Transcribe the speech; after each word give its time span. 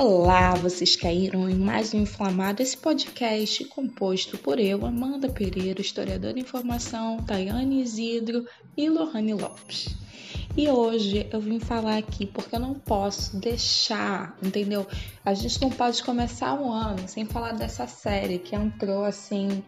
Olá, 0.00 0.54
vocês 0.54 0.94
caíram 0.94 1.50
em 1.50 1.56
mais 1.56 1.92
um 1.92 2.02
Inflamado, 2.02 2.62
esse 2.62 2.76
podcast 2.76 3.64
composto 3.64 4.38
por 4.38 4.60
eu, 4.60 4.86
Amanda 4.86 5.28
Pereira, 5.28 5.80
historiadora 5.80 6.38
em 6.38 6.44
formação, 6.44 7.16
Tayane 7.24 7.82
Isidro 7.82 8.46
e 8.76 8.88
Lohane 8.88 9.34
Lopes. 9.34 9.88
E 10.56 10.68
hoje 10.68 11.26
eu 11.32 11.40
vim 11.40 11.58
falar 11.58 11.96
aqui 11.96 12.26
porque 12.26 12.54
eu 12.54 12.60
não 12.60 12.74
posso 12.74 13.36
deixar, 13.38 14.38
entendeu? 14.40 14.86
A 15.24 15.34
gente 15.34 15.60
não 15.60 15.68
pode 15.68 16.00
começar 16.04 16.54
o 16.54 16.70
ano 16.70 17.08
sem 17.08 17.26
falar 17.26 17.54
dessa 17.54 17.88
série 17.88 18.38
que 18.38 18.54
entrou 18.54 19.02
assim 19.02 19.64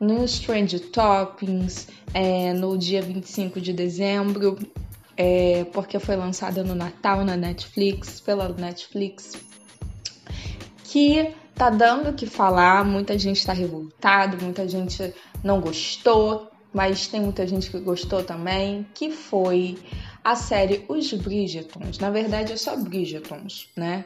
no 0.00 0.24
Strange 0.24 0.80
Toppings 0.80 1.86
é, 2.12 2.52
no 2.52 2.76
dia 2.76 3.02
25 3.02 3.60
de 3.60 3.72
dezembro, 3.72 4.58
é, 5.16 5.62
porque 5.72 6.00
foi 6.00 6.16
lançada 6.16 6.64
no 6.64 6.74
Natal 6.74 7.24
na 7.24 7.36
Netflix, 7.36 8.20
pela 8.20 8.48
Netflix, 8.48 9.49
que 10.90 11.32
tá 11.54 11.70
dando 11.70 12.10
o 12.10 12.12
que 12.12 12.26
falar, 12.26 12.84
muita 12.84 13.16
gente 13.16 13.46
tá 13.46 13.52
revoltado, 13.52 14.42
muita 14.42 14.68
gente 14.68 15.14
não 15.42 15.60
gostou, 15.60 16.50
mas 16.72 17.06
tem 17.06 17.20
muita 17.20 17.46
gente 17.46 17.70
que 17.70 17.78
gostou 17.78 18.24
também, 18.24 18.84
que 18.92 19.12
foi 19.12 19.78
a 20.24 20.34
série 20.34 20.84
Os 20.88 21.12
Bridgetons. 21.12 22.00
Na 22.00 22.10
verdade 22.10 22.52
é 22.52 22.56
só 22.56 22.76
Bridgetons, 22.76 23.68
né? 23.76 24.04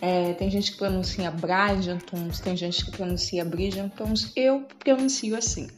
É, 0.00 0.32
tem 0.32 0.50
gente 0.50 0.72
que 0.72 0.78
pronuncia 0.78 1.30
Bridgetons, 1.30 2.40
tem 2.40 2.56
gente 2.56 2.86
que 2.86 2.92
pronuncia 2.92 3.44
Bridgetons, 3.44 4.32
eu 4.34 4.66
pronuncio 4.78 5.36
assim. 5.36 5.68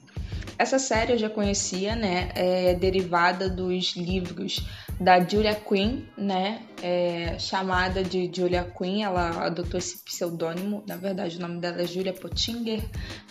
Essa 0.57 0.79
série 0.79 1.15
eu 1.15 1.19
já 1.19 1.29
conhecia, 1.29 1.97
né? 1.97 2.31
É 2.37 2.75
derivada 2.75 3.51
dos 3.51 3.97
livros 3.97 4.65
da 5.01 5.21
Julia 5.21 5.55
Quinn, 5.55 6.03
né? 6.17 6.63
É, 6.83 7.39
chamada 7.39 8.03
de 8.03 8.31
Julia 8.35 8.65
Quinn, 8.65 9.03
ela 9.03 9.47
adotou 9.47 9.79
esse 9.79 9.99
pseudônimo. 9.99 10.83
Na 10.87 10.97
verdade, 10.97 11.37
o 11.39 11.41
nome 11.41 11.61
dela 11.61 11.83
é 11.83 11.87
Julia 11.87 12.13
Pottinger, 12.13 12.83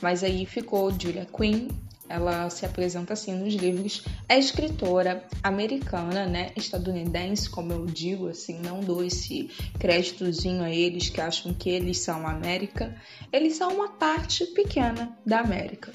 mas 0.01 0.23
aí 0.23 0.45
ficou 0.45 0.91
Julia 0.91 1.25
Quinn 1.25 1.69
ela 2.13 2.49
se 2.49 2.65
apresenta 2.65 3.13
assim 3.13 3.33
nos 3.33 3.53
livros, 3.53 4.03
é 4.27 4.37
escritora 4.37 5.23
americana, 5.41 6.25
né, 6.25 6.51
estadunidense, 6.55 7.49
como 7.49 7.71
eu 7.73 7.85
digo, 7.85 8.27
assim, 8.27 8.59
não 8.59 8.81
dou 8.81 9.03
esse 9.03 9.49
créditozinho 9.79 10.63
a 10.63 10.69
eles 10.69 11.09
que 11.09 11.21
acham 11.21 11.53
que 11.53 11.69
eles 11.69 11.99
são 11.99 12.27
a 12.27 12.31
América, 12.31 12.95
eles 13.31 13.55
são 13.55 13.73
uma 13.73 13.89
parte 13.89 14.45
pequena 14.47 15.17
da 15.25 15.39
América. 15.39 15.91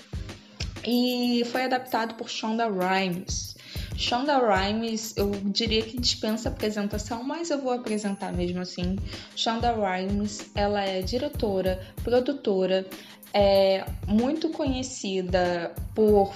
E 0.84 1.45
foi 1.53 1.65
adaptado 1.65 2.15
por 2.15 2.28
Shonda 2.28 2.67
Rhimes. 2.67 3.58
Shonda 3.99 4.39
Rhimes, 4.39 5.17
eu 5.17 5.33
diria 5.47 5.83
que 5.83 6.01
dispensa 6.01 6.49
apresentação, 6.49 7.25
mas 7.25 7.51
eu 7.51 7.61
vou 7.61 7.73
apresentar 7.73 8.33
mesmo 8.33 8.61
assim. 8.61 8.97
Shonda 9.35 9.73
Rhimes, 9.73 10.53
ela 10.55 10.85
é 10.85 11.03
diretora, 11.03 11.85
produtora, 12.05 12.87
é 13.35 13.85
muito 14.07 14.51
conhecida 14.51 15.75
por 15.97 16.33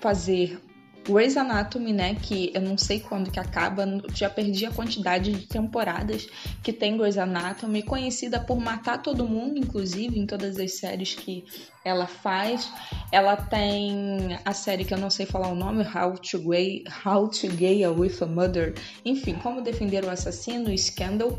fazer 0.00 0.60
Grey's 1.08 1.36
Anatomy, 1.36 1.92
né, 1.92 2.14
que 2.14 2.50
eu 2.54 2.60
não 2.60 2.76
sei 2.76 3.00
quando 3.00 3.30
que 3.30 3.38
acaba, 3.38 3.86
já 4.14 4.28
perdi 4.28 4.66
a 4.66 4.70
quantidade 4.70 5.32
de 5.32 5.46
temporadas 5.46 6.28
que 6.62 6.72
tem 6.72 6.96
Grey's 6.96 7.16
Anatomy, 7.16 7.82
conhecida 7.82 8.40
por 8.40 8.58
matar 8.58 9.02
todo 9.02 9.26
mundo, 9.26 9.58
inclusive, 9.58 10.18
em 10.18 10.26
todas 10.26 10.58
as 10.58 10.72
séries 10.78 11.14
que 11.14 11.44
ela 11.84 12.06
faz. 12.06 12.70
Ela 13.12 13.36
tem 13.36 14.38
a 14.44 14.52
série 14.52 14.84
que 14.84 14.92
eu 14.92 14.98
não 14.98 15.10
sei 15.10 15.26
falar 15.26 15.48
o 15.48 15.54
nome, 15.54 15.84
How 15.84 16.14
to 16.14 16.38
Gay, 16.40 16.84
How 17.04 17.28
to 17.28 17.48
Gay 17.48 17.86
with 17.86 18.16
a 18.20 18.26
Mother, 18.26 18.74
enfim, 19.04 19.34
como 19.34 19.62
defender 19.62 20.04
o 20.04 20.10
assassino, 20.10 20.76
Scandal. 20.76 21.38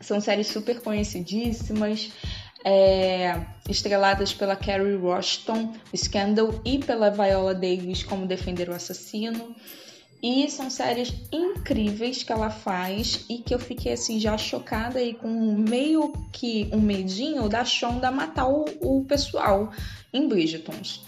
São 0.00 0.20
séries 0.20 0.46
super 0.46 0.80
conhecidíssimas 0.80 2.10
é, 2.64 3.40
estreladas 3.68 4.32
pela 4.32 4.56
Kerry 4.56 4.96
Washington, 4.96 5.74
Scandal 5.96 6.60
e 6.64 6.78
pela 6.78 7.10
Viola 7.10 7.54
Davis 7.54 8.02
como 8.02 8.26
Defender 8.26 8.68
o 8.68 8.74
Assassino. 8.74 9.54
E 10.22 10.50
são 10.50 10.68
séries 10.68 11.14
incríveis 11.32 12.22
que 12.22 12.30
ela 12.30 12.50
faz 12.50 13.24
e 13.28 13.38
que 13.38 13.54
eu 13.54 13.58
fiquei 13.58 13.94
assim 13.94 14.20
já 14.20 14.36
chocada 14.36 14.98
aí 14.98 15.14
com 15.14 15.28
meio 15.56 16.12
que 16.30 16.68
um 16.74 16.80
medinho 16.80 17.48
da 17.48 17.64
Shonda 17.64 18.10
matar 18.10 18.46
o, 18.46 18.66
o 18.82 19.04
pessoal 19.04 19.72
em 20.12 20.28
Bridgetons. 20.28 21.02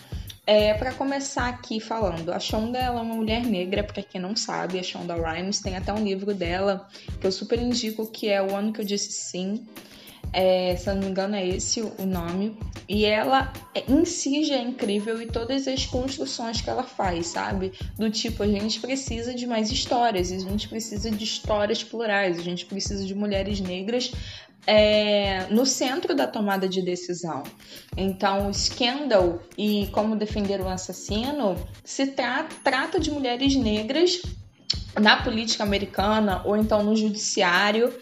É, 0.46 0.72
para 0.74 0.94
começar 0.94 1.48
aqui 1.48 1.78
falando, 1.78 2.32
a 2.32 2.40
Shonda 2.40 2.78
ela 2.78 3.00
é 3.00 3.02
uma 3.02 3.14
mulher 3.14 3.44
negra, 3.44 3.84
para 3.84 4.02
quem 4.02 4.20
não 4.20 4.34
sabe, 4.34 4.78
a 4.78 4.82
Shonda 4.82 5.14
Rhimes 5.14 5.60
tem 5.60 5.76
até 5.76 5.92
um 5.92 6.02
livro 6.02 6.34
dela 6.34 6.88
que 7.20 7.26
eu 7.26 7.30
super 7.30 7.60
indico 7.60 8.10
que 8.10 8.28
é 8.28 8.42
o 8.42 8.56
ano 8.56 8.72
que 8.72 8.80
eu 8.80 8.84
disse 8.84 9.12
sim 9.12 9.66
é, 10.32 10.76
se 10.76 10.88
eu 10.88 10.94
não 10.94 11.02
me 11.02 11.08
engano 11.08 11.36
é 11.36 11.46
esse 11.46 11.80
o 11.80 12.06
nome, 12.06 12.56
e 12.88 13.04
ela 13.04 13.52
em 13.88 14.04
si 14.04 14.44
já 14.44 14.56
é 14.56 14.62
incrível 14.62 15.20
e 15.20 15.26
todas 15.26 15.68
as 15.68 15.86
construções 15.86 16.60
que 16.60 16.68
ela 16.68 16.82
faz, 16.82 17.28
sabe? 17.28 17.72
Do 17.98 18.10
tipo, 18.10 18.42
a 18.42 18.46
gente 18.46 18.80
precisa 18.80 19.34
de 19.34 19.46
mais 19.46 19.70
histórias, 19.70 20.32
a 20.32 20.38
gente 20.38 20.68
precisa 20.68 21.10
de 21.10 21.24
histórias 21.24 21.82
plurais, 21.82 22.38
a 22.38 22.42
gente 22.42 22.66
precisa 22.66 23.04
de 23.04 23.14
mulheres 23.14 23.60
negras 23.60 24.12
é, 24.66 25.46
no 25.50 25.66
centro 25.66 26.14
da 26.14 26.26
tomada 26.26 26.68
de 26.68 26.82
decisão. 26.82 27.42
Então, 27.96 28.48
o 28.48 28.54
Scandal 28.54 29.40
e 29.58 29.88
Como 29.92 30.16
Defender 30.16 30.60
o 30.60 30.68
Assassino 30.68 31.56
se 31.84 32.06
tra 32.06 32.44
trata 32.62 32.98
de 33.00 33.10
mulheres 33.10 33.56
negras 33.56 34.22
na 35.00 35.22
política 35.22 35.62
americana 35.64 36.42
ou 36.44 36.56
então 36.56 36.82
no 36.82 36.94
judiciário 36.94 37.92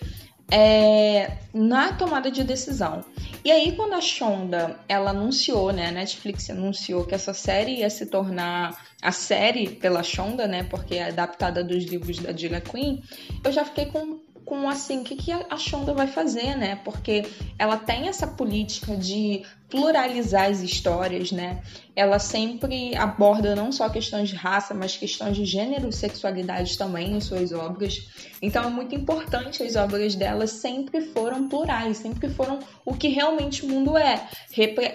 é, 0.50 1.38
na 1.52 1.92
tomada 1.92 2.30
de 2.30 2.44
decisão. 2.44 3.04
E 3.44 3.50
aí, 3.50 3.72
quando 3.72 3.94
a 3.94 4.00
Shonda 4.00 4.78
ela 4.88 5.10
anunciou, 5.10 5.72
né, 5.72 5.88
a 5.88 5.92
Netflix 5.92 6.50
anunciou 6.50 7.04
que 7.04 7.14
essa 7.14 7.32
série 7.32 7.78
ia 7.78 7.90
se 7.90 8.06
tornar 8.06 8.76
a 9.00 9.12
série 9.12 9.70
pela 9.70 10.02
Shonda, 10.02 10.46
né, 10.46 10.64
porque 10.64 10.96
é 10.96 11.08
adaptada 11.08 11.64
dos 11.64 11.84
livros 11.84 12.18
da 12.18 12.32
Julia 12.32 12.60
Quinn, 12.60 12.98
eu 13.42 13.52
já 13.52 13.64
fiquei 13.64 13.86
com 13.86 14.20
com 14.50 14.68
assim, 14.68 15.02
o 15.02 15.04
que, 15.04 15.14
que 15.14 15.30
a 15.30 15.56
Shonda 15.56 15.94
vai 15.94 16.08
fazer, 16.08 16.56
né? 16.56 16.74
Porque 16.84 17.24
ela 17.56 17.76
tem 17.76 18.08
essa 18.08 18.26
política 18.26 18.96
de 18.96 19.44
pluralizar 19.68 20.50
as 20.50 20.60
histórias, 20.60 21.30
né? 21.30 21.62
Ela 21.94 22.18
sempre 22.18 22.96
aborda 22.96 23.54
não 23.54 23.70
só 23.70 23.88
questões 23.88 24.28
de 24.28 24.34
raça, 24.34 24.74
mas 24.74 24.96
questões 24.96 25.36
de 25.36 25.44
gênero 25.44 25.88
e 25.88 25.92
sexualidade 25.92 26.76
também 26.76 27.12
em 27.12 27.20
suas 27.20 27.52
obras. 27.52 28.08
Então 28.42 28.64
é 28.64 28.68
muito 28.68 28.92
importante 28.92 29.62
as 29.62 29.76
obras 29.76 30.16
dela 30.16 30.48
sempre 30.48 31.00
foram 31.00 31.48
plurais, 31.48 31.98
sempre 31.98 32.28
foram 32.28 32.58
o 32.84 32.92
que 32.92 33.06
realmente 33.06 33.64
o 33.64 33.68
mundo 33.68 33.96
é, 33.96 34.28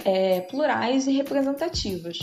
é 0.03 0.41
plurais 0.41 1.07
e 1.07 1.13
representativas. 1.13 2.19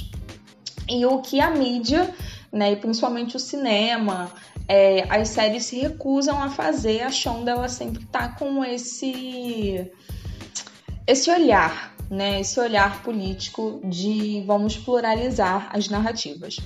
E 0.86 1.06
o 1.06 1.22
que 1.22 1.40
a 1.40 1.50
mídia, 1.50 2.14
né, 2.52 2.72
e 2.72 2.76
principalmente 2.76 3.36
o 3.36 3.40
cinema, 3.40 4.30
é, 4.72 5.06
as 5.10 5.28
séries 5.28 5.66
se 5.66 5.78
recusam 5.78 6.42
a 6.42 6.48
fazer, 6.48 7.02
achando 7.02 7.46
ela 7.46 7.68
sempre 7.68 8.06
tá 8.06 8.30
com 8.30 8.64
esse 8.64 9.92
esse 11.06 11.30
olhar, 11.30 11.94
né, 12.08 12.40
esse 12.40 12.58
olhar 12.58 13.02
político 13.02 13.82
de 13.84 14.42
vamos 14.46 14.78
pluralizar 14.78 15.68
as 15.74 15.90
narrativas. 15.90 16.56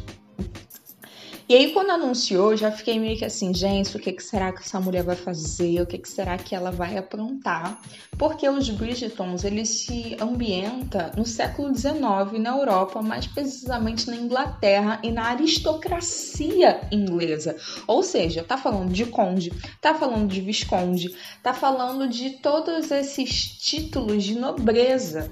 E 1.48 1.54
aí, 1.54 1.72
quando 1.72 1.90
anunciou, 1.90 2.56
já 2.56 2.72
fiquei 2.72 2.98
meio 2.98 3.16
que 3.16 3.24
assim, 3.24 3.54
gente, 3.54 3.96
o 3.96 4.00
que, 4.00 4.12
que 4.12 4.22
será 4.22 4.50
que 4.50 4.62
essa 4.62 4.80
mulher 4.80 5.04
vai 5.04 5.14
fazer? 5.14 5.80
O 5.80 5.86
que, 5.86 5.96
que 5.96 6.08
será 6.08 6.36
que 6.36 6.56
ela 6.56 6.72
vai 6.72 6.98
aprontar? 6.98 7.80
Porque 8.18 8.48
os 8.48 8.68
Bridgetons, 8.68 9.44
eles 9.44 9.68
se 9.68 10.16
ambientam 10.20 11.12
no 11.16 11.24
século 11.24 11.72
XIX 11.72 12.40
na 12.40 12.50
Europa, 12.50 13.00
mais 13.00 13.28
precisamente 13.28 14.10
na 14.10 14.16
Inglaterra 14.16 14.98
e 15.04 15.12
na 15.12 15.26
aristocracia 15.26 16.80
inglesa. 16.90 17.54
Ou 17.86 18.02
seja, 18.02 18.42
tá 18.42 18.58
falando 18.58 18.92
de 18.92 19.06
conde, 19.06 19.52
tá 19.80 19.94
falando 19.94 20.28
de 20.28 20.40
visconde, 20.40 21.14
tá 21.44 21.54
falando 21.54 22.08
de 22.08 22.30
todos 22.38 22.90
esses 22.90 23.46
títulos 23.56 24.24
de 24.24 24.34
nobreza. 24.34 25.30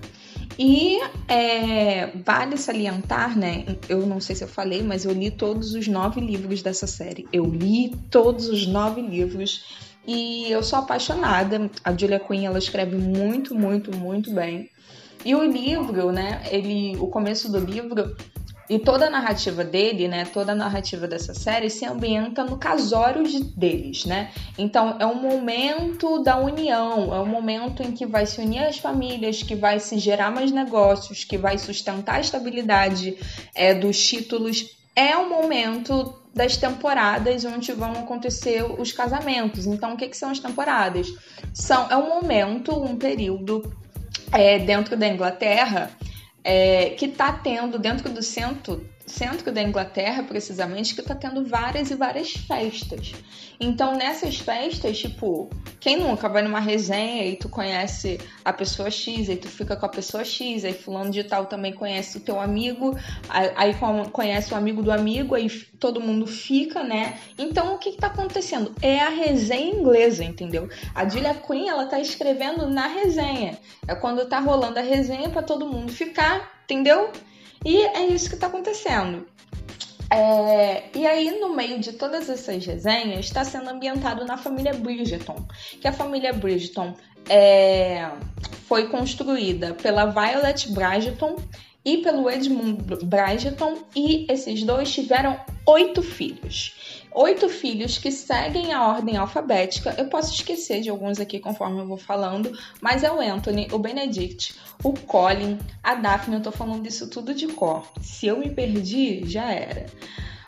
E 0.59 1.01
é, 1.29 2.13
vale 2.25 2.57
salientar, 2.57 3.37
né? 3.37 3.65
Eu 3.89 4.07
não 4.07 4.21
sei 4.21 4.37
se 4.37 4.45
eu 4.45 4.49
falei, 4.49 4.83
mas 4.83 5.05
eu 5.05 5.13
li 5.13 5.31
todos 5.31 5.75
os 5.75 5.89
nove 5.89 6.21
livros 6.21 6.63
dessa 6.63 6.87
série. 6.87 7.27
Eu 7.33 7.45
li 7.45 7.95
todos 8.11 8.49
os 8.49 8.67
nove 8.67 9.01
livros 9.01 9.65
e 10.07 10.51
eu 10.51 10.63
sou 10.63 10.79
apaixonada. 10.79 11.71
A 11.83 11.93
Julia 11.93 12.21
Quinn 12.21 12.45
ela 12.45 12.59
escreve 12.59 12.97
muito, 12.97 13.55
muito, 13.55 13.97
muito 13.97 14.33
bem. 14.33 14.71
E 15.25 15.35
o 15.35 15.43
livro, 15.43 16.13
né? 16.13 16.43
Ele, 16.51 16.97
o 16.99 17.09
começo 17.09 17.51
do 17.51 17.59
livro 17.59 18.15
e 18.69 18.79
toda 18.79 19.07
a 19.07 19.11
narrativa 19.11 19.63
dele, 19.63 20.09
né, 20.09 20.25
toda 20.25 20.53
a 20.53 20.55
narrativa 20.55 21.07
dessa 21.07 21.35
série 21.35 21.69
se 21.69 21.85
ambienta 21.85 22.45
no 22.45 22.57
casório 22.57 23.23
de, 23.25 23.45
deles, 23.45 24.05
né? 24.05 24.31
Então 24.57 24.97
é 24.99 25.07
um 25.07 25.21
momento 25.21 26.23
da 26.23 26.39
união, 26.39 27.15
é 27.15 27.21
um 27.21 27.27
momento 27.27 27.83
em 27.83 27.93
que 27.93 28.07
vai 28.07 28.27
se 28.27 28.41
unir 28.41 28.65
as 28.65 28.79
famílias, 28.79 29.43
que 29.43 29.55
vai 29.55 29.79
se 29.81 29.99
gerar 29.99 30.31
mais 30.31 30.51
negócios, 30.51 31.25
que 31.25 31.37
vai 31.37 31.59
sustentar 31.59 32.17
a 32.17 32.21
estabilidade 32.21 33.17
é, 33.55 33.75
dos 33.75 34.03
títulos. 34.03 34.77
É 34.97 35.17
um 35.17 35.29
momento 35.29 36.15
das 36.33 36.57
temporadas 36.57 37.45
onde 37.45 37.73
vão 37.73 37.93
acontecer 37.93 38.65
os 38.65 38.93
casamentos. 38.93 39.67
Então, 39.67 39.95
o 39.95 39.97
que, 39.97 40.09
que 40.09 40.17
são 40.17 40.31
as 40.31 40.39
temporadas? 40.39 41.09
São, 41.53 41.89
é 41.91 41.97
um 41.97 42.09
momento, 42.09 42.75
um 42.75 42.97
período 42.97 43.73
é, 44.33 44.59
dentro 44.59 44.97
da 44.97 45.07
Inglaterra 45.07 45.91
é, 46.45 46.91
que 46.91 47.07
está 47.07 47.33
tendo, 47.33 47.79
dentro 47.79 48.13
do 48.13 48.23
centro 48.23 48.87
centro 49.07 49.53
da 49.53 49.63
Inglaterra, 49.63 50.23
precisamente, 50.23 50.95
que 50.95 51.03
tá 51.03 51.15
tendo 51.15 51.45
várias 51.45 51.91
e 51.91 51.95
várias 51.95 52.33
festas. 52.33 53.13
Então, 53.61 53.95
nessas 53.95 54.39
festas, 54.39 54.99
tipo, 54.99 55.49
quem 55.79 55.97
nunca 55.97 56.29
vai 56.29 56.43
numa 56.43 56.59
resenha 56.59 57.25
e 57.27 57.37
tu 57.37 57.49
conhece 57.49 58.19
a 58.45 58.53
pessoa 58.53 58.91
X, 58.91 59.29
aí 59.29 59.37
tu 59.37 59.49
fica 59.49 59.77
com 59.77 59.87
a 59.87 59.89
pessoa 59.89 60.25
X, 60.25 60.65
aí 60.65 60.73
fulano 60.73 61.11
de 61.11 61.23
tal 61.23 61.47
também 61.47 61.73
conhece 61.73 62.17
o 62.17 62.21
teu 62.21 62.41
amigo, 62.41 62.97
aí 63.29 63.75
conhece 64.11 64.53
o 64.53 64.57
amigo 64.57 64.83
do 64.83 64.91
amigo, 64.91 65.35
aí 65.35 65.49
todo 65.79 66.01
mundo 66.01 66.27
fica, 66.27 66.83
né? 66.83 67.19
Então, 67.39 67.75
o 67.75 67.79
que 67.79 67.93
que 67.93 67.99
tá 67.99 68.09
acontecendo? 68.09 68.75
É 68.83 69.01
a 69.01 69.11
resenha 69.11 69.75
inglesa, 69.75 70.25
entendeu? 70.25 70.69
A 70.95 71.09
Julia 71.09 71.35
Quinn, 71.35 71.69
ela 71.69 71.87
tá 71.87 72.01
escrevendo 72.01 72.69
na 72.69 72.87
resenha. 72.87 73.59
É 73.87 73.95
quando 73.95 74.27
tá 74.27 74.41
rolando 74.41 74.79
a 74.79 74.83
resenha 74.83 75.29
para 75.29 75.43
todo 75.43 75.67
mundo 75.67 75.93
ficar, 75.93 76.61
entendeu? 76.65 77.13
E 77.65 77.81
é 77.83 78.07
isso 78.07 78.29
que 78.29 78.35
está 78.35 78.49
acontecendo. 78.49 79.27
É, 80.11 80.85
e 80.95 81.07
aí, 81.07 81.41
no 81.41 81.57
meio 81.57 81.81
de 81.81 81.93
todas 81.93 82.29
essas 82.29 82.65
resenhas, 82.65 83.27
está 83.27 83.45
sendo 83.45 83.71
ambientado 83.71 84.25
na 84.25 84.37
família 84.37 84.73
Bridgeton, 84.75 85.45
que 85.81 85.89
a 85.89 85.93
família 85.93 86.33
Bridgeton 86.33 86.95
é, 87.29 88.11
foi 88.69 88.89
construída 88.89 89.75
pela 89.75 90.07
Violet 90.07 90.71
Bridgeton 90.73 91.37
e 91.85 91.99
pelo 91.99 92.31
Edmund 92.31 92.83
Bridgeton, 93.05 93.79
e 93.97 94.27
esses 94.31 94.63
dois 94.63 94.93
tiveram 94.93 95.39
oito 95.67 96.03
filhos 96.03 96.84
oito 97.15 97.49
filhos 97.49 97.97
que 97.97 98.11
seguem 98.11 98.73
a 98.73 98.87
ordem 98.89 99.17
alfabética. 99.17 99.95
Eu 99.97 100.09
posso 100.09 100.35
esquecer 100.35 100.81
de 100.81 100.91
alguns 100.91 101.21
aqui 101.21 101.39
conforme 101.39 101.81
eu 101.81 101.87
vou 101.87 101.97
falando, 101.97 102.53
mas 102.81 103.05
é 103.05 103.11
o 103.11 103.21
Anthony, 103.21 103.69
o 103.73 103.79
Benedict, 103.79 104.55
o 104.83 104.93
Colin, 104.93 105.59
a 105.83 105.95
Daphne. 105.95 106.37
Eu 106.37 106.43
tô 106.43 106.51
falando 106.51 106.87
isso 106.87 107.09
tudo 107.09 107.33
de 107.33 107.47
cor. 107.47 107.87
Se 108.01 108.27
eu 108.27 108.39
me 108.39 108.51
perdi, 108.51 109.23
já 109.27 109.51
era. 109.51 109.87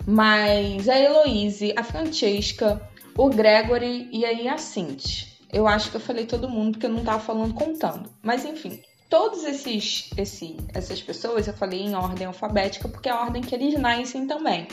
Mas 0.05 0.89
a 0.89 0.99
Heloise, 0.99 1.73
a 1.77 1.85
Francesca, 1.85 2.83
o 3.17 3.29
Gregory 3.31 4.09
e 4.13 4.25
aí 4.25 4.49
a 4.49 4.59
Cindy. 4.59 5.37
Eu 5.53 5.67
acho 5.67 5.91
que 5.91 5.97
eu 5.97 6.01
falei 6.01 6.27
todo 6.27 6.49
mundo 6.49 6.73
porque 6.73 6.87
eu 6.87 6.91
não 6.91 7.05
tava 7.05 7.21
falando 7.21 7.55
contando. 7.55 8.11
Mas 8.23 8.45
enfim, 8.45 8.83
todos 9.09 9.45
esses, 9.45 10.11
esse, 10.17 10.57
essas 10.75 11.01
pessoas 11.01 11.47
eu 11.47 11.55
falei 11.55 11.81
em 11.81 11.95
ordem 11.95 12.27
alfabética 12.27 12.89
porque 12.89 13.09
é 13.09 13.13
a 13.13 13.21
ordem 13.21 13.41
que 13.41 13.55
eles 13.55 13.79
nascem 13.79 14.27
também. 14.27 14.67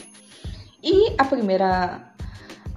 E 0.84 1.16
a 1.18 1.24
primeira 1.24 2.14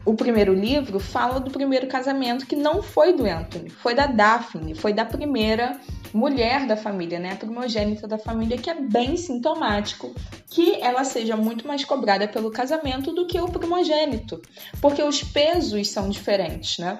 o 0.04 0.14
primeiro 0.14 0.54
livro 0.54 1.00
fala 1.00 1.40
do 1.40 1.50
primeiro 1.50 1.88
casamento 1.88 2.46
que 2.46 2.54
não 2.54 2.80
foi 2.80 3.12
do 3.12 3.26
Anthony, 3.26 3.68
foi 3.68 3.92
da 3.92 4.06
Daphne, 4.06 4.72
foi 4.72 4.92
da 4.92 5.04
primeira 5.04 5.80
mulher 6.14 6.64
da 6.64 6.76
família, 6.76 7.18
né, 7.18 7.32
a 7.32 7.36
primogênita 7.36 8.06
da 8.06 8.16
família, 8.16 8.56
que 8.56 8.70
é 8.70 8.74
bem 8.80 9.16
sintomático 9.16 10.14
que 10.48 10.80
ela 10.80 11.04
seja 11.04 11.36
muito 11.36 11.66
mais 11.66 11.84
cobrada 11.84 12.28
pelo 12.28 12.52
casamento 12.52 13.12
do 13.12 13.26
que 13.26 13.38
o 13.40 13.48
primogênito, 13.48 14.40
porque 14.80 15.02
os 15.02 15.24
pesos 15.24 15.90
são 15.90 16.08
diferentes, 16.08 16.78
né? 16.78 16.98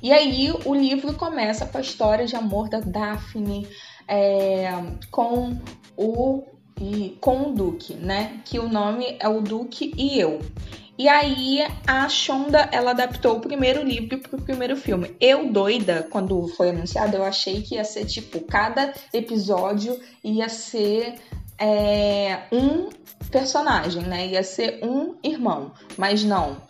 E 0.00 0.12
aí 0.12 0.52
o 0.64 0.74
livro 0.74 1.12
começa 1.14 1.66
com 1.66 1.76
a 1.76 1.80
história 1.80 2.24
de 2.24 2.36
amor 2.36 2.68
da 2.68 2.78
Daphne 2.78 3.66
é, 4.06 4.70
com 5.10 5.58
o 5.96 6.44
e 6.80 7.16
com 7.20 7.50
o 7.50 7.52
Duque, 7.52 7.94
né? 7.94 8.40
Que 8.44 8.58
o 8.58 8.68
nome 8.68 9.16
é 9.18 9.28
o 9.28 9.40
Duque 9.40 9.92
e 9.96 10.18
eu. 10.18 10.40
E 10.98 11.08
aí 11.08 11.60
a 11.86 12.08
Shonda, 12.08 12.68
ela 12.72 12.90
adaptou 12.90 13.36
o 13.36 13.40
primeiro 13.40 13.84
livro 13.84 14.18
pro 14.18 14.42
primeiro 14.42 14.76
filme. 14.76 15.14
Eu 15.20 15.52
doida, 15.52 16.06
quando 16.10 16.48
foi 16.48 16.70
anunciado, 16.70 17.16
eu 17.16 17.24
achei 17.24 17.62
que 17.62 17.76
ia 17.76 17.84
ser 17.84 18.04
tipo, 18.04 18.40
cada 18.40 18.92
episódio 19.12 19.98
ia 20.24 20.48
ser 20.48 21.14
é, 21.56 22.40
um 22.50 22.88
personagem, 23.30 24.02
né? 24.02 24.26
Ia 24.26 24.42
ser 24.42 24.80
um 24.82 25.14
irmão. 25.22 25.72
Mas 25.96 26.24
não 26.24 26.67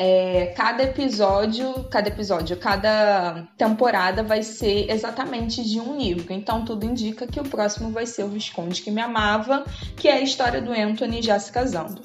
é, 0.00 0.52
cada 0.56 0.84
episódio, 0.84 1.84
cada 1.90 2.06
episódio, 2.06 2.56
cada 2.56 3.48
temporada 3.56 4.22
vai 4.22 4.44
ser 4.44 4.88
exatamente 4.88 5.68
de 5.68 5.80
um 5.80 5.98
livro. 5.98 6.32
Então 6.32 6.64
tudo 6.64 6.86
indica 6.86 7.26
que 7.26 7.40
o 7.40 7.42
próximo 7.42 7.90
vai 7.90 8.06
ser 8.06 8.22
o 8.22 8.28
Visconde 8.28 8.80
que 8.80 8.92
me 8.92 9.02
amava, 9.02 9.64
que 9.96 10.06
é 10.06 10.12
a 10.12 10.20
história 10.20 10.62
do 10.62 10.70
Anthony 10.70 11.20
já 11.20 11.36
se 11.40 11.50
casando. 11.50 12.00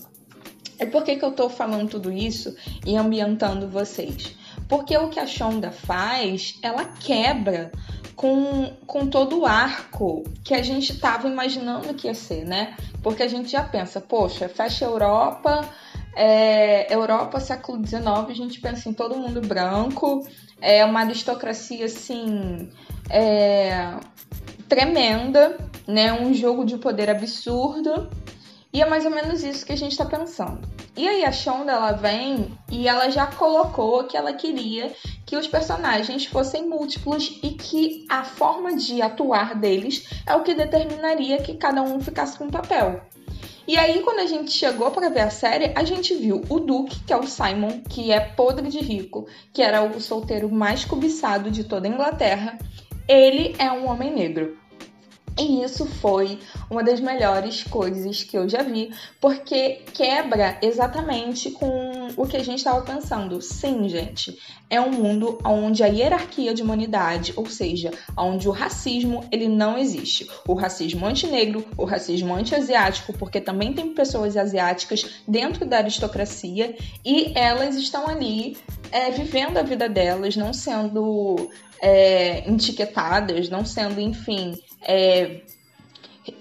E 0.80 0.88
por 0.88 1.04
que, 1.04 1.18
que 1.18 1.24
eu 1.24 1.34
tô 1.34 1.50
falando 1.50 1.88
tudo 1.88 2.12
isso 2.12 2.56
e 2.84 2.98
ambientando 2.98 3.70
vocês? 3.70 4.36
Porque 4.68 4.98
o 4.98 5.10
que 5.10 5.20
a 5.20 5.28
Shonda 5.28 5.70
faz, 5.70 6.58
ela 6.64 6.86
quebra 6.86 7.72
com, 8.16 8.74
com 8.88 9.06
todo 9.06 9.42
o 9.42 9.46
arco 9.46 10.24
que 10.44 10.56
a 10.56 10.64
gente 10.64 10.98
tava 11.00 11.28
imaginando 11.28 11.94
que 11.94 12.08
ia 12.08 12.16
ser, 12.16 12.44
né? 12.44 12.76
Porque 13.04 13.22
a 13.22 13.28
gente 13.28 13.52
já 13.52 13.62
pensa, 13.62 14.02
poxa, 14.02 14.50
fecha 14.50 14.84
a 14.84 14.90
Europa, 14.90 15.70
é, 16.16 16.94
Europa, 16.94 17.40
século 17.40 17.86
XIX, 17.86 18.06
a 18.06 18.34
gente 18.34 18.60
pensa 18.60 18.90
em 18.90 18.94
todo 18.94 19.16
mundo 19.16 19.42
branco, 19.42 20.28
é 20.62 20.86
uma 20.86 21.02
aristocracia 21.02 21.86
assim 21.86 22.70
é, 23.10 23.96
tremenda, 24.68 25.58
né? 25.88 26.14
Um 26.14 26.34
jogo 26.34 26.66
de 26.66 26.78
poder 26.78 27.10
absurdo. 27.10 28.10
E 28.72 28.82
é 28.82 28.86
mais 28.88 29.06
ou 29.06 29.12
menos 29.12 29.44
isso 29.44 29.64
que 29.64 29.72
a 29.72 29.78
gente 29.78 29.92
está 29.92 30.04
pensando. 30.04 30.68
E 30.98 31.08
aí 31.08 31.24
a 31.24 31.32
Shonda 31.32 31.72
ela 31.72 31.92
vem 31.92 32.58
e 32.72 32.88
ela 32.88 33.08
já 33.10 33.28
colocou 33.28 34.06
que 34.06 34.18
ela 34.18 34.34
queria 34.34 34.92
que 35.28 35.38
os 35.38 35.48
personagens 35.48 36.26
fossem 36.26 36.68
múltiplos 36.68 37.40
e 37.44 37.52
que 37.52 38.06
a 38.10 38.24
forma 38.24 38.76
de 38.76 39.00
atuar 39.00 39.54
deles 39.54 40.08
é 40.26 40.36
o 40.36 40.42
que 40.42 40.56
determinaria 40.56 41.38
que 41.38 41.54
cada 41.56 41.84
um 41.84 42.00
ficasse 42.00 42.36
com 42.36 42.46
um 42.46 42.50
papel. 42.50 43.02
E 43.66 43.78
aí, 43.78 44.02
quando 44.02 44.20
a 44.20 44.26
gente 44.26 44.52
chegou 44.52 44.92
para 44.92 45.10
ver 45.10 45.22
a 45.22 45.30
série, 45.30 45.72
a 45.74 45.86
gente 45.86 46.14
viu 46.16 46.42
o 46.50 46.60
Duke, 46.60 47.00
que 47.06 47.14
é 47.14 47.18
o 47.18 47.26
Simon, 47.26 47.82
que 47.90 48.12
é 48.12 48.20
podre 48.20 48.68
de 48.68 48.80
rico, 48.80 49.26
que 49.54 49.62
era 49.62 49.82
o 49.82 50.02
solteiro 50.02 50.52
mais 50.52 50.84
cobiçado 50.84 51.50
de 51.50 51.64
toda 51.64 51.88
a 51.88 51.92
Inglaterra. 51.92 52.58
Ele 53.08 53.56
é 53.58 53.72
um 53.72 53.88
homem 53.90 54.14
negro. 54.14 54.58
E 55.38 55.64
isso 55.64 55.86
foi 55.86 56.40
uma 56.70 56.84
das 56.84 57.00
melhores 57.00 57.64
coisas 57.64 58.22
que 58.24 58.38
eu 58.38 58.48
já 58.48 58.62
vi, 58.62 58.94
porque 59.20 59.82
quebra 59.94 60.58
exatamente 60.62 61.50
com 61.52 62.10
o 62.16 62.28
que 62.28 62.38
a 62.38 62.44
gente 62.44 62.60
estava 62.60 62.82
pensando. 62.82 63.42
Sim, 63.42 63.90
gente, 63.90 64.38
é 64.70 64.80
um 64.80 64.92
mundo 64.92 65.40
onde 65.44 65.84
a 65.84 65.88
hierarquia 65.88 66.54
de 66.54 66.62
humanidade, 66.62 67.34
ou 67.36 67.48
seja, 67.48 67.92
onde 68.16 68.48
o 68.48 68.52
racismo 68.52 69.24
ele 69.32 69.48
não 69.48 69.78
existe. 69.78 70.30
O 70.48 70.54
racismo 70.54 71.06
antinegro, 71.06 71.66
o 71.78 71.86
racismo 71.86 72.34
anti-asiático, 72.36 73.14
porque 73.14 73.42
também 73.42 73.74
tem 73.74 73.94
pessoas 73.94 74.38
asiáticas 74.38 75.24
dentro 75.28 75.66
da 75.66 75.78
aristocracia 75.78 76.76
e 77.04 77.34
elas 77.36 77.76
estão 77.76 78.08
ali 78.08 78.56
é, 78.92 79.10
vivendo 79.10 79.58
a 79.58 79.64
vida 79.64 79.90
delas, 79.90 80.36
não 80.36 80.54
sendo 80.54 81.50
é, 81.84 82.50
etiquetadas, 82.50 83.50
não 83.50 83.66
sendo, 83.66 84.00
enfim, 84.00 84.58
é, 84.82 85.42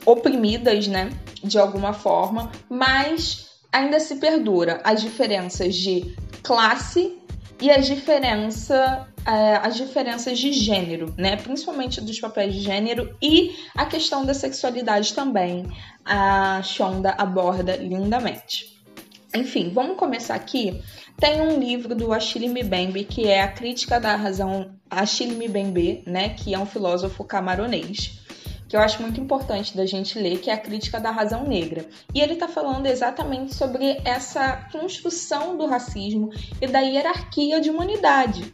oprimidas, 0.06 0.86
né, 0.86 1.10
de 1.42 1.58
alguma 1.58 1.92
forma, 1.92 2.52
mas 2.70 3.50
ainda 3.72 3.98
se 3.98 4.16
perdura 4.16 4.80
as 4.84 5.02
diferenças 5.02 5.74
de 5.74 6.14
classe 6.44 7.18
e 7.60 7.70
as, 7.70 7.86
diferença, 7.86 9.08
é, 9.26 9.56
as 9.56 9.76
diferenças 9.76 10.38
de 10.38 10.52
gênero, 10.52 11.12
né? 11.16 11.36
Principalmente 11.36 12.00
dos 12.00 12.18
papéis 12.18 12.54
de 12.54 12.60
gênero 12.60 13.16
e 13.22 13.56
a 13.76 13.86
questão 13.86 14.24
da 14.24 14.34
sexualidade 14.34 15.14
também. 15.14 15.64
A 16.04 16.60
Shonda 16.62 17.14
aborda 17.16 17.76
lindamente. 17.76 18.81
Enfim, 19.34 19.70
vamos 19.72 19.96
começar 19.96 20.34
aqui. 20.34 20.82
Tem 21.18 21.40
um 21.40 21.58
livro 21.58 21.94
do 21.94 22.12
Achille 22.12 22.48
Mbembe 22.48 23.04
que 23.04 23.26
é 23.26 23.42
a 23.42 23.48
crítica 23.48 23.98
da 23.98 24.14
razão 24.14 24.74
Achille 24.90 25.48
Mbembe, 25.48 26.02
né? 26.06 26.30
Que 26.30 26.54
é 26.54 26.58
um 26.58 26.66
filósofo 26.66 27.24
camaronês 27.24 28.22
que 28.72 28.76
eu 28.76 28.80
acho 28.80 29.02
muito 29.02 29.20
importante 29.20 29.76
da 29.76 29.84
gente 29.84 30.18
ler, 30.18 30.38
que 30.38 30.48
é 30.48 30.54
a 30.54 30.58
crítica 30.58 30.98
da 30.98 31.10
razão 31.10 31.46
negra. 31.46 31.84
E 32.14 32.22
ele 32.22 32.32
está 32.32 32.48
falando 32.48 32.86
exatamente 32.86 33.54
sobre 33.54 34.00
essa 34.02 34.66
construção 34.72 35.58
do 35.58 35.66
racismo 35.66 36.30
e 36.58 36.66
da 36.66 36.80
hierarquia 36.80 37.60
de 37.60 37.68
humanidade. 37.68 38.50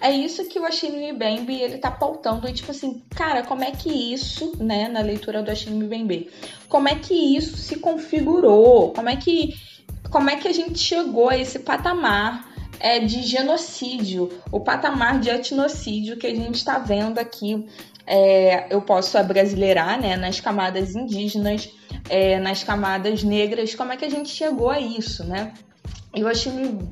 É 0.00 0.10
isso 0.10 0.44
que 0.46 0.58
o 0.58 0.64
Achille 0.64 1.12
Mbembe 1.12 1.54
ele 1.54 1.78
tá 1.78 1.92
pautando 1.92 2.48
e 2.48 2.52
tipo 2.52 2.72
assim, 2.72 3.04
cara, 3.14 3.44
como 3.44 3.62
é 3.62 3.70
que 3.70 3.88
isso, 4.12 4.52
né, 4.58 4.88
na 4.88 5.00
leitura 5.00 5.44
do 5.44 5.50
Achille 5.52 5.76
Mbembe, 5.76 6.28
como 6.68 6.88
é 6.88 6.96
que 6.96 7.14
isso 7.14 7.56
se 7.56 7.76
configurou? 7.78 8.92
Como 8.92 9.08
é 9.08 9.14
que 9.14 9.54
como 10.10 10.30
é 10.30 10.36
que 10.36 10.48
a 10.48 10.52
gente 10.52 10.78
chegou 10.78 11.28
a 11.28 11.38
esse 11.38 11.58
patamar 11.58 12.48
é, 12.80 12.98
de 12.98 13.22
genocídio, 13.22 14.30
o 14.50 14.60
patamar 14.60 15.20
de 15.20 15.30
etnocídio 15.30 16.16
que 16.16 16.26
a 16.26 16.34
gente 16.34 16.56
está 16.56 16.78
vendo 16.78 17.18
aqui 17.18 17.66
é, 18.06 18.66
eu 18.68 18.82
posso 18.82 19.16
abrasileirar 19.16 20.00
né, 20.00 20.16
nas 20.16 20.40
camadas 20.40 20.94
indígenas 20.96 21.70
é, 22.08 22.38
nas 22.40 22.64
camadas 22.64 23.22
negras, 23.22 23.74
como 23.74 23.92
é 23.92 23.96
que 23.96 24.04
a 24.04 24.10
gente 24.10 24.28
chegou 24.28 24.70
a 24.70 24.80
isso, 24.80 25.24
né? 25.24 25.52
E 26.14 26.22
o 26.22 26.28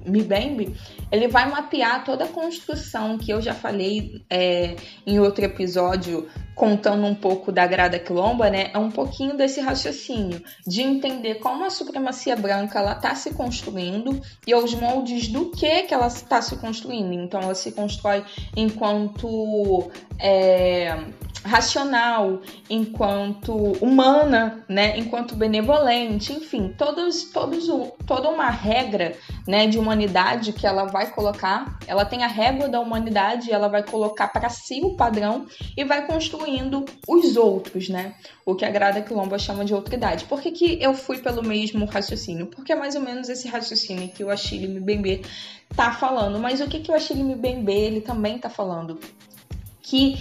Mbembe, 0.07 0.75
ele 1.11 1.29
vai 1.29 1.49
mapear 1.49 2.05
toda 2.05 2.25
a 2.25 2.29
construção 2.29 3.19
que 3.19 3.31
eu 3.31 3.41
já 3.41 3.55
falei 3.55 4.23
é, 4.31 4.77
em 5.07 5.19
outro 5.19 5.45
episódio, 5.45 6.29
contando 6.55 7.07
um 7.07 7.15
pouco 7.15 7.51
da 7.51 7.67
Grada 7.67 7.99
Quilomba, 7.99 8.51
né? 8.51 8.71
É 8.73 8.79
um 8.79 8.91
pouquinho 8.91 9.37
desse 9.37 9.61
raciocínio, 9.61 10.43
de 10.67 10.83
entender 10.83 11.37
como 11.37 11.65
a 11.65 11.71
supremacia 11.71 12.37
branca 12.37 12.79
ela 12.79 12.93
está 12.93 13.15
se 13.15 13.33
construindo 13.33 14.21
e 14.47 14.55
os 14.55 14.75
moldes 14.75 15.29
do 15.29 15.51
que 15.51 15.83
que 15.83 15.95
ela 15.95 16.09
está 16.09 16.43
se 16.43 16.57
construindo. 16.57 17.13
Então, 17.13 17.41
ela 17.41 17.55
se 17.55 17.73
constrói 17.73 18.25
enquanto 18.57 19.91
é, 20.19 20.95
racional, 21.45 22.41
enquanto 22.69 23.55
humana, 23.83 24.65
né, 24.69 24.99
enquanto 24.99 25.35
benevolente, 25.35 26.33
enfim, 26.33 26.75
todos, 26.77 27.25
todos, 27.25 27.67
toda 28.07 28.29
uma 28.29 28.51
regra, 28.51 29.17
né, 29.47 29.67
de 29.67 29.79
humanidade 29.79 30.53
que 30.53 30.67
ela 30.67 30.85
vai 30.85 31.00
colocar, 31.07 31.79
ela 31.87 32.05
tem 32.05 32.25
a 32.25 32.27
régua 32.27 32.69
da 32.69 32.81
humanidade, 32.81 33.53
ela 33.53 33.69
vai 33.69 33.83
colocar 33.83 34.29
para 34.29 34.49
si 34.49 34.81
o 34.83 34.97
padrão 34.97 35.47
e 35.77 35.85
vai 35.85 36.07
construindo 36.07 36.85
os 37.07 37.37
outros, 37.37 37.89
né, 37.89 38.15
o 38.45 38.55
que 38.55 38.65
a 38.65 38.71
Grada 38.71 39.01
Quilomba 39.01 39.39
chama 39.39 39.65
de 39.65 39.73
outridade. 39.75 40.25
Por 40.25 40.41
que, 40.41 40.51
que 40.51 40.83
eu 40.83 40.95
fui 40.95 41.19
pelo 41.19 41.43
mesmo 41.43 41.85
raciocínio? 41.85 42.47
Porque 42.47 42.73
é 42.73 42.77
mais 42.77 42.95
ou 42.95 43.01
menos 43.01 43.29
esse 43.29 43.49
raciocínio 43.49 44.09
que 44.09 44.25
o 44.25 44.31
Achille 44.31 44.69
Mbembe 44.69 45.23
tá 45.75 45.93
falando, 45.93 46.39
mas 46.39 46.61
o 46.61 46.67
que, 46.67 46.81
que 46.81 46.91
o 46.91 46.95
Achille 46.95 47.23
Mbembe 47.23 47.73
ele 47.73 48.01
também 48.01 48.39
tá 48.39 48.51
falando? 48.51 48.99
Que 49.83 50.19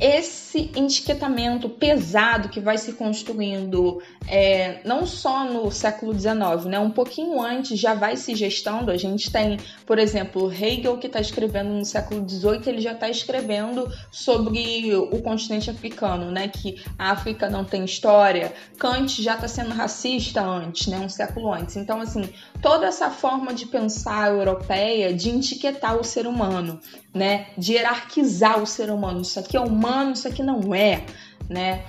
esse 0.00 0.70
etiquetamento 0.76 1.68
pesado 1.68 2.48
que 2.48 2.60
vai 2.60 2.78
se 2.78 2.92
construindo 2.92 4.00
é, 4.28 4.80
não 4.84 5.06
só 5.06 5.44
no 5.44 5.70
século 5.72 6.12
XIX, 6.12 6.66
né? 6.66 6.78
um 6.78 6.90
pouquinho 6.90 7.40
antes 7.42 7.78
já 7.78 7.94
vai 7.94 8.16
se 8.16 8.34
gestando. 8.36 8.90
A 8.90 8.96
gente 8.96 9.30
tem, 9.30 9.58
por 9.84 9.98
exemplo, 9.98 10.52
Hegel 10.52 10.98
que 10.98 11.08
está 11.08 11.20
escrevendo 11.20 11.70
no 11.70 11.84
século 11.84 12.28
XVIII, 12.28 12.62
ele 12.66 12.80
já 12.80 12.92
está 12.92 13.08
escrevendo 13.08 13.90
sobre 14.10 14.94
o 14.94 15.20
continente 15.20 15.68
africano, 15.68 16.30
né? 16.30 16.46
que 16.48 16.80
a 16.96 17.10
África 17.10 17.50
não 17.50 17.64
tem 17.64 17.84
história. 17.84 18.52
Kant 18.78 19.20
já 19.20 19.34
está 19.34 19.48
sendo 19.48 19.70
racista 19.70 20.42
antes, 20.42 20.86
né? 20.86 20.98
um 20.98 21.08
século 21.08 21.52
antes. 21.52 21.76
Então, 21.76 22.00
assim, 22.00 22.28
toda 22.60 22.86
essa 22.86 23.10
forma 23.10 23.54
de 23.54 23.66
pensar 23.66 24.30
europeia, 24.30 25.12
de 25.12 25.30
etiquetar 25.30 25.96
o 25.96 26.04
ser 26.04 26.26
humano, 26.26 26.80
né? 27.14 27.48
de 27.56 27.72
hierarquizar 27.72 28.62
o 28.62 28.66
ser 28.66 28.90
humano. 28.90 29.22
Isso 29.22 29.38
aqui 29.38 29.56
é 29.56 29.60
humano, 29.60 30.12
isso 30.12 30.26
aqui 30.28 30.42
não 30.42 30.74
é. 30.74 31.04
Né? 31.48 31.84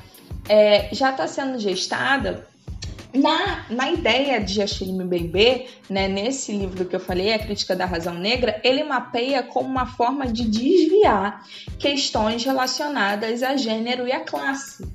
é, 0.48 0.90
já 0.92 1.12
está 1.12 1.28
sendo 1.28 1.60
gestada 1.60 2.48
na, 3.14 3.66
na 3.70 3.92
ideia 3.92 4.40
de 4.40 4.62
Achille 4.62 4.92
Mbembe, 4.92 5.68
né, 5.90 6.08
nesse 6.08 6.52
livro 6.52 6.86
que 6.86 6.96
eu 6.96 7.00
falei, 7.00 7.34
A 7.34 7.40
Crítica 7.40 7.76
da 7.76 7.86
Razão 7.86 8.14
Negra, 8.14 8.62
ele 8.64 8.84
mapeia 8.84 9.42
como 9.42 9.68
uma 9.68 9.86
forma 9.86 10.28
de 10.28 10.44
desviar 10.48 11.44
questões 11.80 12.44
relacionadas 12.44 13.42
a 13.42 13.58
gênero 13.58 14.08
e 14.08 14.12
a 14.12 14.20
classe. 14.20 14.88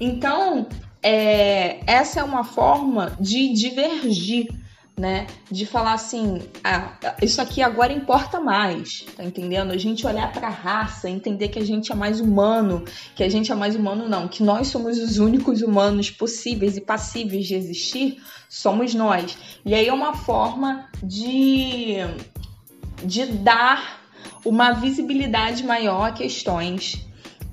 Então, 0.00 0.66
é, 1.00 1.80
essa 1.86 2.20
é 2.20 2.24
uma 2.24 2.42
forma 2.42 3.16
de 3.20 3.52
divergir 3.52 4.48
né? 5.00 5.26
De 5.50 5.64
falar 5.64 5.94
assim, 5.94 6.42
ah, 6.62 6.92
isso 7.22 7.40
aqui 7.40 7.62
agora 7.62 7.90
importa 7.90 8.38
mais, 8.38 9.06
tá 9.16 9.24
entendendo? 9.24 9.72
A 9.72 9.78
gente 9.78 10.06
olhar 10.06 10.30
para 10.30 10.48
a 10.48 10.50
raça, 10.50 11.08
entender 11.08 11.48
que 11.48 11.58
a 11.58 11.64
gente 11.64 11.90
é 11.90 11.94
mais 11.94 12.20
humano, 12.20 12.84
que 13.16 13.24
a 13.24 13.28
gente 13.28 13.50
é 13.50 13.54
mais 13.54 13.74
humano 13.74 14.06
não, 14.06 14.28
que 14.28 14.42
nós 14.42 14.68
somos 14.68 14.98
os 14.98 15.16
únicos 15.16 15.62
humanos 15.62 16.10
possíveis 16.10 16.76
e 16.76 16.82
passíveis 16.82 17.46
de 17.46 17.54
existir, 17.54 18.22
somos 18.46 18.94
nós. 18.94 19.38
E 19.64 19.74
aí 19.74 19.88
é 19.88 19.92
uma 19.92 20.14
forma 20.14 20.86
de 21.02 21.96
de 23.02 23.24
dar 23.24 24.02
uma 24.44 24.72
visibilidade 24.72 25.64
maior 25.64 26.10
a 26.10 26.12
questões 26.12 27.06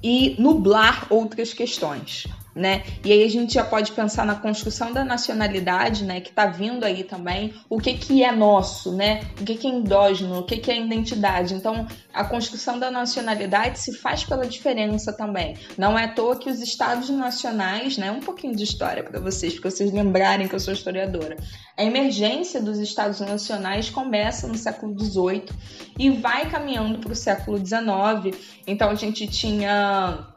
e 0.04 0.36
nublar 0.38 1.08
outras 1.10 1.54
questões 1.54 2.28
né? 2.58 2.84
E 3.06 3.12
aí 3.12 3.24
a 3.24 3.30
gente 3.30 3.54
já 3.54 3.64
pode 3.64 3.92
pensar 3.92 4.26
na 4.26 4.36
construção 4.36 4.92
da 4.92 5.06
nacionalidade, 5.06 6.04
né? 6.04 6.20
Que 6.20 6.30
está 6.30 6.48
vindo 6.48 6.84
aí 6.84 7.04
também. 7.04 7.54
O 7.70 7.80
que 7.80 7.94
que 7.94 8.24
é 8.24 8.32
nosso, 8.32 8.96
né? 8.96 9.22
O 9.40 9.46
que 9.46 9.56
que 9.56 9.68
é 9.68 9.70
endógeno, 9.70 10.40
o 10.40 10.44
que 10.44 10.58
que 10.58 10.72
é 10.72 10.82
identidade. 10.82 11.54
Então, 11.54 11.88
a 12.14 12.24
construção 12.24 12.80
da 12.80 12.90
nacionalidade 12.90 13.80
se 13.80 13.94
faz 13.94 14.24
pela 14.24 14.46
diferença 14.48 15.14
também. 15.14 15.56
Não 15.78 15.98
é 15.98 16.06
à 16.06 16.08
toa 16.08 16.36
que 16.36 16.50
os 16.50 16.62
estados 16.62 17.10
nacionais, 17.10 17.98
né? 17.98 18.12
Um 18.12 18.20
pouquinho 18.20 18.56
de 18.56 18.64
história 18.64 19.04
para 19.04 19.20
vocês, 19.20 19.60
para 19.60 19.70
vocês 19.70 19.92
lembrarem 19.94 20.48
que 20.48 20.56
eu 20.56 20.60
sou 20.60 20.74
historiadora. 20.74 21.38
A 21.78 21.84
emergência 21.84 22.60
dos 22.60 22.80
estados 22.80 23.20
nacionais 23.20 23.90
começa 23.90 24.48
no 24.48 24.58
século 24.58 24.98
XVIII 25.00 25.46
e 26.00 26.10
vai 26.10 26.50
caminhando 26.50 26.98
para 26.98 27.12
o 27.12 27.16
século 27.16 27.58
XIX. 27.58 28.36
Então, 28.66 28.90
a 28.90 28.96
gente 28.96 29.28
tinha 29.28 30.36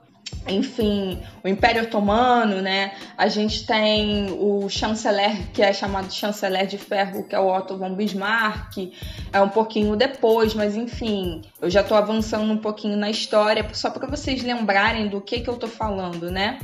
enfim, 0.48 1.18
o 1.44 1.48
Império 1.48 1.82
Otomano, 1.82 2.60
né? 2.60 2.92
A 3.16 3.28
gente 3.28 3.66
tem 3.66 4.30
o 4.32 4.68
chanceler, 4.68 5.48
que 5.52 5.62
é 5.62 5.72
chamado 5.72 6.12
chanceler 6.12 6.66
de 6.66 6.78
ferro, 6.78 7.24
que 7.24 7.34
é 7.34 7.38
o 7.38 7.54
Otto 7.54 7.76
von 7.76 7.94
Bismarck, 7.94 8.92
é 9.32 9.40
um 9.40 9.48
pouquinho 9.48 9.96
depois, 9.96 10.54
mas 10.54 10.76
enfim, 10.76 11.42
eu 11.60 11.70
já 11.70 11.80
estou 11.80 11.96
avançando 11.96 12.52
um 12.52 12.58
pouquinho 12.58 12.96
na 12.96 13.10
história, 13.10 13.66
só 13.72 13.90
para 13.90 14.08
vocês 14.08 14.42
lembrarem 14.42 15.08
do 15.08 15.20
que, 15.20 15.40
que 15.40 15.48
eu 15.48 15.54
estou 15.54 15.68
falando, 15.68 16.30
né? 16.30 16.58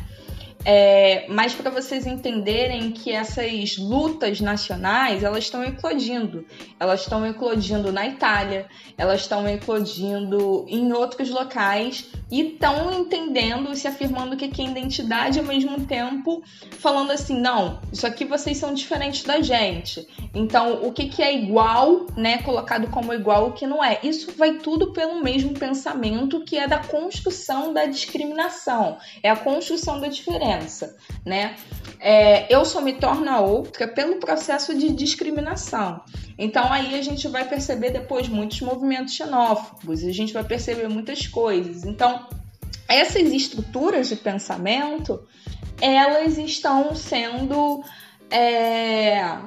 É, 0.68 1.26
mas 1.28 1.54
para 1.54 1.70
vocês 1.70 2.08
entenderem 2.08 2.90
que 2.90 3.12
essas 3.12 3.78
lutas 3.78 4.40
nacionais 4.40 5.22
elas 5.22 5.44
estão 5.44 5.62
eclodindo, 5.62 6.44
elas 6.80 7.02
estão 7.02 7.24
eclodindo 7.24 7.92
na 7.92 8.04
Itália, 8.04 8.66
elas 8.98 9.20
estão 9.20 9.48
eclodindo 9.48 10.66
em 10.68 10.92
outros 10.92 11.30
locais 11.30 12.10
e 12.28 12.40
estão 12.40 12.92
entendendo 12.92 13.76
se 13.76 13.86
afirmando 13.86 14.36
que 14.36 14.44
é 14.60 14.64
identidade 14.64 15.38
ao 15.38 15.44
mesmo 15.44 15.86
tempo 15.86 16.42
falando 16.72 17.12
assim, 17.12 17.38
não, 17.38 17.80
isso 17.92 18.04
aqui 18.04 18.24
vocês 18.24 18.56
são 18.56 18.74
diferentes 18.74 19.22
da 19.22 19.40
gente. 19.40 20.06
Então, 20.34 20.84
o 20.84 20.92
que, 20.92 21.08
que 21.08 21.22
é 21.22 21.34
igual, 21.34 22.06
né, 22.16 22.38
colocado 22.38 22.88
como 22.88 23.14
igual, 23.14 23.48
o 23.48 23.52
que 23.52 23.66
não 23.66 23.84
é. 23.84 24.00
Isso 24.02 24.32
vai 24.36 24.54
tudo 24.54 24.92
pelo 24.92 25.22
mesmo 25.22 25.54
pensamento 25.54 26.44
que 26.44 26.58
é 26.58 26.66
da 26.66 26.78
construção 26.78 27.72
da 27.72 27.86
discriminação, 27.86 28.98
é 29.22 29.30
a 29.30 29.36
construção 29.36 30.00
da 30.00 30.08
diferença, 30.08 30.55
né? 31.24 31.56
É, 31.98 32.52
eu 32.54 32.64
só 32.64 32.80
me 32.80 32.94
torno 32.94 33.30
a 33.30 33.40
outra 33.40 33.88
pelo 33.88 34.16
processo 34.16 34.76
de 34.76 34.90
discriminação. 34.90 36.00
Então 36.38 36.72
aí 36.72 36.98
a 36.98 37.02
gente 37.02 37.26
vai 37.28 37.48
perceber 37.48 37.90
depois 37.90 38.28
muitos 38.28 38.60
movimentos 38.60 39.14
xenófobos, 39.14 40.04
a 40.04 40.12
gente 40.12 40.32
vai 40.32 40.44
perceber 40.44 40.88
muitas 40.88 41.26
coisas. 41.26 41.84
Então, 41.84 42.26
essas 42.88 43.32
estruturas 43.32 44.08
de 44.08 44.16
pensamento, 44.16 45.26
elas 45.80 46.38
estão 46.38 46.94
sendo 46.94 47.82
é, 48.30 49.38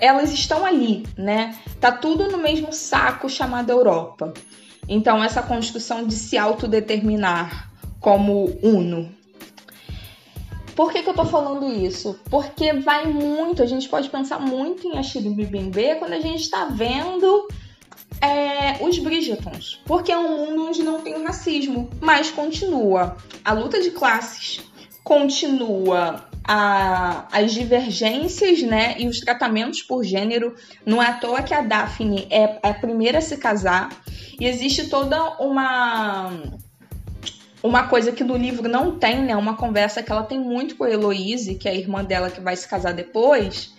elas 0.00 0.32
estão 0.32 0.64
ali, 0.64 1.06
né? 1.16 1.54
Tá 1.80 1.92
tudo 1.92 2.30
no 2.30 2.38
mesmo 2.38 2.72
saco 2.72 3.28
chamado 3.28 3.70
Europa. 3.70 4.32
Então, 4.88 5.22
essa 5.22 5.42
construção 5.42 6.06
de 6.06 6.14
se 6.14 6.38
autodeterminar 6.38 7.70
como 8.00 8.58
uno, 8.62 9.14
por 10.78 10.92
que, 10.92 11.02
que 11.02 11.10
eu 11.10 11.14
tô 11.14 11.24
falando 11.24 11.68
isso? 11.68 12.20
Porque 12.30 12.72
vai 12.72 13.04
muito, 13.04 13.64
a 13.64 13.66
gente 13.66 13.88
pode 13.88 14.08
pensar 14.08 14.38
muito 14.38 14.86
em 14.86 14.96
Achille 14.96 15.28
Mbembe 15.28 15.96
quando 15.98 16.12
a 16.12 16.20
gente 16.20 16.42
está 16.42 16.66
vendo 16.66 17.48
é, 18.20 18.80
os 18.80 18.96
Bridgetons. 19.00 19.80
Porque 19.84 20.12
é 20.12 20.16
um 20.16 20.36
mundo 20.36 20.68
onde 20.68 20.84
não 20.84 21.00
tem 21.00 21.20
racismo, 21.24 21.90
mas 22.00 22.30
continua 22.30 23.16
a 23.44 23.52
luta 23.52 23.82
de 23.82 23.90
classes, 23.90 24.60
continua 25.02 26.28
a, 26.44 27.26
as 27.32 27.52
divergências 27.52 28.62
né, 28.62 28.94
e 29.00 29.08
os 29.08 29.18
tratamentos 29.18 29.82
por 29.82 30.04
gênero. 30.04 30.54
Não 30.86 31.02
é 31.02 31.08
à 31.08 31.14
toa 31.14 31.42
que 31.42 31.54
a 31.54 31.60
Daphne 31.60 32.28
é 32.30 32.60
a 32.62 32.72
primeira 32.72 33.18
a 33.18 33.20
se 33.20 33.36
casar 33.36 33.88
e 34.38 34.46
existe 34.46 34.88
toda 34.88 35.40
uma 35.40 36.30
uma 37.62 37.88
coisa 37.88 38.12
que 38.12 38.24
no 38.24 38.36
livro 38.36 38.68
não 38.68 38.98
tem, 38.98 39.22
né? 39.22 39.36
Uma 39.36 39.56
conversa 39.56 40.02
que 40.02 40.12
ela 40.12 40.22
tem 40.22 40.38
muito 40.38 40.76
com 40.76 40.84
a 40.84 40.90
Heloise, 40.90 41.56
que 41.56 41.68
é 41.68 41.72
a 41.72 41.74
irmã 41.74 42.04
dela 42.04 42.30
que 42.30 42.40
vai 42.40 42.56
se 42.56 42.68
casar 42.68 42.92
depois, 42.92 43.72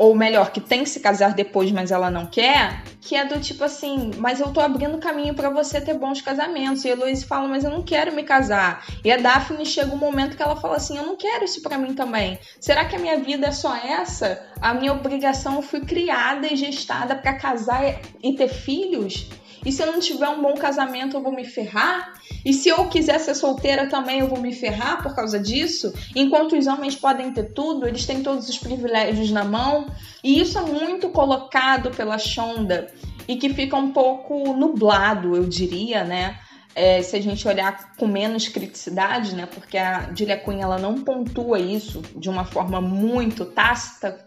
ou 0.00 0.14
melhor, 0.14 0.50
que 0.50 0.60
tem 0.62 0.82
que 0.82 0.88
se 0.88 0.98
casar 0.98 1.34
depois, 1.34 1.70
mas 1.70 1.90
ela 1.90 2.10
não 2.10 2.24
quer, 2.24 2.82
que 3.02 3.14
é 3.14 3.22
do 3.22 3.38
tipo 3.38 3.62
assim, 3.64 4.12
mas 4.16 4.40
eu 4.40 4.50
tô 4.50 4.58
abrindo 4.58 4.96
caminho 4.96 5.34
para 5.34 5.50
você 5.50 5.78
ter 5.78 5.92
bons 5.92 6.22
casamentos. 6.22 6.82
E 6.84 6.88
a 6.88 6.92
Heloise 6.92 7.26
fala, 7.26 7.46
mas 7.46 7.64
eu 7.64 7.70
não 7.70 7.82
quero 7.82 8.10
me 8.10 8.22
casar. 8.22 8.82
E 9.04 9.12
a 9.12 9.18
Daphne 9.18 9.66
chega 9.66 9.92
um 9.92 9.98
momento 9.98 10.38
que 10.38 10.42
ela 10.42 10.56
fala 10.56 10.76
assim, 10.76 10.96
eu 10.96 11.04
não 11.04 11.16
quero 11.16 11.44
isso 11.44 11.60
para 11.60 11.76
mim 11.76 11.92
também. 11.92 12.38
Será 12.58 12.86
que 12.86 12.96
a 12.96 12.98
minha 12.98 13.18
vida 13.18 13.48
é 13.48 13.52
só 13.52 13.76
essa? 13.76 14.42
A 14.58 14.72
minha 14.72 14.92
obrigação, 14.92 15.56
eu 15.56 15.62
fui 15.62 15.80
criada 15.80 16.46
e 16.50 16.56
gestada 16.56 17.14
para 17.14 17.34
casar 17.34 18.00
e 18.22 18.34
ter 18.34 18.48
filhos? 18.48 19.28
E 19.64 19.70
se 19.70 19.82
eu 19.82 19.92
não 19.92 20.00
tiver 20.00 20.28
um 20.28 20.40
bom 20.40 20.54
casamento, 20.54 21.16
eu 21.16 21.22
vou 21.22 21.32
me 21.32 21.44
ferrar? 21.44 22.14
E 22.44 22.52
se 22.52 22.68
eu 22.68 22.86
quiser 22.88 23.18
ser 23.20 23.34
solteira 23.34 23.86
também, 23.86 24.20
eu 24.20 24.28
vou 24.28 24.40
me 24.40 24.54
ferrar 24.54 25.02
por 25.02 25.14
causa 25.14 25.38
disso? 25.38 25.92
Enquanto 26.16 26.56
os 26.56 26.66
homens 26.66 26.96
podem 26.96 27.32
ter 27.32 27.52
tudo, 27.52 27.86
eles 27.86 28.06
têm 28.06 28.22
todos 28.22 28.48
os 28.48 28.58
privilégios 28.58 29.30
na 29.30 29.44
mão. 29.44 29.86
E 30.24 30.40
isso 30.40 30.58
é 30.58 30.62
muito 30.62 31.10
colocado 31.10 31.90
pela 31.90 32.18
Shonda 32.18 32.92
e 33.28 33.36
que 33.36 33.48
fica 33.50 33.76
um 33.76 33.92
pouco 33.92 34.54
nublado, 34.54 35.36
eu 35.36 35.44
diria, 35.44 36.02
né? 36.02 36.38
É, 36.74 37.02
se 37.02 37.16
a 37.16 37.20
gente 37.20 37.46
olhar 37.46 37.94
com 37.96 38.06
menos 38.06 38.48
criticidade, 38.48 39.34
né? 39.34 39.46
Porque 39.46 39.76
a 39.76 40.10
Julia 40.14 40.36
Quinn 40.36 40.60
ela 40.60 40.78
não 40.78 41.02
pontua 41.02 41.58
isso 41.58 42.00
de 42.16 42.28
uma 42.30 42.44
forma 42.44 42.80
muito 42.80 43.44
tácita, 43.44 44.26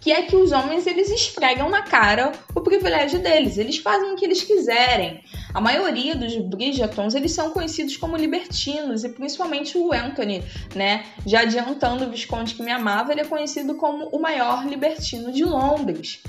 que 0.00 0.12
é 0.12 0.22
que 0.22 0.36
os 0.36 0.52
homens 0.52 0.86
eles 0.86 1.10
esfregam 1.10 1.68
na 1.68 1.82
cara 1.82 2.30
privilégio 2.66 3.20
deles, 3.20 3.56
eles 3.56 3.78
fazem 3.78 4.12
o 4.12 4.16
que 4.16 4.24
eles 4.24 4.42
quiserem. 4.42 5.22
A 5.54 5.60
maioria 5.60 6.16
dos 6.16 6.36
Bridgetons 6.36 7.14
eles 7.14 7.30
são 7.32 7.50
conhecidos 7.50 7.96
como 7.96 8.16
libertinos 8.16 9.04
e 9.04 9.08
principalmente 9.08 9.78
o 9.78 9.92
Anthony, 9.92 10.42
né? 10.74 11.04
Já 11.24 11.42
adiantando 11.42 12.04
o 12.04 12.10
Visconde 12.10 12.54
que 12.54 12.62
me 12.64 12.72
amava, 12.72 13.12
ele 13.12 13.20
é 13.20 13.24
conhecido 13.24 13.76
como 13.76 14.08
o 14.08 14.20
maior 14.20 14.66
libertino 14.66 15.32
de 15.32 15.44
Londres. 15.44 16.20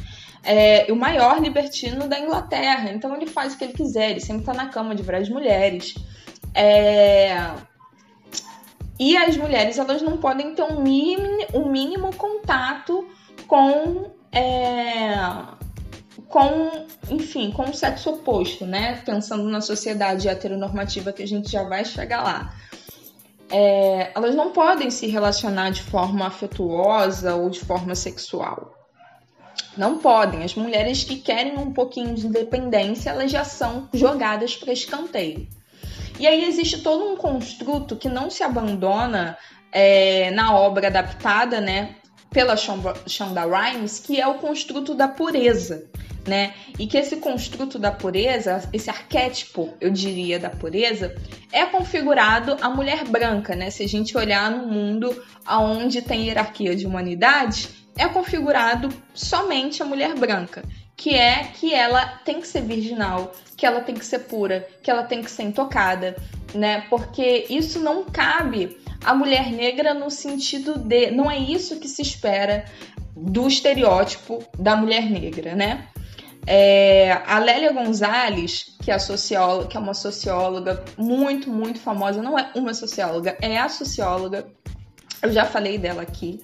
É, 0.44 0.86
o 0.92 0.96
maior 0.96 1.42
libertino 1.42 2.08
da 2.08 2.20
Inglaterra. 2.20 2.92
Então 2.92 3.16
ele 3.16 3.26
faz 3.26 3.56
o 3.56 3.58
que 3.58 3.64
ele 3.64 3.74
quiser, 3.74 4.12
ele 4.12 4.20
sempre 4.20 4.46
tá 4.46 4.54
na 4.54 4.68
cama 4.68 4.94
de 4.94 5.02
várias 5.02 5.30
mulheres. 5.30 5.96
É... 6.54 7.36
E 9.00 9.18
as 9.18 9.36
mulheres 9.36 9.80
elas 9.80 10.04
não 10.04 10.18
podem 10.18 10.54
ter 10.54 10.64
um 10.64 10.82
mínimo, 10.82 11.46
um 11.54 11.70
mínimo 11.70 12.16
contato 12.16 13.08
com 13.48 14.12
é, 14.32 15.16
com, 16.30 16.86
enfim, 17.10 17.52
com 17.52 17.70
o 17.70 17.74
sexo 17.74 18.10
oposto, 18.10 18.66
né? 18.66 19.02
Pensando 19.06 19.44
na 19.44 19.62
sociedade 19.62 20.28
heteronormativa 20.28 21.14
que 21.14 21.24
a 21.24 21.28
gente 21.28 21.52
já 21.52 21.64
vai 21.64 21.86
chegar 21.86 22.24
lá. 22.24 22.54
É, 23.50 24.12
elas 24.14 24.36
não 24.36 24.52
podem 24.52 24.92
se 24.92 25.08
relacionar 25.08 25.70
de 25.70 25.82
forma 25.82 26.28
afetuosa 26.28 27.36
ou 27.36 27.50
de 27.50 27.60
forma 27.60 27.96
sexual. 27.96 28.74
Não 29.78 30.00
podem. 30.00 30.44
As 30.44 30.56
mulheres 30.56 31.04
que 31.04 31.18
querem 31.18 31.58
um 31.58 31.72
pouquinho 31.72 32.14
de 32.14 32.28
independência, 32.28 33.12
elas 33.12 33.32
já 33.32 33.46
são 33.46 33.88
jogadas 33.94 34.56
para 34.56 34.74
escanteio. 34.74 35.48
E 36.20 36.28
aí 36.28 36.46
existe 36.46 36.82
todo 36.82 37.06
um 37.06 37.16
construto 37.16 37.96
que 37.96 38.10
não 38.10 38.30
se 38.30 38.44
abandona 38.44 39.38
é, 39.72 40.32
na 40.32 40.56
obra 40.58 40.88
adaptada, 40.88 41.62
né? 41.62 41.96
pela 42.30 42.56
Shonda 42.56 43.46
Rhimes, 43.46 44.00
que 44.00 44.20
é 44.20 44.28
o 44.28 44.36
construto 44.36 44.94
da 44.94 45.08
pureza, 45.08 45.90
né? 46.28 46.54
E 46.78 46.86
que 46.86 46.98
esse 46.98 47.18
construto 47.18 47.80
da 47.80 47.92
pureza, 47.92 48.68
esse 48.74 48.90
arquétipo, 48.90 49.74
eu 49.80 49.90
diria, 49.90 50.40
da 50.40 50.50
pureza, 50.50 51.16
é 51.52 51.66
configurado 51.66 52.58
a 52.62 52.70
mulher 52.70 53.06
branca, 53.06 53.56
né? 53.56 53.70
Se 53.70 53.84
a 53.84 53.88
gente 53.88 54.18
olhar 54.18 54.52
no 54.52 54.68
mundo 54.68 55.24
onde 55.50 56.02
tem 56.02 56.28
hierarquia 56.28 56.76
de 56.76 56.86
humanidade, 56.86 57.70
é 57.98 58.08
configurado 58.08 58.90
somente 59.14 59.82
a 59.82 59.86
mulher 59.86 60.14
branca, 60.14 60.64
que 60.96 61.16
é 61.16 61.46
que 61.46 61.74
ela 61.74 62.06
tem 62.24 62.40
que 62.42 62.48
ser 62.48 62.62
virginal, 62.62 63.32
que 63.56 63.66
ela 63.66 63.82
tem 63.82 63.96
que 63.96 64.06
ser 64.06 64.20
pura, 64.20 64.68
que 64.84 64.92
ela 64.92 65.04
tem 65.04 65.22
que 65.22 65.32
ser 65.32 65.44
intocada, 65.44 66.16
né? 66.54 66.86
Porque 66.90 67.46
isso 67.50 67.80
não 67.80 68.04
cabe 68.06 68.78
a 69.04 69.14
mulher 69.14 69.52
negra 69.52 69.94
no 69.94 70.10
sentido 70.10 70.78
de. 70.78 71.12
Não 71.12 71.30
é 71.30 71.38
isso 71.38 71.80
que 71.80 71.88
se 71.88 72.02
espera 72.02 72.66
do 73.16 73.48
estereótipo 73.48 74.44
da 74.58 74.76
mulher 74.76 75.10
negra, 75.10 75.56
né? 75.56 75.88
É, 76.50 77.12
a 77.26 77.40
Lélia 77.40 77.74
Gonzalez, 77.74 78.78
que 78.82 78.90
é, 78.90 78.98
socióloga, 78.98 79.68
que 79.68 79.76
é 79.76 79.80
uma 79.80 79.94
socióloga 79.94 80.82
muito, 80.98 81.50
muito 81.50 81.78
famosa, 81.78 82.22
não 82.22 82.40
é 82.40 82.50
uma 82.56 82.74
socióloga, 82.74 83.36
é 83.42 83.58
a 83.58 83.68
socióloga, 83.68 84.48
eu 85.22 85.32
já 85.34 85.44
falei 85.44 85.78
dela 85.78 86.02
aqui, 86.02 86.40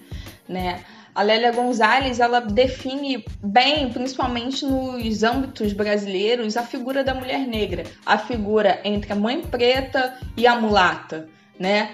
né? 0.47 0.83
A 1.15 1.21
Lélia 1.21 1.51
Gonzalez, 1.51 2.19
ela 2.19 2.41
define 2.41 3.23
bem, 3.41 3.93
principalmente 3.93 4.65
nos 4.65 5.23
âmbitos 5.23 5.71
brasileiros, 5.71 6.57
a 6.57 6.63
figura 6.63 7.03
da 7.03 7.13
mulher 7.13 7.47
negra, 7.47 7.83
a 8.05 8.17
figura 8.17 8.81
entre 8.83 9.13
a 9.13 9.15
mãe 9.15 9.41
preta 9.41 10.17
e 10.35 10.45
a 10.45 10.59
mulata, 10.59 11.29
né? 11.57 11.91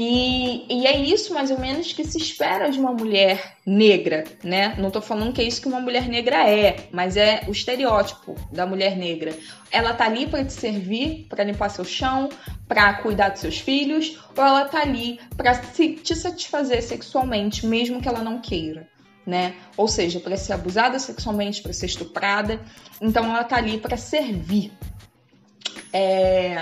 E, 0.00 0.64
e, 0.70 0.86
é 0.86 0.96
isso 0.96 1.34
mais 1.34 1.50
ou 1.50 1.58
menos 1.58 1.92
que 1.92 2.04
se 2.04 2.18
espera 2.18 2.70
de 2.70 2.78
uma 2.78 2.92
mulher 2.92 3.56
negra, 3.66 4.22
né? 4.44 4.76
Não 4.78 4.92
tô 4.92 5.02
falando 5.02 5.32
que 5.32 5.40
é 5.40 5.44
isso 5.44 5.60
que 5.60 5.66
uma 5.66 5.80
mulher 5.80 6.06
negra 6.06 6.48
é, 6.48 6.88
mas 6.92 7.16
é 7.16 7.42
o 7.48 7.50
estereótipo 7.50 8.36
da 8.52 8.64
mulher 8.64 8.96
negra. 8.96 9.36
Ela 9.72 9.92
tá 9.92 10.04
ali 10.04 10.28
para 10.28 10.44
te 10.44 10.52
servir, 10.52 11.26
para 11.28 11.42
limpar 11.42 11.68
seu 11.68 11.84
chão, 11.84 12.28
para 12.68 12.94
cuidar 13.02 13.30
dos 13.30 13.40
seus 13.40 13.58
filhos, 13.58 14.20
ou 14.36 14.44
ela 14.44 14.66
tá 14.66 14.82
ali 14.82 15.18
para 15.36 15.52
te 15.56 16.14
satisfazer 16.14 16.80
sexualmente, 16.80 17.66
mesmo 17.66 18.00
que 18.00 18.08
ela 18.08 18.22
não 18.22 18.40
queira. 18.40 18.88
Né? 19.26 19.56
Ou 19.76 19.88
seja, 19.88 20.20
para 20.20 20.36
ser 20.36 20.52
abusada 20.52 21.00
sexualmente, 21.00 21.60
para 21.60 21.72
ser 21.72 21.86
estuprada. 21.86 22.60
Então 23.00 23.24
ela 23.24 23.42
tá 23.42 23.56
ali 23.56 23.78
para 23.78 23.96
servir. 23.96 24.70
É... 25.92 26.54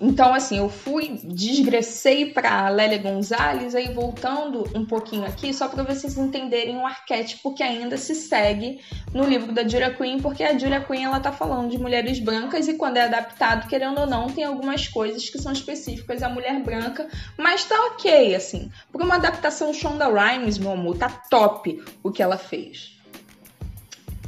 Então, 0.00 0.32
assim, 0.32 0.58
eu 0.58 0.68
fui, 0.68 1.18
desgressei 1.24 2.26
para 2.26 2.68
Lélia 2.68 2.98
Gonzalez, 2.98 3.74
aí 3.74 3.92
voltando 3.92 4.64
um 4.72 4.86
pouquinho 4.86 5.24
aqui, 5.24 5.52
só 5.52 5.66
para 5.66 5.82
vocês 5.82 6.16
entenderem 6.16 6.76
um 6.76 6.86
arquétipo 6.86 7.52
que 7.52 7.64
ainda 7.64 7.96
se 7.96 8.14
segue 8.14 8.80
no 9.12 9.24
livro 9.24 9.52
da 9.52 9.66
Julia 9.66 9.92
Quinn, 9.92 10.20
porque 10.20 10.44
a 10.44 10.56
Julia 10.56 10.80
Quinn 10.80 11.02
ela 11.02 11.18
tá 11.18 11.32
falando 11.32 11.70
de 11.70 11.78
mulheres 11.78 12.20
brancas 12.20 12.68
e 12.68 12.74
quando 12.74 12.98
é 12.98 13.02
adaptado, 13.02 13.68
querendo 13.68 14.00
ou 14.00 14.06
não, 14.06 14.28
tem 14.28 14.44
algumas 14.44 14.86
coisas 14.86 15.28
que 15.28 15.38
são 15.38 15.50
específicas 15.50 16.22
à 16.22 16.28
mulher 16.28 16.62
branca, 16.62 17.08
mas 17.36 17.64
tá 17.64 17.74
ok, 17.86 18.36
assim. 18.36 18.70
Por 18.92 19.02
uma 19.02 19.16
adaptação 19.16 19.74
Shonda 19.74 20.06
Rhimes, 20.06 20.58
meu 20.58 20.72
amor, 20.72 20.96
tá 20.96 21.08
top 21.08 21.82
o 22.04 22.12
que 22.12 22.22
ela 22.22 22.38
fez. 22.38 22.96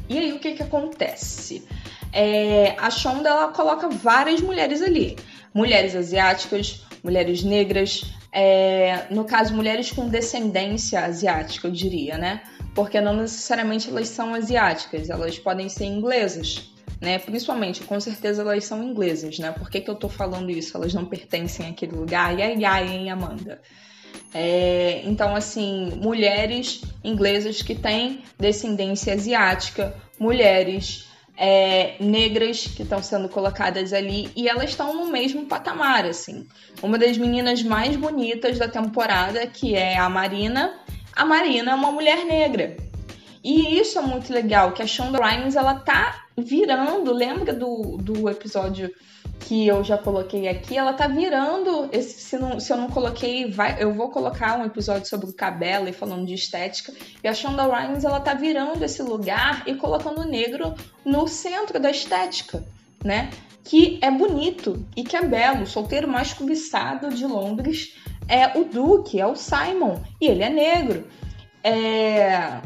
E 0.09 0.19
aí, 0.19 0.33
o 0.33 0.41
que 0.41 0.55
que 0.55 0.63
acontece? 0.65 1.65
É, 2.13 2.75
a 2.77 2.91
Shonda, 2.91 3.29
ela 3.29 3.49
coloca 3.53 3.89
várias 3.89 4.41
mulheres 4.41 4.83
ali 4.83 5.17
mulheres 5.55 5.95
asiáticas, 5.95 6.83
mulheres 7.03 7.43
negras, 7.43 8.05
é, 8.33 9.07
no 9.11 9.25
caso, 9.25 9.55
mulheres 9.55 9.91
com 9.91 10.09
descendência 10.09 11.01
asiática, 11.01 11.67
eu 11.67 11.73
diria, 11.73 12.17
né? 12.17 12.43
Porque 12.75 13.01
não 13.01 13.17
necessariamente 13.17 13.91
elas 13.91 14.09
são 14.09 14.35
asiáticas, 14.35 15.11
elas 15.11 15.39
podem 15.39 15.69
ser 15.69 15.87
inglesas, 15.87 16.71
né? 17.01 17.19
Principalmente, 17.19 17.83
com 17.83 17.99
certeza 17.99 18.43
elas 18.43 18.65
são 18.65 18.83
inglesas, 18.83 19.39
né? 19.39 19.51
Por 19.51 19.69
que, 19.69 19.81
que 19.81 19.91
eu 19.91 19.97
tô 19.97 20.09
falando 20.09 20.51
isso? 20.51 20.77
Elas 20.77 20.95
não 20.95 21.05
pertencem 21.05 21.67
àquele 21.67 21.93
lugar. 21.93 22.27
Ai, 22.27 22.43
ai, 22.43 22.65
ai, 22.65 22.89
hein, 22.89 23.11
Amanda? 23.11 23.61
É, 24.33 25.03
então, 25.05 25.35
assim, 25.35 25.93
mulheres 25.97 26.83
inglesas 27.03 27.63
que 27.63 27.75
têm 27.75 28.23
descendência 28.39 29.13
asiática, 29.13 29.93
mulheres 30.21 31.10
é, 31.43 31.95
negras 31.99 32.67
que 32.67 32.83
estão 32.83 33.03
sendo 33.03 33.27
colocadas 33.27 33.95
ali 33.95 34.31
e 34.37 34.47
elas 34.47 34.69
estão 34.71 34.95
no 34.95 35.11
mesmo 35.11 35.47
patamar, 35.47 36.05
assim. 36.05 36.47
Uma 36.83 36.99
das 36.99 37.17
meninas 37.17 37.63
mais 37.63 37.97
bonitas 37.97 38.59
da 38.59 38.69
temporada, 38.69 39.47
que 39.47 39.75
é 39.75 39.97
a 39.97 40.07
Marina, 40.11 40.79
a 41.17 41.25
Marina 41.25 41.73
é 41.73 41.75
uma 41.75 41.91
mulher 41.91 42.27
negra. 42.27 42.77
E 43.43 43.81
isso 43.81 43.99
é 43.99 44.03
muito 44.03 44.31
legal, 44.31 44.73
que 44.73 44.83
a 44.83 44.87
Shonda 44.87 45.19
Rhimes, 45.19 45.57
ela 45.57 45.77
tá 45.77 46.27
virando, 46.37 47.11
lembra 47.11 47.55
do, 47.55 47.97
do 47.97 48.29
episódio 48.29 48.91
que 49.41 49.67
eu 49.67 49.83
já 49.83 49.97
coloquei 49.97 50.47
aqui, 50.47 50.77
ela 50.77 50.93
tá 50.93 51.09
virando. 51.09 51.89
Esse, 51.93 52.21
se, 52.21 52.39
não, 52.39 52.61
se 52.61 52.73
eu 52.73 52.77
não 52.77 52.89
coloquei, 52.89 53.51
vai, 53.51 53.83
eu 53.83 53.93
vou 53.93 54.11
colocar 54.11 54.59
um 54.59 54.65
episódio 54.65 55.09
sobre 55.09 55.29
o 55.29 55.33
cabelo 55.33 55.89
e 55.89 55.93
falando 55.93 56.27
de 56.27 56.35
estética. 56.35 56.93
E 57.23 57.27
a 57.27 57.35
Shonda 57.35 57.67
Rhimes 57.67 58.05
ela 58.05 58.21
tá 58.21 58.35
virando 58.35 58.85
esse 58.85 59.03
lugar 59.03 59.65
e 59.67 59.75
colocando 59.75 60.21
o 60.21 60.27
negro 60.27 60.75
no 61.05 61.27
centro 61.27 61.81
da 61.81 61.91
estética, 61.91 62.65
né? 63.03 63.31
Que 63.65 63.99
é 64.03 64.11
bonito 64.11 64.87
e 64.97 65.03
que 65.03 65.17
é 65.17 65.23
belo. 65.23 65.63
O 65.63 65.67
solteiro 65.67 66.07
mais 66.07 66.33
cobiçado 66.33 67.09
de 67.09 67.27
Londres 67.27 67.97
é 68.29 68.59
o 68.59 68.65
Duke, 68.65 69.21
é 69.21 69.27
o 69.27 69.35
Simon, 69.35 70.01
e 70.21 70.27
ele 70.27 70.43
é 70.43 70.51
negro. 70.51 71.07
É... 71.65 72.61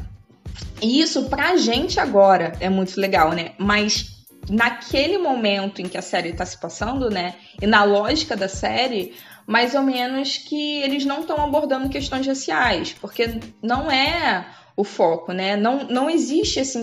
E 0.83 1.01
isso 1.01 1.31
pra 1.31 1.57
gente 1.57 1.99
agora 1.99 2.53
é 2.61 2.69
muito 2.69 3.01
legal, 3.01 3.33
né? 3.33 3.53
Mas 3.59 4.14
naquele 4.49 5.19
momento 5.19 5.81
em 5.81 5.89
que 5.89 5.99
a 5.99 6.03
série 6.03 6.31
está 6.31 6.45
se 6.45 6.59
passando, 6.59 7.11
né? 7.11 7.35
E 7.61 7.67
na 7.67 7.85
lógica 7.85 8.37
da 8.37 8.49
série, 8.49 9.15
mais 9.47 9.75
ou 9.75 9.83
menos 9.83 10.39
que 10.39 10.83
eles 10.83 11.05
não 11.05 11.21
estão 11.21 11.43
abordando 11.43 11.89
questões 11.89 12.27
raciais, 12.27 12.95
porque 13.01 13.41
não 13.63 13.91
é 13.91 14.47
o 14.77 14.83
foco, 14.83 15.33
né? 15.33 15.57
Não, 15.57 15.85
não 15.85 16.11
existe 16.11 16.61
esse 16.61 16.79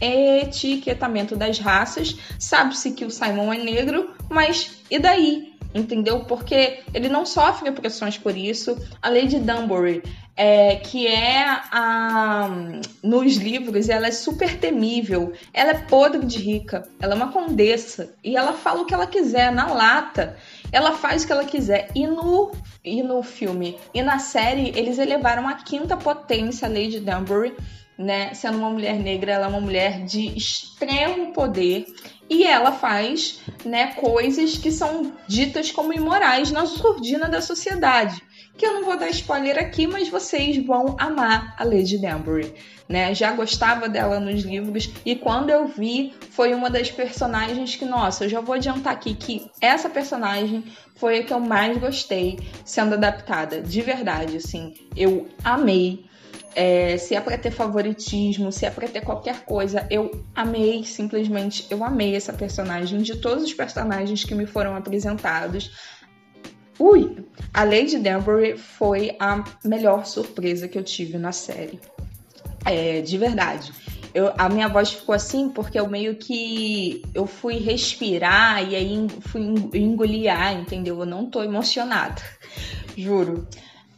etiquetamento 0.00 1.36
das 1.36 1.58
raças. 1.58 2.16
Sabe-se 2.38 2.92
que 2.92 3.04
o 3.04 3.10
Simon 3.10 3.52
é 3.52 3.58
negro, 3.58 4.14
mas 4.28 4.82
e 4.90 4.98
daí? 4.98 5.56
Entendeu? 5.74 6.20
Porque 6.20 6.82
ele 6.94 7.08
não 7.08 7.26
sofre 7.26 7.70
pressões 7.70 8.16
por 8.16 8.36
isso. 8.36 8.76
A 9.02 9.10
Lady 9.10 9.38
Dunbury 9.38 10.02
é, 10.38 10.76
que 10.76 11.08
é 11.08 11.44
a 11.72 12.48
nos 13.02 13.34
livros 13.34 13.88
ela 13.88 14.06
é 14.06 14.12
super 14.12 14.56
temível, 14.56 15.32
ela 15.52 15.72
é 15.72 15.78
podre 15.78 16.24
de 16.24 16.38
rica, 16.38 16.88
ela 17.00 17.14
é 17.14 17.16
uma 17.16 17.32
condessa. 17.32 18.14
E 18.22 18.36
ela 18.36 18.52
fala 18.52 18.82
o 18.82 18.84
que 18.84 18.94
ela 18.94 19.08
quiser 19.08 19.50
na 19.50 19.66
lata, 19.66 20.36
ela 20.70 20.92
faz 20.92 21.24
o 21.24 21.26
que 21.26 21.32
ela 21.32 21.44
quiser. 21.44 21.90
E 21.92 22.06
no 22.06 22.52
e 22.84 23.02
no 23.02 23.20
filme 23.20 23.76
e 23.92 24.00
na 24.00 24.20
série 24.20 24.72
eles 24.76 25.00
elevaram 25.00 25.48
a 25.48 25.54
quinta 25.54 25.96
potência 25.96 26.68
a 26.68 26.70
Lady 26.70 27.00
Danbury, 27.00 27.56
né? 27.98 28.32
Sendo 28.32 28.58
uma 28.58 28.70
mulher 28.70 28.94
negra, 28.94 29.32
ela 29.32 29.46
é 29.46 29.48
uma 29.48 29.60
mulher 29.60 30.04
de 30.04 30.38
extremo 30.38 31.32
poder. 31.32 31.84
E 32.30 32.44
ela 32.44 32.70
faz, 32.70 33.40
né, 33.64 33.94
coisas 33.94 34.58
que 34.58 34.70
são 34.70 35.14
ditas 35.26 35.72
como 35.72 35.94
imorais 35.94 36.52
na 36.52 36.66
surdina 36.66 37.26
da 37.26 37.40
sociedade 37.40 38.22
que 38.58 38.66
eu 38.66 38.74
não 38.74 38.84
vou 38.84 38.98
dar 38.98 39.08
spoiler 39.10 39.56
aqui, 39.56 39.86
mas 39.86 40.08
vocês 40.08 40.56
vão 40.66 40.96
amar 40.98 41.54
a 41.56 41.62
Lady 41.62 41.96
Danbury, 41.96 42.52
né? 42.88 43.14
Já 43.14 43.30
gostava 43.30 43.88
dela 43.88 44.18
nos 44.18 44.42
livros 44.42 44.90
e 45.06 45.14
quando 45.14 45.50
eu 45.50 45.68
vi, 45.68 46.12
foi 46.30 46.52
uma 46.52 46.68
das 46.68 46.90
personagens 46.90 47.76
que, 47.76 47.84
nossa, 47.84 48.24
eu 48.24 48.28
já 48.28 48.40
vou 48.40 48.56
adiantar 48.56 48.92
aqui 48.92 49.14
que 49.14 49.48
essa 49.60 49.88
personagem 49.88 50.64
foi 50.96 51.20
a 51.20 51.22
que 51.22 51.32
eu 51.32 51.38
mais 51.38 51.78
gostei 51.78 52.40
sendo 52.64 52.94
adaptada, 52.94 53.62
de 53.62 53.80
verdade, 53.80 54.36
assim, 54.36 54.74
eu 54.96 55.28
amei. 55.44 56.06
É, 56.56 56.96
se 56.96 57.14
é 57.14 57.20
para 57.20 57.38
ter 57.38 57.52
favoritismo, 57.52 58.50
se 58.50 58.66
é 58.66 58.70
para 58.70 58.88
ter 58.88 59.02
qualquer 59.02 59.44
coisa, 59.44 59.86
eu 59.88 60.24
amei, 60.34 60.82
simplesmente 60.82 61.64
eu 61.70 61.84
amei 61.84 62.16
essa 62.16 62.32
personagem 62.32 63.00
de 63.00 63.14
todos 63.16 63.44
os 63.44 63.54
personagens 63.54 64.24
que 64.24 64.34
me 64.34 64.46
foram 64.46 64.74
apresentados. 64.74 65.70
Ui, 66.78 67.24
a 67.52 67.64
Lady 67.64 67.98
Danbury 67.98 68.56
foi 68.56 69.16
a 69.18 69.42
melhor 69.64 70.06
surpresa 70.06 70.68
que 70.68 70.78
eu 70.78 70.84
tive 70.84 71.18
na 71.18 71.32
série. 71.32 71.80
É, 72.64 73.00
de 73.00 73.18
verdade. 73.18 73.72
Eu, 74.14 74.32
a 74.38 74.48
minha 74.48 74.68
voz 74.68 74.92
ficou 74.92 75.14
assim 75.14 75.48
porque 75.48 75.78
eu 75.78 75.88
meio 75.88 76.16
que 76.16 77.02
eu 77.14 77.26
fui 77.26 77.58
respirar 77.58 78.66
e 78.68 78.74
aí 78.74 79.06
fui 79.20 79.42
engolir 79.74 80.32
entendeu? 80.52 81.00
Eu 81.00 81.06
não 81.06 81.28
tô 81.28 81.42
emocionada, 81.42 82.22
juro. 82.96 83.46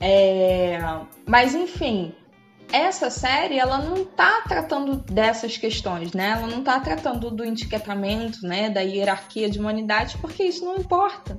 É, 0.00 0.78
mas 1.26 1.54
enfim, 1.54 2.12
essa 2.72 3.10
série 3.10 3.58
ela 3.58 3.78
não 3.78 4.04
tá 4.04 4.42
tratando 4.48 4.96
dessas 4.96 5.56
questões, 5.56 6.12
né? 6.12 6.30
Ela 6.30 6.46
não 6.46 6.62
tá 6.62 6.80
tratando 6.80 7.30
do 7.30 7.44
etiquetamento, 7.44 8.38
né, 8.42 8.70
da 8.70 8.80
hierarquia 8.80 9.50
de 9.50 9.58
humanidade, 9.58 10.16
porque 10.18 10.44
isso 10.44 10.64
não 10.64 10.76
importa. 10.76 11.38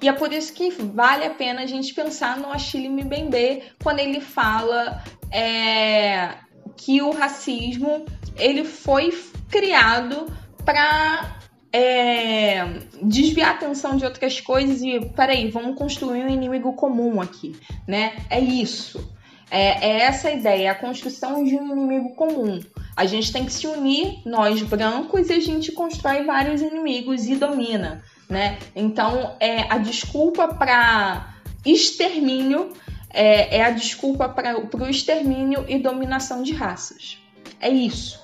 E 0.00 0.08
é 0.08 0.12
por 0.12 0.32
isso 0.32 0.52
que 0.52 0.70
vale 0.70 1.24
a 1.24 1.30
pena 1.30 1.62
a 1.62 1.66
gente 1.66 1.92
pensar 1.92 2.36
no 2.36 2.52
Achille 2.52 2.88
Mbembe 2.88 3.62
quando 3.82 3.98
ele 3.98 4.20
fala 4.20 5.02
é, 5.30 6.34
que 6.76 7.02
o 7.02 7.10
racismo 7.10 8.04
ele 8.36 8.64
foi 8.64 9.10
criado 9.50 10.26
para 10.64 11.38
é, 11.72 12.64
desviar 13.02 13.50
a 13.50 13.54
atenção 13.54 13.96
de 13.96 14.04
outras 14.04 14.40
coisas 14.40 14.80
e 14.82 15.00
peraí, 15.16 15.50
vamos 15.50 15.76
construir 15.76 16.24
um 16.24 16.28
inimigo 16.28 16.72
comum 16.74 17.20
aqui, 17.20 17.56
né? 17.86 18.16
É 18.30 18.38
isso. 18.38 19.12
É, 19.50 19.88
é 19.88 20.00
essa 20.02 20.28
a 20.28 20.32
ideia, 20.32 20.70
a 20.70 20.74
construção 20.74 21.42
de 21.42 21.56
um 21.56 21.72
inimigo 21.72 22.14
comum. 22.14 22.60
A 22.94 23.06
gente 23.06 23.32
tem 23.32 23.44
que 23.44 23.52
se 23.52 23.66
unir, 23.66 24.20
nós 24.24 24.62
brancos, 24.62 25.30
e 25.30 25.32
a 25.32 25.40
gente 25.40 25.72
constrói 25.72 26.22
vários 26.24 26.60
inimigos 26.60 27.26
e 27.26 27.34
domina 27.34 28.02
né? 28.28 28.58
Então, 28.74 29.36
é 29.40 29.72
a 29.72 29.78
desculpa 29.78 30.48
para 30.48 31.34
extermínio 31.64 32.72
é, 33.10 33.56
é, 33.58 33.64
a 33.64 33.70
desculpa 33.70 34.28
para 34.28 34.58
o 34.58 34.88
extermínio 34.88 35.64
e 35.68 35.78
dominação 35.78 36.42
de 36.42 36.52
raças. 36.52 37.18
É 37.60 37.68
isso. 37.68 38.22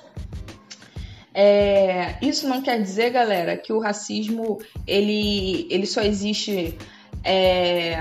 É, 1.32 2.16
isso 2.22 2.46
não 2.46 2.62
quer 2.62 2.80
dizer, 2.80 3.10
galera, 3.10 3.56
que 3.56 3.72
o 3.72 3.80
racismo 3.80 4.60
ele, 4.86 5.66
ele 5.70 5.86
só 5.86 6.00
existe 6.02 6.78
é, 7.24 7.96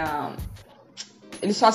ele 1.43 1.53
só, 1.53 1.69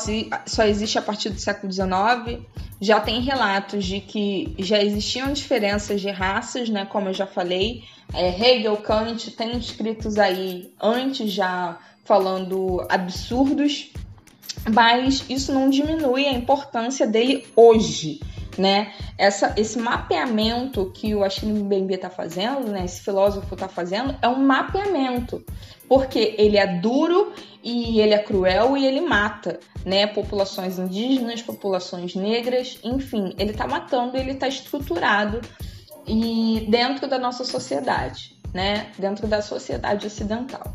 só 0.46 0.64
existe 0.64 0.98
a 0.98 1.02
partir 1.02 1.28
do 1.28 1.38
século 1.38 1.70
XIX. 1.70 2.40
Já 2.80 3.00
tem 3.00 3.20
relatos 3.20 3.84
de 3.84 4.00
que 4.00 4.54
já 4.58 4.82
existiam 4.82 5.30
diferenças 5.30 6.00
de 6.00 6.10
raças, 6.10 6.70
né? 6.70 6.86
Como 6.86 7.10
eu 7.10 7.12
já 7.12 7.26
falei, 7.26 7.84
é, 8.14 8.28
Hegel, 8.30 8.78
Kant 8.78 9.30
tem 9.32 9.58
escritos 9.58 10.16
aí 10.16 10.72
antes 10.80 11.30
já 11.30 11.78
falando 12.02 12.82
absurdos, 12.88 13.90
mas 14.72 15.22
isso 15.28 15.52
não 15.52 15.68
diminui 15.68 16.24
a 16.24 16.32
importância 16.32 17.06
dele 17.06 17.46
hoje, 17.54 18.20
né? 18.58 18.92
Essa, 19.16 19.54
esse 19.56 19.78
mapeamento 19.78 20.90
que 20.92 21.14
o 21.14 21.22
Achille 21.22 21.52
Mbembe 21.52 21.94
está 21.94 22.10
fazendo, 22.10 22.68
né? 22.68 22.84
Esse 22.84 23.00
filósofo 23.02 23.54
está 23.54 23.68
fazendo, 23.68 24.14
é 24.20 24.28
um 24.28 24.44
mapeamento, 24.44 25.42
porque 25.88 26.34
ele 26.36 26.58
é 26.58 26.66
duro 26.66 27.32
e 27.62 28.00
ele 28.00 28.12
é 28.12 28.18
cruel 28.18 28.76
e 28.76 28.84
ele 28.84 29.00
mata, 29.00 29.60
né? 29.84 30.06
Populações 30.06 30.78
indígenas, 30.78 31.40
populações 31.40 32.14
negras, 32.14 32.78
enfim, 32.82 33.34
ele 33.38 33.52
está 33.52 33.66
matando, 33.66 34.16
ele 34.16 34.32
está 34.32 34.48
estruturado 34.48 35.40
e 36.06 36.66
dentro 36.68 37.06
da 37.06 37.18
nossa 37.18 37.44
sociedade, 37.44 38.36
né? 38.52 38.90
Dentro 38.98 39.26
da 39.26 39.40
sociedade 39.40 40.06
ocidental. 40.06 40.74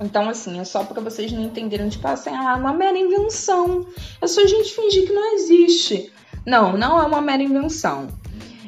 Então, 0.00 0.28
assim, 0.28 0.58
é 0.58 0.64
só 0.64 0.82
para 0.84 1.00
vocês 1.00 1.30
não 1.30 1.42
entenderem, 1.42 1.88
tipo 1.88 2.06
assim, 2.06 2.30
ah, 2.30 2.56
uma 2.56 2.72
mera 2.72 2.98
invenção. 2.98 3.86
É 4.20 4.26
só 4.26 4.42
a 4.42 4.46
gente 4.46 4.74
fingir 4.74 5.06
que 5.06 5.12
não 5.12 5.34
existe. 5.34 6.12
Não, 6.46 6.76
não 6.76 7.00
é 7.00 7.04
uma 7.04 7.20
mera 7.20 7.42
invenção. 7.42 8.08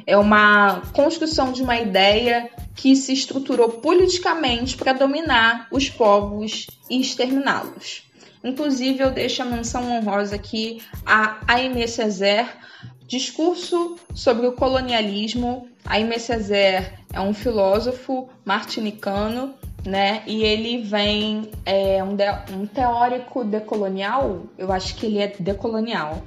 É 0.07 0.17
uma 0.17 0.83
construção 0.93 1.53
de 1.53 1.63
uma 1.63 1.77
ideia 1.77 2.49
que 2.75 2.95
se 2.95 3.13
estruturou 3.13 3.69
politicamente 3.69 4.77
para 4.77 4.93
dominar 4.93 5.67
os 5.71 5.89
povos 5.89 6.67
e 6.89 7.01
exterminá-los. 7.01 8.05
Inclusive, 8.45 9.03
eu 9.03 9.11
deixo 9.11 9.43
a 9.43 9.45
menção 9.45 9.91
honrosa 9.91 10.37
aqui 10.37 10.81
a 11.05 11.39
Aimé 11.49 11.87
Césaire, 11.87 12.49
Discurso 13.07 13.97
sobre 14.15 14.49
o 14.49 14.53
colonialismo. 14.53 15.69
Aimé 15.85 16.19
Césaire 16.19 16.93
é 17.13 17.21
um 17.21 17.33
filósofo 17.33 18.29
martinicano, 18.45 19.55
né? 19.85 20.23
E 20.27 20.43
ele 20.43 20.83
vem 20.83 21.51
é 21.65 22.03
um, 22.03 22.17
de, 22.17 22.25
um 22.53 22.67
teórico 22.67 23.45
decolonial, 23.45 24.47
eu 24.59 24.73
acho 24.73 24.97
que 24.97 25.07
ele 25.07 25.19
é 25.19 25.29
decolonial. 25.39 26.21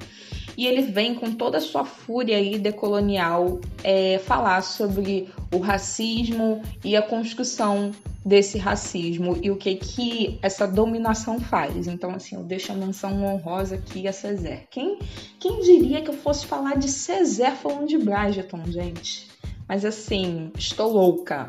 E 0.59 0.67
ele 0.67 0.81
vem 0.81 1.15
com 1.15 1.31
toda 1.31 1.57
a 1.57 1.61
sua 1.61 1.85
fúria 1.85 2.35
aí 2.35 2.59
decolonial 2.59 3.61
é, 3.81 4.19
falar 4.19 4.61
sobre 4.61 5.29
o 5.53 5.59
racismo 5.59 6.61
e 6.83 6.97
a 6.97 7.01
construção 7.01 7.91
desse 8.25 8.57
racismo 8.57 9.39
e 9.41 9.49
o 9.49 9.55
que 9.55 9.75
que 9.75 10.37
essa 10.41 10.67
dominação 10.67 11.39
faz. 11.39 11.87
Então, 11.87 12.11
assim, 12.11 12.35
eu 12.35 12.43
deixo 12.43 12.73
a 12.73 12.75
menção 12.75 13.23
honrosa 13.23 13.75
aqui 13.75 14.05
a 14.05 14.11
César. 14.11 14.59
Quem, 14.69 14.99
quem 15.39 15.61
diria 15.61 16.01
que 16.01 16.09
eu 16.09 16.13
fosse 16.13 16.45
falar 16.45 16.75
de 16.75 16.89
César 16.89 17.51
falando 17.51 17.87
de 17.87 17.97
Brageton, 17.97 18.65
gente? 18.65 19.29
Mas 19.65 19.85
assim, 19.85 20.51
estou 20.57 20.91
louca. 20.91 21.47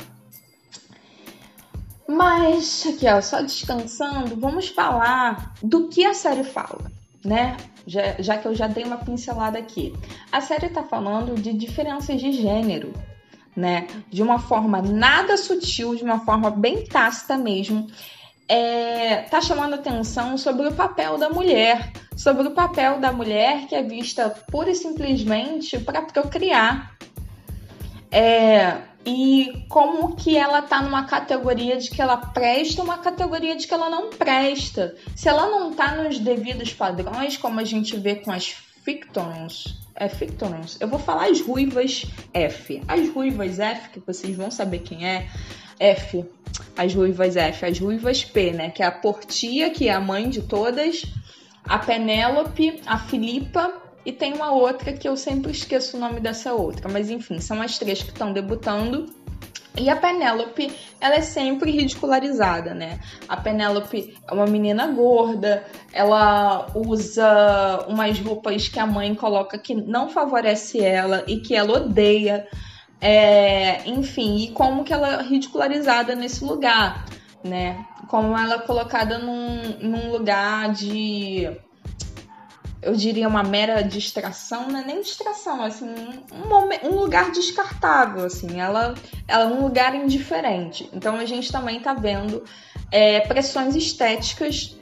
Mas 2.07 2.87
aqui, 2.87 3.09
ó, 3.09 3.21
só 3.21 3.43
descansando, 3.43 4.37
vamos 4.37 4.69
falar 4.69 5.53
do 5.61 5.89
que 5.89 6.05
a 6.05 6.15
série 6.15 6.45
fala, 6.45 6.93
né? 7.25 7.57
Já, 7.87 8.17
já 8.19 8.39
que 8.39 8.47
eu 8.47 8.55
já 8.55 8.67
dei 8.67 8.85
uma 8.85 8.99
pincelada 8.99 9.59
aqui. 9.59 9.95
A 10.31 10.41
série 10.41 10.69
tá 10.69 10.83
falando 10.83 11.35
de 11.41 11.53
diferenças 11.53 12.21
de 12.21 12.33
gênero, 12.33 12.93
né? 13.57 13.87
De 14.09 14.23
uma 14.23 14.39
forma 14.39 14.81
nada 14.83 15.37
sutil, 15.37 15.95
de 15.95 16.03
uma 16.03 16.21
forma 16.21 16.51
bem 16.51 16.85
tácita 16.85 17.37
mesmo, 17.37 17.87
é, 18.51 19.23
tá 19.31 19.41
chamando 19.41 19.75
atenção 19.75 20.37
sobre 20.37 20.67
o 20.67 20.73
papel 20.73 21.17
da 21.17 21.31
mulher, 21.31 21.93
sobre 22.17 22.49
o 22.49 22.51
papel 22.51 22.99
da 22.99 23.13
mulher 23.13 23.69
que 23.69 23.77
é 23.77 23.83
vista 23.83 24.29
pura 24.51 24.71
e 24.71 24.75
simplesmente 24.75 25.79
para 25.79 26.03
procriar. 26.03 26.97
É, 28.11 28.79
e 29.05 29.65
como 29.69 30.17
que 30.17 30.37
ela 30.37 30.63
tá 30.63 30.83
numa 30.83 31.05
categoria 31.05 31.77
de 31.77 31.91
que 31.91 32.03
ela 32.03 32.17
presta, 32.17 32.83
uma 32.83 32.99
categoria 32.99 33.57
de 33.57 33.67
que 33.67 33.75
ela 33.75 33.89
não 33.89 34.11
presta. 34.11 34.95
Se 35.17 35.29
ela 35.29 35.49
não 35.49 35.73
tá 35.73 35.95
nos 35.95 36.19
devidos 36.19 36.73
padrões, 36.73 37.37
como 37.37 37.61
a 37.61 37.65
gente 37.65 37.97
vê 37.97 38.17
com 38.17 38.31
as 38.31 38.49
fictons, 38.85 39.81
é 40.01 40.09
Fictorons. 40.09 40.79
Eu 40.81 40.89
vou 40.89 40.99
falar 40.99 41.29
as 41.29 41.43
ruivas 41.43 42.07
F. 42.33 42.83
As 42.89 43.07
ruivas 43.11 43.59
F, 43.59 43.91
que 43.91 44.01
vocês 44.01 44.35
vão 44.35 44.51
saber 44.51 44.79
quem 44.79 45.07
é, 45.07 45.29
F. 45.79 46.25
As 46.75 46.95
ruivas 46.95 47.37
F. 47.37 47.67
As 47.67 47.79
ruivas 47.79 48.25
P, 48.25 48.51
né? 48.53 48.71
Que 48.71 48.83
é 48.83 48.87
a 48.87 48.91
Portia, 48.91 49.69
que 49.69 49.89
é 49.89 49.93
a 49.93 50.01
mãe 50.01 50.31
de 50.31 50.41
todas. 50.41 51.05
A 51.63 51.79
Penélope, 51.79 52.81
a 52.87 52.99
Filipa 52.99 53.71
e 54.05 54.13
tem 54.13 54.33
uma 54.33 54.53
outra 54.53 54.93
que 54.93 55.09
eu 55.09 55.17
sempre 55.17 55.53
esqueço 55.53 55.97
o 55.97 56.01
nome 56.01 56.21
dessa 56.21 56.53
outra. 56.53 56.89
Mas 56.89 57.11
enfim, 57.11 57.39
são 57.41 57.61
as 57.61 57.79
três 57.79 58.03
que 58.03 58.11
estão 58.11 58.33
debutando. 58.33 59.07
E 59.77 59.89
a 59.89 59.97
Penélope, 59.97 60.73
ela 61.01 61.15
é 61.15 61.21
sempre 61.21 61.71
ridicularizada, 61.71 62.75
né? 62.75 62.99
A 63.29 63.37
Penélope 63.37 64.17
é 64.29 64.35
uma 64.35 64.47
menina 64.47 64.89
gorda, 64.89 65.65
ela 65.93 66.67
usa 66.75 67.87
umas 67.89 68.19
roupas 68.19 68.69
que 68.69 68.81
a 68.81 68.87
mãe 68.87 69.15
coloca 69.15 69.57
que 69.59 69.75
não 69.75 70.09
favorece 70.09 70.81
ela 70.81 71.25
e 71.27 71.41
que 71.41 71.55
ela 71.55 71.79
odeia. 71.79 72.49
É, 73.01 73.89
enfim, 73.89 74.39
e 74.39 74.51
como 74.51 74.85
que 74.85 74.93
ela 74.93 75.21
é 75.21 75.23
ridicularizada 75.23 76.15
nesse 76.15 76.45
lugar, 76.45 77.07
né? 77.43 77.87
Como 78.09 78.37
ela 78.37 78.57
é 78.57 78.59
colocada 78.59 79.19
num, 79.19 79.79
num 79.81 80.11
lugar 80.11 80.73
de 80.73 81.49
eu 82.83 82.95
diria 82.95 83.29
uma 83.29 83.43
mera 83.43 83.83
distração, 83.83 84.69
não 84.69 84.81
é 84.81 84.85
nem 84.85 85.03
distração, 85.03 85.63
assim, 85.63 85.87
um, 86.33 86.89
um, 86.89 86.99
lugar 86.99 87.31
descartável, 87.31 88.25
assim, 88.25 88.59
ela, 88.59 88.95
ela 89.29 89.45
é 89.45 89.47
um 89.47 89.63
lugar 89.63 89.95
indiferente. 89.95 90.89
Então 90.93 91.17
a 91.17 91.27
gente 91.27 91.53
também 91.53 91.77
está 91.79 91.93
vendo 91.93 92.43
é, 92.91 93.21
pressões 93.21 93.77
estéticas. 93.77 94.77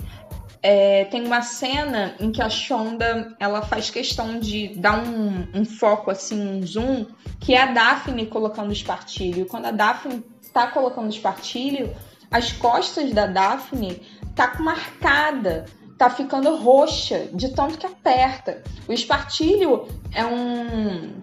É, 0.61 1.05
tem 1.05 1.25
uma 1.25 1.43
cena 1.43 2.15
em 2.19 2.33
que 2.33 2.43
a 2.43 2.51
Shonda 2.51 3.37
ela 3.39 3.63
faz 3.63 3.91
questão 3.91 4.39
de 4.39 4.75
dar 4.77 5.05
um, 5.05 5.49
um 5.55 5.65
foco, 5.65 6.11
assim, 6.11 6.41
um 6.41 6.65
zoom, 6.67 7.07
que 7.41 7.55
é 7.55 7.63
a 7.63 7.67
Daphne 7.67 8.27
colocando 8.27 8.73
espartilho. 8.73 9.47
Quando 9.47 9.67
a 9.67 9.71
Daphne 9.71 10.25
está 10.41 10.67
colocando 10.69 11.11
espartilho, 11.11 11.95
as 12.31 12.53
costas 12.53 13.13
da 13.13 13.27
Daphne 13.27 14.03
tá 14.35 14.55
marcada 14.61 15.65
tá 15.99 16.09
ficando 16.09 16.57
roxa 16.57 17.29
de 17.33 17.49
tanto 17.49 17.77
que 17.77 17.87
aperta. 17.87 18.63
O 18.89 18.93
espartilho 18.93 19.89
é 20.15 20.25
um 20.25 21.21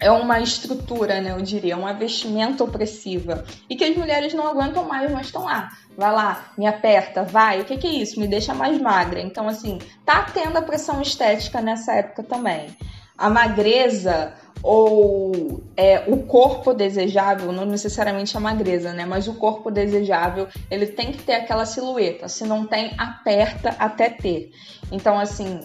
é 0.00 0.10
uma 0.10 0.40
estrutura, 0.40 1.20
né, 1.20 1.32
eu 1.32 1.42
diria, 1.42 1.76
uma 1.76 1.92
vestimenta 1.92 2.64
opressiva 2.64 3.44
e 3.68 3.76
que 3.76 3.84
as 3.84 3.94
mulheres 3.94 4.32
não 4.32 4.48
aguentam 4.48 4.88
mais, 4.88 5.10
mas 5.10 5.26
estão 5.26 5.44
lá. 5.44 5.68
Vai 5.94 6.10
lá, 6.10 6.52
me 6.56 6.66
aperta, 6.66 7.22
vai. 7.22 7.60
O 7.60 7.66
que, 7.66 7.76
que 7.76 7.86
é 7.86 7.90
isso? 7.90 8.18
Me 8.18 8.26
deixa 8.26 8.54
mais 8.54 8.80
magra. 8.80 9.20
Então, 9.20 9.46
assim, 9.46 9.78
tá 10.06 10.22
tendo 10.22 10.56
a 10.56 10.62
pressão 10.62 11.02
estética 11.02 11.60
nessa 11.60 11.92
época 11.92 12.22
também. 12.22 12.74
A 13.20 13.30
magreza 13.30 14.34
ou 14.62 15.62
é, 15.76 16.04
o 16.06 16.18
corpo 16.24 16.74
desejável, 16.74 17.52
não 17.52 17.64
necessariamente 17.64 18.36
a 18.36 18.40
magreza, 18.40 18.92
né? 18.92 19.06
Mas 19.06 19.28
o 19.28 19.34
corpo 19.34 19.70
desejável, 19.70 20.48
ele 20.70 20.86
tem 20.86 21.12
que 21.12 21.22
ter 21.22 21.34
aquela 21.34 21.64
silhueta. 21.64 22.28
Se 22.28 22.44
não 22.44 22.66
tem, 22.66 22.92
aperta 22.98 23.74
até 23.78 24.10
ter. 24.10 24.50
Então, 24.92 25.18
assim, 25.18 25.60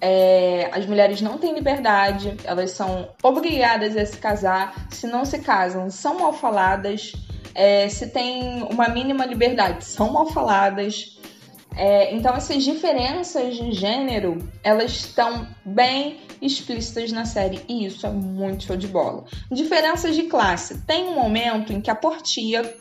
é, 0.00 0.68
as 0.72 0.86
mulheres 0.86 1.20
não 1.20 1.38
têm 1.38 1.54
liberdade, 1.54 2.36
elas 2.44 2.72
são 2.72 3.08
obrigadas 3.22 3.96
a 3.96 4.04
se 4.04 4.16
casar. 4.18 4.86
Se 4.90 5.06
não 5.06 5.24
se 5.24 5.38
casam, 5.40 5.90
são 5.90 6.18
mal 6.18 6.32
faladas. 6.32 7.12
É, 7.54 7.88
se 7.88 8.08
tem 8.08 8.62
uma 8.62 8.88
mínima 8.88 9.26
liberdade, 9.26 9.84
são 9.84 10.12
mal 10.12 10.26
faladas. 10.26 11.18
É, 11.76 12.14
então 12.14 12.34
essas 12.34 12.62
diferenças 12.62 13.56
de 13.56 13.72
gênero 13.72 14.38
elas 14.62 14.92
estão 14.92 15.46
bem 15.64 16.20
explícitas 16.40 17.10
na 17.12 17.24
série 17.24 17.64
e 17.68 17.86
isso 17.86 18.06
é 18.06 18.10
muito 18.10 18.64
show 18.64 18.76
de 18.76 18.88
bola. 18.88 19.24
Diferenças 19.50 20.14
de 20.14 20.24
classe. 20.24 20.82
Tem 20.82 21.04
um 21.04 21.14
momento 21.14 21.72
em 21.72 21.80
que 21.80 21.90
a 21.90 21.94
Portia 21.94 22.76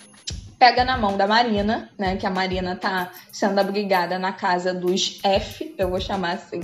pega 0.62 0.86
na 0.86 0.96
mão 0.96 1.18
da 1.18 1.26
Marina, 1.26 1.90
né? 1.98 2.18
Que 2.18 2.28
a 2.28 2.30
Marina 2.30 2.76
tá 2.76 3.12
sendo 3.32 3.58
abrigada 3.60 4.20
na 4.20 4.32
casa 4.32 4.74
dos 4.74 5.20
F, 5.24 5.74
eu 5.76 5.90
vou 5.90 6.00
chamar 6.00 6.34
assim, 6.34 6.62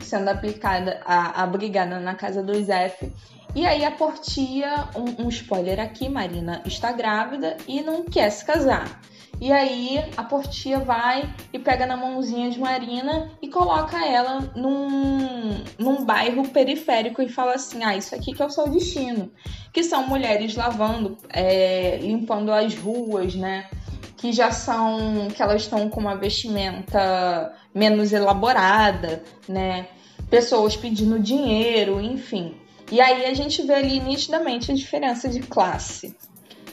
sendo 0.00 0.28
aplicada, 0.28 1.00
a, 1.04 1.42
abrigada 1.42 2.00
na 2.00 2.16
casa 2.16 2.42
dos 2.42 2.68
F. 2.68 3.12
E 3.54 3.66
aí 3.66 3.84
a 3.84 3.90
Portia, 3.90 4.88
um, 4.96 5.26
um 5.26 5.28
spoiler 5.28 5.78
aqui, 5.78 6.08
Marina 6.08 6.62
está 6.64 6.90
grávida 6.90 7.56
e 7.68 7.80
não 7.82 8.02
quer 8.02 8.30
se 8.30 8.44
casar. 8.44 9.00
E 9.42 9.50
aí 9.50 9.98
a 10.16 10.22
Portia 10.22 10.78
vai 10.78 11.28
e 11.52 11.58
pega 11.58 11.84
na 11.84 11.96
mãozinha 11.96 12.48
de 12.48 12.60
Marina 12.60 13.28
e 13.42 13.48
coloca 13.48 13.98
ela 14.06 14.52
num, 14.54 15.64
num 15.76 16.04
bairro 16.04 16.48
periférico 16.50 17.20
e 17.20 17.28
fala 17.28 17.54
assim: 17.54 17.82
ah, 17.82 17.96
isso 17.96 18.14
aqui 18.14 18.32
que 18.32 18.40
é 18.40 18.46
o 18.46 18.50
seu 18.50 18.68
destino. 18.68 19.32
Que 19.72 19.82
são 19.82 20.06
mulheres 20.06 20.54
lavando, 20.54 21.18
é, 21.28 21.98
limpando 22.00 22.52
as 22.52 22.72
ruas, 22.76 23.34
né? 23.34 23.68
Que 24.16 24.30
já 24.30 24.52
são. 24.52 25.26
que 25.34 25.42
elas 25.42 25.62
estão 25.62 25.90
com 25.90 25.98
uma 25.98 26.14
vestimenta 26.14 27.52
menos 27.74 28.12
elaborada, 28.12 29.24
né? 29.48 29.88
Pessoas 30.30 30.76
pedindo 30.76 31.18
dinheiro, 31.18 32.00
enfim. 32.00 32.54
E 32.92 33.00
aí 33.00 33.26
a 33.26 33.34
gente 33.34 33.60
vê 33.62 33.74
ali 33.74 33.98
nitidamente 33.98 34.70
a 34.70 34.74
diferença 34.76 35.28
de 35.28 35.40
classe 35.40 36.16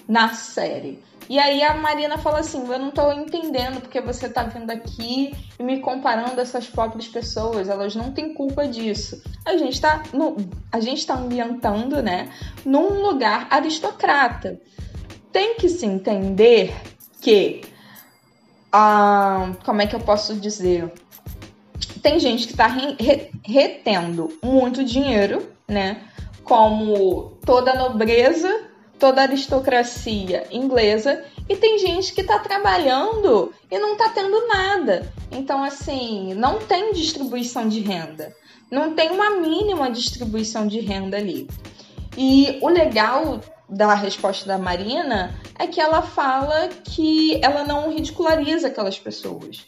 na 0.08 0.30
série. 0.36 1.09
E 1.30 1.38
aí 1.38 1.62
a 1.62 1.76
Marina 1.76 2.18
fala 2.18 2.40
assim: 2.40 2.68
Eu 2.68 2.80
não 2.80 2.90
tô 2.90 3.12
entendendo 3.12 3.80
porque 3.82 4.02
você 4.02 4.28
tá 4.28 4.42
vindo 4.44 4.72
aqui 4.72 5.32
e 5.60 5.64
me 5.64 5.80
comparando 5.80 6.40
a 6.40 6.42
essas 6.42 6.66
pobres 6.66 7.08
pessoas, 7.08 7.70
elas 7.70 7.96
não 7.96 8.12
têm 8.12 8.34
culpa 8.34 8.68
disso. 8.68 9.22
A 9.46 9.56
gente 9.56 9.80
tá, 9.80 10.02
no, 10.12 10.36
a 10.72 10.80
gente 10.80 11.06
tá 11.06 11.14
ambientando, 11.14 12.02
né, 12.02 12.30
num 12.66 13.04
lugar 13.04 13.48
aristocrata. 13.52 14.60
Tem 15.32 15.56
que 15.56 15.70
se 15.70 15.86
entender 15.86 16.76
que. 17.22 17.62
Ah, 18.72 19.52
como 19.64 19.82
é 19.84 19.88
que 19.88 19.96
eu 19.96 20.00
posso 20.00 20.36
dizer? 20.36 20.92
Tem 22.02 22.20
gente 22.20 22.48
que 22.48 22.56
tá 22.56 22.66
re, 22.66 23.30
retendo 23.44 24.36
muito 24.44 24.84
dinheiro, 24.84 25.48
né? 25.68 26.02
Como 26.44 27.38
toda 27.46 27.76
nobreza 27.76 28.69
toda 29.00 29.22
a 29.22 29.24
aristocracia 29.24 30.46
inglesa 30.52 31.24
e 31.48 31.56
tem 31.56 31.80
gente 31.80 32.14
que 32.14 32.22
está 32.22 32.38
trabalhando 32.38 33.54
e 33.72 33.80
não 33.80 33.94
está 33.94 34.10
tendo 34.10 34.48
nada. 34.48 35.12
Então, 35.32 35.64
assim, 35.64 36.34
não 36.36 36.60
tem 36.60 36.94
distribuição 36.94 37.68
de 37.68 37.80
renda. 37.80 38.36
Não 38.70 38.94
tem 38.94 39.10
uma 39.10 39.32
mínima 39.32 39.90
distribuição 39.90 40.68
de 40.68 40.80
renda 40.80 41.18
ali. 41.18 41.48
E 42.16 42.60
o 42.62 42.68
legal 42.68 43.40
da 43.68 43.94
resposta 43.94 44.46
da 44.46 44.58
Marina 44.58 45.34
é 45.58 45.66
que 45.66 45.80
ela 45.80 46.02
fala 46.02 46.68
que 46.84 47.40
ela 47.44 47.64
não 47.64 47.92
ridiculariza 47.92 48.68
aquelas 48.68 49.00
pessoas. 49.00 49.66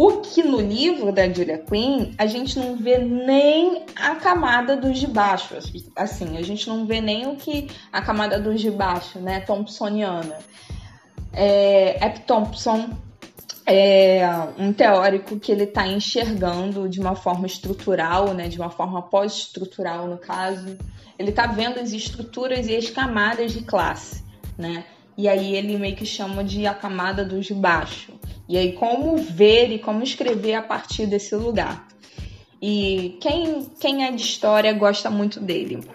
O 0.00 0.20
que 0.20 0.44
no 0.44 0.60
livro 0.60 1.10
da 1.10 1.28
Julia 1.28 1.58
Quinn 1.58 2.12
a 2.16 2.24
gente 2.24 2.56
não 2.56 2.76
vê 2.76 2.98
nem 2.98 3.84
a 3.96 4.14
camada 4.14 4.76
dos 4.76 4.96
de 4.96 5.08
baixo, 5.08 5.56
assim, 5.96 6.38
a 6.38 6.42
gente 6.42 6.68
não 6.68 6.86
vê 6.86 7.00
nem 7.00 7.26
o 7.26 7.34
que 7.34 7.66
a 7.92 8.00
camada 8.00 8.38
dos 8.38 8.60
de 8.60 8.70
baixo, 8.70 9.18
né, 9.18 9.40
Thompsoniana. 9.40 10.38
É, 11.32 11.98
Ep 12.06 12.20
Thompson 12.20 12.90
é 13.66 14.22
um 14.56 14.72
teórico 14.72 15.36
que 15.40 15.50
ele 15.50 15.64
está 15.64 15.84
enxergando 15.84 16.88
de 16.88 17.00
uma 17.00 17.16
forma 17.16 17.48
estrutural, 17.48 18.32
né, 18.34 18.46
de 18.46 18.56
uma 18.56 18.70
forma 18.70 19.02
pós-estrutural 19.02 20.06
no 20.06 20.16
caso, 20.16 20.78
ele 21.18 21.30
está 21.30 21.48
vendo 21.48 21.80
as 21.80 21.90
estruturas 21.90 22.68
e 22.68 22.76
as 22.76 22.88
camadas 22.88 23.50
de 23.50 23.64
classe, 23.64 24.22
né? 24.56 24.84
E 25.16 25.28
aí 25.28 25.56
ele 25.56 25.76
meio 25.76 25.96
que 25.96 26.06
chama 26.06 26.44
de 26.44 26.68
a 26.68 26.72
camada 26.72 27.24
dos 27.24 27.46
de 27.46 27.54
baixo. 27.54 28.12
E 28.48 28.56
aí, 28.56 28.72
como 28.72 29.16
ver 29.18 29.70
e 29.70 29.78
como 29.78 30.02
escrever 30.02 30.54
a 30.54 30.62
partir 30.62 31.06
desse 31.06 31.34
lugar. 31.34 31.86
E 32.60 33.18
quem, 33.20 33.66
quem 33.78 34.06
é 34.06 34.10
de 34.10 34.22
história 34.22 34.72
gosta 34.72 35.10
muito 35.10 35.38
dele. 35.38 35.86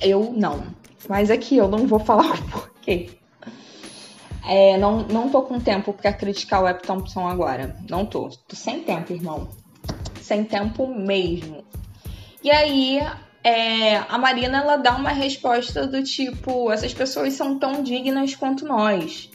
Eu 0.00 0.32
não. 0.34 0.64
Mas 1.06 1.30
aqui 1.30 1.56
eu 1.56 1.68
não 1.68 1.86
vou 1.86 1.98
falar 1.98 2.32
o 2.40 2.50
porquê. 2.50 3.10
É, 4.48 4.78
não, 4.78 5.02
não 5.02 5.28
tô 5.28 5.42
com 5.42 5.60
tempo 5.60 5.92
para 5.92 6.12
criticar 6.12 6.62
o 6.62 6.68
Ep 6.68 6.82
Thompson 6.82 7.28
agora. 7.28 7.76
Não 7.90 8.06
tô. 8.06 8.30
Tô 8.48 8.56
sem 8.56 8.82
tempo, 8.82 9.12
irmão. 9.12 9.48
Sem 10.22 10.44
tempo 10.44 10.86
mesmo. 10.86 11.62
E 12.42 12.50
aí, 12.50 13.00
é, 13.44 13.96
a 14.08 14.16
Marina 14.16 14.58
ela 14.58 14.76
dá 14.76 14.96
uma 14.96 15.10
resposta 15.10 15.86
do 15.86 16.02
tipo: 16.02 16.72
essas 16.72 16.94
pessoas 16.94 17.34
são 17.34 17.58
tão 17.58 17.82
dignas 17.82 18.34
quanto 18.34 18.64
nós 18.64 19.30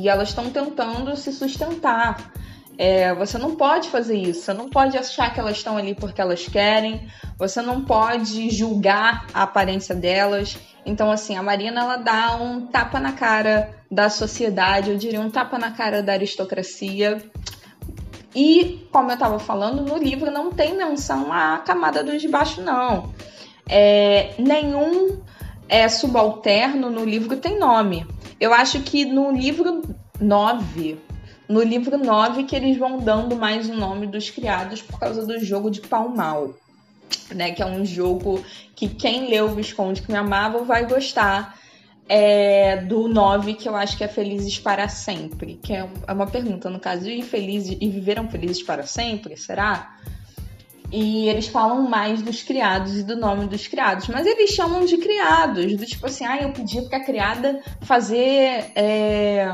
e 0.00 0.08
elas 0.08 0.30
estão 0.30 0.50
tentando 0.50 1.16
se 1.16 1.32
sustentar. 1.32 2.32
É, 2.76 3.14
você 3.14 3.38
não 3.38 3.54
pode 3.54 3.88
fazer 3.88 4.16
isso, 4.16 4.42
você 4.42 4.52
não 4.52 4.68
pode 4.68 4.98
achar 4.98 5.32
que 5.32 5.38
elas 5.38 5.56
estão 5.56 5.76
ali 5.76 5.94
porque 5.94 6.20
elas 6.20 6.48
querem, 6.48 7.06
você 7.38 7.62
não 7.62 7.84
pode 7.84 8.50
julgar 8.50 9.26
a 9.32 9.44
aparência 9.44 9.94
delas. 9.94 10.58
Então, 10.84 11.10
assim, 11.10 11.36
a 11.36 11.42
Marina 11.42 11.82
ela 11.82 11.96
dá 11.96 12.34
um 12.34 12.66
tapa 12.66 12.98
na 12.98 13.12
cara 13.12 13.70
da 13.90 14.10
sociedade, 14.10 14.90
eu 14.90 14.96
diria 14.96 15.20
um 15.20 15.30
tapa 15.30 15.56
na 15.56 15.70
cara 15.70 16.02
da 16.02 16.12
aristocracia. 16.12 17.22
E, 18.34 18.88
como 18.90 19.10
eu 19.10 19.14
estava 19.14 19.38
falando, 19.38 19.82
no 19.82 19.96
livro 19.96 20.28
não 20.30 20.50
tem 20.50 20.76
menção 20.76 21.32
à 21.32 21.58
camada 21.58 22.02
dos 22.02 22.20
de 22.20 22.26
baixo, 22.26 22.60
não. 22.60 23.14
É, 23.68 24.34
nenhum 24.36 25.20
é, 25.68 25.88
subalterno 25.88 26.90
no 26.90 27.04
livro 27.04 27.36
tem 27.36 27.56
nome. 27.56 28.04
Eu 28.40 28.52
acho 28.52 28.80
que 28.82 29.04
no 29.04 29.30
livro 29.30 29.82
9, 30.20 30.98
no 31.48 31.62
livro 31.62 31.98
9 31.98 32.44
que 32.44 32.56
eles 32.56 32.76
vão 32.76 32.98
dando 32.98 33.36
mais 33.36 33.68
o 33.68 33.74
nome 33.74 34.06
dos 34.06 34.30
criados 34.30 34.82
por 34.82 34.98
causa 34.98 35.26
do 35.26 35.38
jogo 35.44 35.70
de 35.70 35.80
pau 35.80 36.08
mal. 36.08 36.54
Né, 37.34 37.52
que 37.52 37.62
é 37.62 37.66
um 37.66 37.84
jogo 37.84 38.44
que 38.74 38.88
quem 38.88 39.28
leu 39.28 39.46
o 39.46 39.54
Visconde 39.54 40.02
que 40.02 40.10
me 40.10 40.18
amava 40.18 40.64
vai 40.64 40.86
gostar. 40.86 41.58
é 42.08 42.78
do 42.78 43.08
9, 43.08 43.54
que 43.54 43.68
eu 43.68 43.76
acho 43.76 43.96
que 43.96 44.04
é 44.04 44.08
Felizes 44.08 44.58
para 44.58 44.88
Sempre. 44.88 45.58
Que 45.62 45.74
é, 45.74 45.88
uma 46.08 46.26
pergunta, 46.26 46.68
no 46.68 46.80
caso, 46.80 47.08
e, 47.08 47.22
felizes, 47.22 47.76
e 47.80 47.88
viveram 47.88 48.28
felizes 48.28 48.62
para 48.62 48.84
sempre? 48.84 49.36
Será? 49.36 49.96
E 50.92 51.28
eles 51.28 51.48
falam 51.48 51.88
mais 51.88 52.22
dos 52.22 52.42
criados 52.42 52.98
e 52.98 53.02
do 53.02 53.16
nome 53.16 53.46
dos 53.46 53.66
criados. 53.66 54.06
Mas 54.08 54.26
eles 54.26 54.50
chamam 54.50 54.84
de 54.84 54.96
criados. 54.98 55.76
Do 55.76 55.84
tipo 55.84 56.06
assim, 56.06 56.24
ah, 56.24 56.38
eu 56.40 56.52
pedi 56.52 56.82
pra 56.82 57.00
criada 57.00 57.60
fazer. 57.82 58.70
É, 58.76 59.48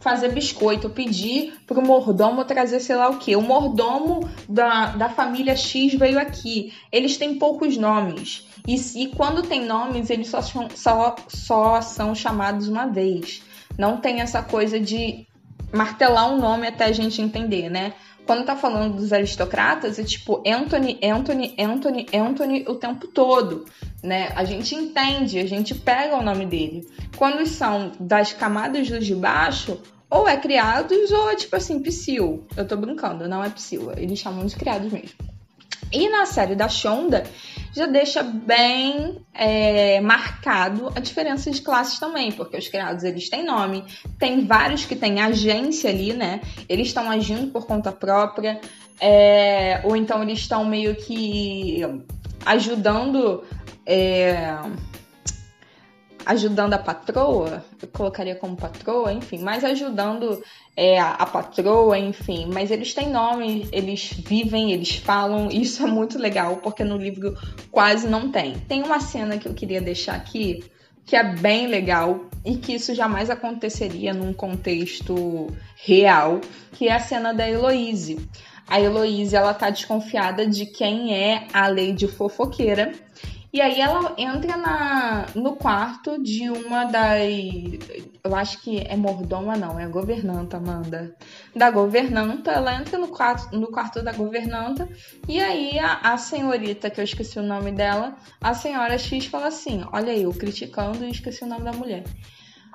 fazer 0.00 0.32
biscoito. 0.32 0.86
Eu 0.86 0.90
pedi 0.90 1.52
pro 1.66 1.84
mordomo 1.84 2.44
trazer 2.44 2.80
sei 2.80 2.96
lá 2.96 3.10
o 3.10 3.18
que. 3.18 3.36
O 3.36 3.42
mordomo 3.42 4.28
da, 4.48 4.86
da 4.96 5.08
família 5.08 5.54
X 5.54 5.94
veio 5.94 6.18
aqui. 6.18 6.72
Eles 6.90 7.16
têm 7.16 7.38
poucos 7.38 7.76
nomes. 7.76 8.48
E, 8.66 8.74
e 9.02 9.08
quando 9.08 9.42
tem 9.42 9.64
nomes, 9.64 10.10
eles 10.10 10.28
só, 10.28 10.40
só, 10.42 11.16
só 11.28 11.80
são 11.80 12.14
chamados 12.14 12.68
uma 12.68 12.86
vez. 12.86 13.42
Não 13.78 13.98
tem 13.98 14.20
essa 14.20 14.42
coisa 14.42 14.80
de 14.80 15.26
martelar 15.72 16.32
um 16.32 16.38
nome 16.38 16.66
até 16.66 16.86
a 16.86 16.92
gente 16.92 17.22
entender, 17.22 17.70
né? 17.70 17.94
Quando 18.26 18.44
tá 18.44 18.56
falando 18.56 18.96
dos 18.96 19.12
aristocratas, 19.12 19.98
é 19.98 20.04
tipo 20.04 20.42
Anthony, 20.46 20.98
Anthony, 21.02 21.54
Anthony, 21.58 22.06
Anthony 22.14 22.64
o 22.68 22.74
tempo 22.74 23.08
todo, 23.08 23.64
né? 24.02 24.32
A 24.36 24.44
gente 24.44 24.74
entende, 24.74 25.38
a 25.38 25.46
gente 25.46 25.74
pega 25.74 26.16
o 26.16 26.22
nome 26.22 26.46
dele. 26.46 26.86
Quando 27.16 27.44
são 27.46 27.92
das 27.98 28.32
camadas 28.32 28.88
dos 28.88 29.04
de 29.04 29.14
baixo, 29.14 29.80
ou 30.10 30.28
é 30.28 30.36
criados 30.36 31.10
ou 31.12 31.30
é 31.30 31.36
tipo 31.36 31.54
assim, 31.56 31.80
psil. 31.80 32.44
Eu 32.56 32.66
tô 32.66 32.76
brincando, 32.76 33.28
não 33.28 33.44
é 33.44 33.48
psil, 33.48 33.92
eles 33.96 34.18
chamam 34.18 34.44
de 34.44 34.56
criados 34.56 34.92
mesmo. 34.92 35.16
E 35.92 36.08
na 36.08 36.24
série 36.26 36.54
da 36.54 36.68
Shonda, 36.68 37.24
já 37.72 37.86
deixa 37.86 38.22
bem 38.22 39.24
é, 39.32 40.00
marcado 40.00 40.92
a 40.94 41.00
diferença 41.00 41.50
de 41.50 41.62
classes 41.62 41.98
também, 41.98 42.32
porque 42.32 42.56
os 42.56 42.68
criados 42.68 43.04
eles 43.04 43.28
têm 43.28 43.44
nome, 43.44 43.84
tem 44.18 44.44
vários 44.44 44.84
que 44.84 44.96
têm 44.96 45.20
agência 45.20 45.90
ali, 45.90 46.12
né? 46.12 46.40
Eles 46.68 46.88
estão 46.88 47.10
agindo 47.10 47.50
por 47.52 47.66
conta 47.66 47.92
própria, 47.92 48.60
é, 49.00 49.80
ou 49.84 49.96
então 49.96 50.22
eles 50.22 50.40
estão 50.40 50.64
meio 50.64 50.94
que 50.94 51.82
ajudando. 52.44 53.44
É, 53.86 54.58
ajudando 56.30 56.74
a 56.74 56.78
patroa, 56.78 57.64
eu 57.82 57.88
colocaria 57.88 58.36
como 58.36 58.56
patroa, 58.56 59.12
enfim, 59.12 59.40
mas 59.40 59.64
ajudando 59.64 60.40
é, 60.76 60.96
a, 61.00 61.14
a, 61.14 61.26
patroa, 61.26 61.98
enfim. 61.98 62.48
Mas 62.52 62.70
eles 62.70 62.94
têm 62.94 63.10
nome, 63.10 63.68
eles 63.72 64.12
vivem, 64.12 64.72
eles 64.72 64.94
falam, 64.94 65.48
isso 65.50 65.82
é 65.82 65.86
muito 65.86 66.18
legal, 66.18 66.58
porque 66.58 66.84
no 66.84 66.96
livro 66.96 67.36
quase 67.72 68.06
não 68.06 68.30
tem. 68.30 68.54
Tem 68.68 68.80
uma 68.80 69.00
cena 69.00 69.38
que 69.38 69.48
eu 69.48 69.54
queria 69.54 69.80
deixar 69.80 70.14
aqui, 70.14 70.62
que 71.04 71.16
é 71.16 71.34
bem 71.34 71.66
legal 71.66 72.20
e 72.44 72.56
que 72.56 72.74
isso 72.74 72.94
jamais 72.94 73.28
aconteceria 73.28 74.14
num 74.14 74.32
contexto 74.32 75.48
real, 75.84 76.40
que 76.74 76.86
é 76.86 76.92
a 76.92 77.00
cena 77.00 77.34
da 77.34 77.48
Heloise. 77.48 78.18
A 78.68 78.80
Heloise, 78.80 79.34
ela 79.34 79.52
tá 79.52 79.68
desconfiada 79.68 80.46
de 80.46 80.64
quem 80.64 81.12
é 81.12 81.48
a 81.52 81.66
Lady 81.66 82.06
Fofoqueira 82.06 82.92
e 83.52 83.60
aí 83.60 83.80
ela 83.80 84.14
entra 84.16 84.56
na, 84.56 85.26
no 85.34 85.56
quarto 85.56 86.22
de 86.22 86.48
uma 86.48 86.84
das. 86.84 87.20
Eu 88.22 88.34
acho 88.36 88.60
que 88.62 88.78
é 88.78 88.96
mordoma, 88.96 89.56
não, 89.56 89.78
é 89.78 89.88
governanta, 89.88 90.56
Amanda. 90.58 91.16
Da 91.54 91.70
governanta, 91.70 92.52
ela 92.52 92.74
entra 92.74 92.96
no 92.96 93.08
quarto, 93.08 93.56
no 93.56 93.68
quarto 93.68 94.02
da 94.02 94.12
governanta. 94.12 94.88
E 95.28 95.40
aí 95.40 95.78
a, 95.78 96.12
a 96.12 96.16
senhorita, 96.16 96.90
que 96.90 97.00
eu 97.00 97.04
esqueci 97.04 97.38
o 97.38 97.42
nome 97.42 97.72
dela, 97.72 98.16
a 98.40 98.54
senhora 98.54 98.96
X 98.96 99.26
fala 99.26 99.48
assim: 99.48 99.84
Olha 99.92 100.12
aí, 100.12 100.22
eu 100.22 100.32
criticando 100.32 101.04
e 101.04 101.10
esqueci 101.10 101.42
o 101.42 101.48
nome 101.48 101.64
da 101.64 101.72
mulher. 101.72 102.04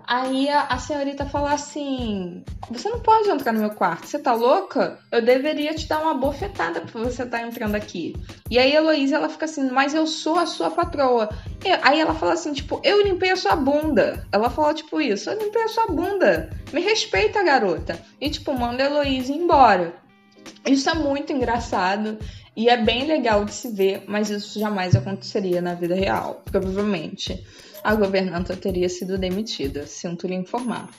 Aí 0.08 0.48
a, 0.50 0.68
a, 0.68 0.78
senhorita 0.78 1.26
fala 1.26 1.54
assim: 1.54 2.44
Você 2.70 2.90
não 2.90 3.00
pode 3.00 3.30
entrar 3.30 3.52
no 3.52 3.60
meu 3.60 3.72
quarto, 3.72 4.06
você 4.06 4.20
tá 4.20 4.34
louca? 4.34 5.00
Eu 5.12 5.22
deveria 5.22 5.74
te 5.74 5.88
dar 5.88 6.02
uma 6.02 6.14
bofetada 6.14 6.82
pra 6.82 7.02
você 7.02 7.24
estar 7.24 7.40
tá 7.40 7.48
entrando 7.48 7.76
aqui. 7.76 8.16
E 8.50 8.60
aí 8.60 8.74
a 8.74 8.80
Heloísa 8.80 9.16
ela 9.16 9.30
fica 9.30 9.46
assim: 9.46 9.70
Mas 9.72 9.96
eu 9.96 10.06
sou 10.06 10.38
a 10.38 10.46
sua 10.46 10.70
patroa. 10.70 11.30
E, 11.64 11.70
aí 11.82 12.00
ela 12.00 12.14
fala 12.14 12.34
assim: 12.34 12.54
Tipo, 12.54 12.80
eu 12.84 13.02
limpei 13.02 13.32
a 13.32 13.36
sua 13.36 13.56
bunda. 13.56 14.28
Ela 14.32 14.50
fala 14.50 14.74
tipo 14.76 15.02
isso: 15.02 15.30
Eu 15.30 15.40
limpei 15.40 15.64
a 15.64 15.70
sua 15.70 15.88
bunda. 15.88 16.52
Me 16.72 16.82
respeita, 16.82 17.44
garota. 17.44 18.00
E 18.22 18.30
tipo, 18.30 18.54
manda 18.54 18.84
a 18.84 18.86
Heloísa 18.86 19.32
embora. 19.32 19.96
Isso 20.68 20.88
é 20.88 20.94
muito 20.94 21.34
engraçado. 21.34 22.20
E 22.56 22.70
é 22.70 22.78
bem 22.78 23.06
legal 23.06 23.44
de 23.44 23.54
se 23.54 23.70
ver, 23.70 24.06
mas 24.08 24.30
isso 24.30 24.58
jamais 24.58 24.96
aconteceria 24.96 25.62
na 25.62 25.74
vida 25.74 25.94
real, 25.94 26.42
provavelmente 26.46 27.44
a 27.86 27.94
governanta 27.94 28.58
teria 28.58 28.90
sido 28.90 29.16
demitida, 29.16 29.86
sinto 29.86 30.26
lhe 30.26 30.34
informar. 30.34 30.90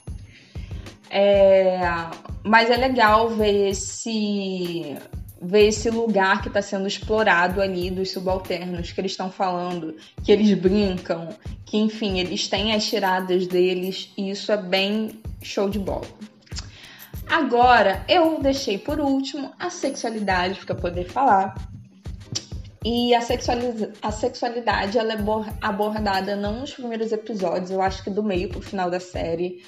É, 1.09 1.81
mas 2.43 2.69
é 2.69 2.77
legal 2.77 3.29
ver 3.29 3.71
esse 3.71 4.95
ver 5.39 5.67
esse 5.67 5.89
lugar 5.89 6.41
que 6.41 6.47
está 6.47 6.61
sendo 6.61 6.87
explorado 6.87 7.61
ali 7.61 7.91
dos 7.91 8.11
subalternos, 8.11 8.91
que 8.91 9.01
eles 9.01 9.11
estão 9.11 9.29
falando, 9.29 9.95
que 10.23 10.31
eles 10.31 10.51
brincam, 10.57 11.29
que 11.65 11.77
enfim, 11.77 12.19
eles 12.19 12.47
têm 12.47 12.73
as 12.73 12.85
tiradas 12.85 13.45
deles, 13.45 14.09
e 14.17 14.31
isso 14.31 14.51
é 14.51 14.57
bem 14.57 15.21
show 15.43 15.69
de 15.69 15.77
bola. 15.77 16.07
Agora, 17.29 18.03
eu 18.07 18.39
deixei 18.41 18.79
por 18.79 18.99
último 18.99 19.51
a 19.59 19.69
sexualidade 19.69 20.65
para 20.65 20.73
poder 20.73 21.03
falar, 21.03 21.53
e 22.83 23.13
a, 23.13 23.21
sexualidade, 23.21 23.93
a 24.01 24.11
sexualidade 24.11 24.97
ela 24.97 25.13
é 25.13 25.17
abordada 25.61 26.35
não 26.35 26.59
nos 26.59 26.73
primeiros 26.73 27.11
episódios, 27.11 27.71
eu 27.71 27.81
acho 27.81 28.03
que 28.03 28.09
do 28.09 28.23
meio 28.23 28.49
pro 28.49 28.61
final 28.61 28.89
da 28.89 28.99
série. 28.99 29.63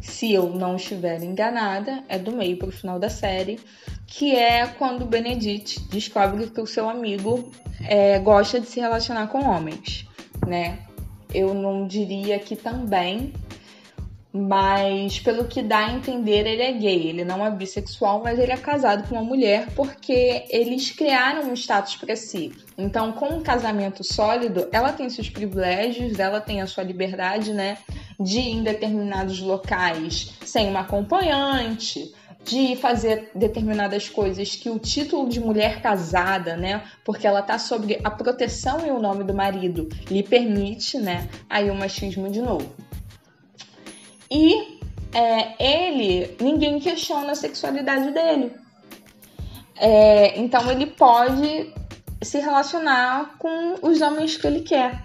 Se 0.00 0.32
eu 0.34 0.50
não 0.50 0.76
estiver 0.76 1.22
enganada, 1.22 2.04
é 2.08 2.18
do 2.18 2.30
meio 2.30 2.58
pro 2.58 2.70
final 2.70 2.98
da 2.98 3.08
série, 3.08 3.58
que 4.06 4.36
é 4.36 4.66
quando 4.66 5.06
Benedict 5.06 5.80
descobre 5.88 6.46
que 6.48 6.60
o 6.60 6.66
seu 6.66 6.88
amigo 6.88 7.50
é, 7.82 8.18
gosta 8.18 8.60
de 8.60 8.66
se 8.66 8.80
relacionar 8.80 9.28
com 9.28 9.42
homens, 9.44 10.06
né? 10.46 10.78
Eu 11.32 11.54
não 11.54 11.86
diria 11.86 12.38
que 12.38 12.54
também, 12.54 13.32
mas 14.36 15.20
pelo 15.20 15.44
que 15.44 15.62
dá 15.62 15.86
a 15.86 15.92
entender, 15.92 16.44
ele 16.44 16.62
é 16.62 16.72
gay. 16.72 17.06
Ele 17.06 17.24
não 17.24 17.46
é 17.46 17.50
bissexual, 17.52 18.20
mas 18.20 18.36
ele 18.36 18.50
é 18.50 18.56
casado 18.56 19.08
com 19.08 19.14
uma 19.14 19.22
mulher 19.22 19.68
porque 19.76 20.44
eles 20.50 20.90
criaram 20.90 21.48
um 21.48 21.54
status 21.54 21.94
para 21.94 22.16
si. 22.16 22.50
Então, 22.76 23.12
com 23.12 23.26
um 23.28 23.40
casamento 23.40 24.02
sólido, 24.02 24.66
ela 24.72 24.92
tem 24.92 25.08
seus 25.08 25.30
privilégios, 25.30 26.18
ela 26.18 26.40
tem 26.40 26.60
a 26.60 26.66
sua 26.66 26.82
liberdade, 26.82 27.54
né, 27.54 27.78
de 28.18 28.40
ir 28.40 28.56
em 28.56 28.62
determinados 28.64 29.38
locais 29.38 30.32
sem 30.44 30.68
uma 30.68 30.80
acompanhante, 30.80 32.12
de 32.44 32.76
fazer 32.76 33.30
determinadas 33.34 34.08
coisas 34.08 34.56
que 34.56 34.68
o 34.68 34.78
título 34.80 35.28
de 35.28 35.38
mulher 35.40 35.80
casada, 35.80 36.56
né, 36.56 36.82
porque 37.04 37.26
ela 37.26 37.40
tá 37.40 37.58
sobre 37.58 38.00
a 38.02 38.10
proteção 38.10 38.84
e 38.84 38.90
o 38.90 39.00
nome 39.00 39.22
do 39.22 39.32
marido, 39.32 39.88
lhe 40.10 40.22
permite, 40.22 40.98
né, 40.98 41.28
aí 41.48 41.70
o 41.70 41.74
machismo 41.74 42.28
de 42.28 42.42
novo. 42.42 42.68
E 44.34 44.80
é, 45.14 45.64
ele, 45.64 46.36
ninguém 46.40 46.80
questiona 46.80 47.32
a 47.32 47.36
sexualidade 47.36 48.10
dele. 48.10 48.52
É, 49.76 50.36
então 50.40 50.68
ele 50.72 50.86
pode 50.86 51.72
se 52.20 52.40
relacionar 52.40 53.36
com 53.38 53.76
os 53.80 54.00
homens 54.00 54.36
que 54.36 54.46
ele 54.46 54.62
quer. 54.62 55.04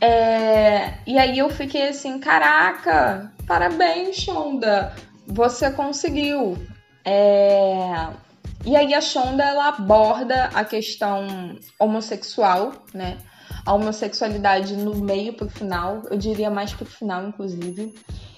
É, 0.00 0.94
e 1.06 1.18
aí 1.18 1.38
eu 1.38 1.50
fiquei 1.50 1.88
assim, 1.88 2.18
caraca, 2.18 3.30
parabéns, 3.46 4.16
Shonda, 4.16 4.94
você 5.26 5.70
conseguiu. 5.70 6.56
É, 7.04 8.08
e 8.64 8.74
aí 8.74 8.94
a 8.94 9.02
Shonda 9.02 9.44
ela 9.44 9.68
aborda 9.68 10.50
a 10.54 10.64
questão 10.64 11.58
homossexual, 11.78 12.72
né? 12.94 13.18
A 13.66 13.74
homossexualidade 13.74 14.76
no 14.76 14.94
meio 14.94 15.32
pro 15.32 15.50
final, 15.50 16.02
eu 16.08 16.16
diria 16.16 16.48
mais 16.48 16.72
pro 16.72 16.86
final, 16.86 17.26
inclusive, 17.26 17.92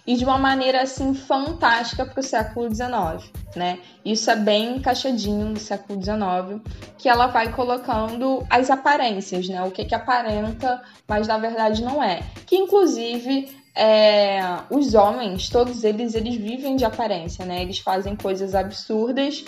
e 0.06 0.16
de 0.16 0.24
uma 0.24 0.38
maneira 0.38 0.80
assim 0.80 1.12
fantástica 1.12 2.06
pro 2.06 2.22
século 2.22 2.74
XIX, 2.74 3.30
né? 3.54 3.78
Isso 4.02 4.30
é 4.30 4.36
bem 4.36 4.76
encaixadinho 4.76 5.50
no 5.50 5.58
século 5.58 6.02
XIX, 6.02 6.62
que 6.96 7.10
ela 7.10 7.26
vai 7.26 7.52
colocando 7.52 8.42
as 8.48 8.70
aparências, 8.70 9.46
né? 9.48 9.62
O 9.62 9.70
que 9.70 9.84
que 9.84 9.94
aparenta, 9.94 10.80
mas 11.06 11.28
na 11.28 11.36
verdade 11.36 11.84
não 11.84 12.02
é. 12.02 12.22
Que 12.46 12.56
inclusive 12.56 13.54
é, 13.74 14.40
os 14.70 14.94
homens, 14.94 15.50
todos 15.50 15.84
eles, 15.84 16.14
eles 16.14 16.36
vivem 16.36 16.74
de 16.74 16.86
aparência, 16.86 17.44
né? 17.44 17.60
Eles 17.60 17.78
fazem 17.78 18.16
coisas 18.16 18.54
absurdas 18.54 19.44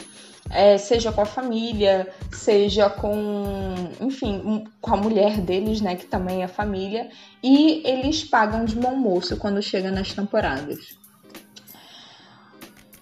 é, 0.50 0.76
seja 0.76 1.12
com 1.12 1.20
a 1.20 1.26
família, 1.26 2.08
seja 2.32 2.90
com, 2.90 3.74
enfim, 4.00 4.64
com 4.80 4.94
a 4.94 4.96
mulher 4.96 5.40
deles, 5.40 5.80
né, 5.80 5.96
que 5.96 6.06
também 6.06 6.42
é 6.42 6.48
família, 6.48 7.08
e 7.42 7.82
eles 7.86 8.24
pagam 8.24 8.64
de 8.64 8.74
bom 8.74 8.96
moço 8.96 9.36
quando 9.36 9.62
chega 9.62 9.90
nas 9.90 10.12
temporadas. 10.12 10.98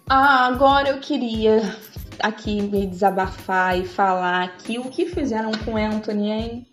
Ah, 0.08 0.46
agora 0.46 0.90
eu 0.90 1.00
queria 1.00 1.76
aqui 2.20 2.62
me 2.62 2.86
desabafar 2.86 3.78
e 3.78 3.86
falar 3.86 4.42
aqui 4.42 4.78
o 4.78 4.84
que 4.84 5.06
fizeram 5.06 5.52
com 5.64 5.76
Anthony, 5.76 6.30
hein? 6.30 6.66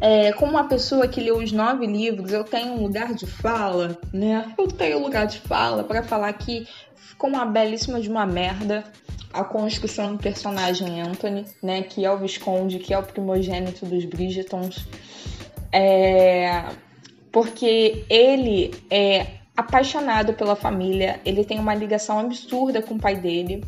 é, 0.00 0.32
como 0.32 0.52
uma 0.52 0.68
pessoa 0.68 1.08
que 1.08 1.20
leu 1.20 1.38
os 1.38 1.52
nove 1.52 1.86
livros, 1.86 2.32
eu 2.32 2.44
tenho 2.44 2.74
um 2.74 2.82
lugar 2.82 3.14
de 3.14 3.26
fala, 3.26 3.98
né? 4.12 4.52
Eu 4.58 4.68
tenho 4.68 4.98
um 4.98 5.02
lugar 5.02 5.26
de 5.26 5.40
fala 5.40 5.84
para 5.84 6.02
falar 6.02 6.32
que 6.34 6.66
ficou 6.94 7.30
uma 7.30 7.46
belíssima 7.46 8.00
de 8.00 8.08
uma 8.08 8.26
merda 8.26 8.84
a 9.36 9.44
construção 9.44 10.16
do 10.16 10.22
personagem 10.22 11.00
Anthony, 11.00 11.44
né? 11.62 11.82
Que 11.82 12.04
é 12.04 12.10
o 12.10 12.18
Visconde, 12.18 12.78
que 12.78 12.94
é 12.94 12.98
o 12.98 13.02
primogênito 13.02 13.84
dos 13.84 14.04
Bridgetons. 14.04 14.86
É, 15.72 16.64
porque 17.30 18.04
ele 18.08 18.74
é 18.90 19.26
apaixonado 19.56 20.34
pela 20.34 20.56
família, 20.56 21.20
ele 21.24 21.44
tem 21.44 21.58
uma 21.58 21.74
ligação 21.74 22.18
absurda 22.18 22.80
com 22.82 22.94
o 22.94 22.98
pai 22.98 23.16
dele. 23.16 23.62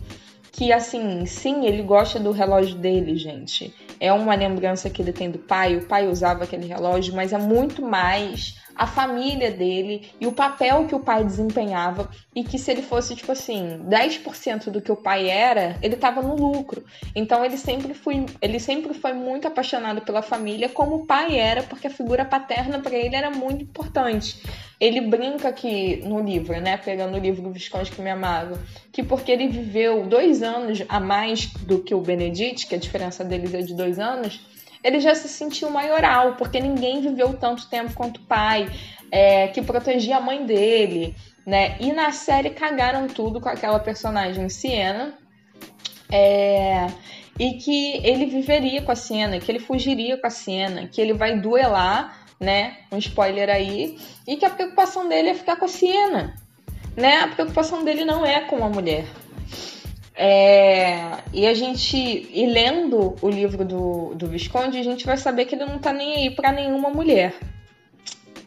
Que 0.52 0.72
assim, 0.72 1.24
sim, 1.26 1.66
ele 1.66 1.82
gosta 1.82 2.18
do 2.18 2.32
relógio 2.32 2.74
dele, 2.76 3.16
gente. 3.16 3.72
É 4.00 4.12
uma 4.12 4.34
lembrança 4.34 4.88
que 4.88 5.02
ele 5.02 5.12
tem 5.12 5.30
do 5.30 5.38
pai. 5.38 5.76
O 5.76 5.86
pai 5.86 6.06
usava 6.06 6.44
aquele 6.44 6.66
relógio, 6.66 7.14
mas 7.14 7.32
é 7.32 7.38
muito 7.38 7.82
mais 7.82 8.56
a 8.78 8.86
família 8.86 9.50
dele 9.50 10.08
e 10.20 10.26
o 10.26 10.32
papel 10.32 10.86
que 10.86 10.94
o 10.94 11.00
pai 11.00 11.24
desempenhava 11.24 12.08
e 12.34 12.44
que 12.44 12.56
se 12.58 12.70
ele 12.70 12.80
fosse 12.80 13.16
tipo 13.16 13.32
assim, 13.32 13.80
10% 13.88 14.70
do 14.70 14.80
que 14.80 14.92
o 14.92 14.96
pai 14.96 15.28
era, 15.28 15.76
ele 15.82 15.94
estava 15.94 16.22
no 16.22 16.36
lucro. 16.36 16.84
Então 17.14 17.44
ele 17.44 17.56
sempre 17.56 17.92
foi, 17.92 18.24
ele 18.40 18.60
sempre 18.60 18.94
foi 18.94 19.12
muito 19.12 19.48
apaixonado 19.48 20.02
pela 20.02 20.22
família 20.22 20.68
como 20.68 20.94
o 20.94 21.06
pai 21.06 21.36
era, 21.36 21.64
porque 21.64 21.88
a 21.88 21.90
figura 21.90 22.24
paterna 22.24 22.78
para 22.78 22.94
ele 22.94 23.16
era 23.16 23.30
muito 23.30 23.64
importante. 23.64 24.40
Ele 24.80 25.00
brinca 25.00 25.52
que 25.52 25.96
no 26.04 26.20
livro, 26.20 26.58
né, 26.60 26.76
pegando 26.76 27.16
o 27.16 27.20
livro 27.20 27.50
Visconde 27.50 27.90
que 27.90 28.00
me 28.00 28.10
amava, 28.10 28.60
que 28.92 29.02
porque 29.02 29.32
ele 29.32 29.48
viveu 29.48 30.06
dois 30.06 30.42
anos 30.42 30.84
a 30.88 31.00
mais 31.00 31.46
do 31.46 31.80
que 31.80 31.94
o 31.94 32.00
Benedict, 32.00 32.66
que 32.66 32.74
a 32.74 32.78
diferença 32.78 33.24
deles 33.24 33.52
é 33.54 33.60
de 33.60 33.74
dois 33.74 33.98
anos, 33.98 34.40
ele 34.82 35.00
já 35.00 35.14
se 35.14 35.28
sentiu 35.28 35.70
maioral, 35.70 36.36
porque 36.36 36.60
ninguém 36.60 37.00
viveu 37.00 37.34
tanto 37.34 37.68
tempo 37.68 37.92
quanto 37.94 38.18
o 38.18 38.24
pai, 38.24 38.70
é, 39.10 39.48
que 39.48 39.60
protegia 39.62 40.18
a 40.18 40.20
mãe 40.20 40.46
dele, 40.46 41.16
né? 41.44 41.76
E 41.80 41.92
na 41.92 42.12
série 42.12 42.50
cagaram 42.50 43.08
tudo 43.08 43.40
com 43.40 43.48
aquela 43.48 43.80
personagem 43.80 44.48
Siena. 44.48 45.14
É, 46.10 46.86
e 47.38 47.54
que 47.54 48.00
ele 48.04 48.26
viveria 48.26 48.82
com 48.82 48.90
a 48.90 48.96
Siena, 48.96 49.38
que 49.38 49.50
ele 49.50 49.60
fugiria 49.60 50.16
com 50.16 50.26
a 50.26 50.30
Siena, 50.30 50.88
que 50.88 51.00
ele 51.00 51.12
vai 51.12 51.38
duelar, 51.38 52.26
né? 52.38 52.78
Um 52.92 52.98
spoiler 52.98 53.48
aí, 53.50 53.98
e 54.26 54.36
que 54.36 54.44
a 54.44 54.50
preocupação 54.50 55.08
dele 55.08 55.30
é 55.30 55.34
ficar 55.34 55.56
com 55.56 55.64
a 55.64 55.68
Siena, 55.68 56.34
né? 56.96 57.20
A 57.20 57.28
preocupação 57.28 57.84
dele 57.84 58.04
não 58.04 58.24
é 58.24 58.40
com 58.40 58.64
a 58.64 58.68
mulher, 58.68 59.06
é, 60.20 61.18
e 61.32 61.46
a 61.46 61.54
gente, 61.54 61.96
e 61.96 62.44
lendo 62.46 63.14
o 63.22 63.28
livro 63.30 63.64
do, 63.64 64.16
do 64.16 64.26
Visconde, 64.26 64.76
a 64.76 64.82
gente 64.82 65.06
vai 65.06 65.16
saber 65.16 65.44
que 65.44 65.54
ele 65.54 65.64
não 65.64 65.78
tá 65.78 65.92
nem 65.92 66.16
aí 66.16 66.30
para 66.34 66.50
nenhuma 66.50 66.90
mulher. 66.90 67.36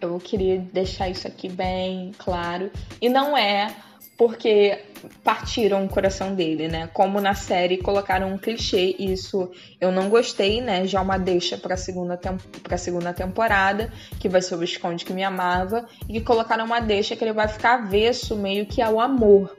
Eu 0.01 0.19
queria 0.19 0.59
deixar 0.59 1.07
isso 1.07 1.25
aqui 1.25 1.47
bem 1.47 2.11
claro. 2.17 2.69
E 3.01 3.07
não 3.07 3.37
é 3.37 3.73
porque 4.17 4.79
partiram 5.23 5.85
o 5.85 5.89
coração 5.89 6.33
dele, 6.35 6.67
né? 6.67 6.89
Como 6.93 7.19
na 7.19 7.33
série 7.33 7.77
colocaram 7.77 8.33
um 8.33 8.37
clichê, 8.37 8.95
isso 8.97 9.51
eu 9.79 9.91
não 9.91 10.09
gostei, 10.09 10.61
né? 10.61 10.85
Já 10.85 11.01
uma 11.01 11.17
deixa 11.17 11.57
para 11.57 11.77
segunda 11.77 12.19
para 12.63 12.77
segunda 12.77 13.13
temporada, 13.13 13.91
que 14.19 14.29
vai 14.29 14.41
ser 14.41 14.55
o 14.55 14.57
Visconde 14.57 15.05
que 15.05 15.13
me 15.13 15.23
amava, 15.23 15.85
e 16.09 16.19
colocaram 16.21 16.65
uma 16.65 16.79
deixa 16.79 17.15
que 17.15 17.23
ele 17.23 17.33
vai 17.33 17.47
ficar 17.47 17.75
avesso 17.75 18.35
meio 18.35 18.65
que 18.65 18.81
ao 18.81 18.99
amor. 18.99 19.55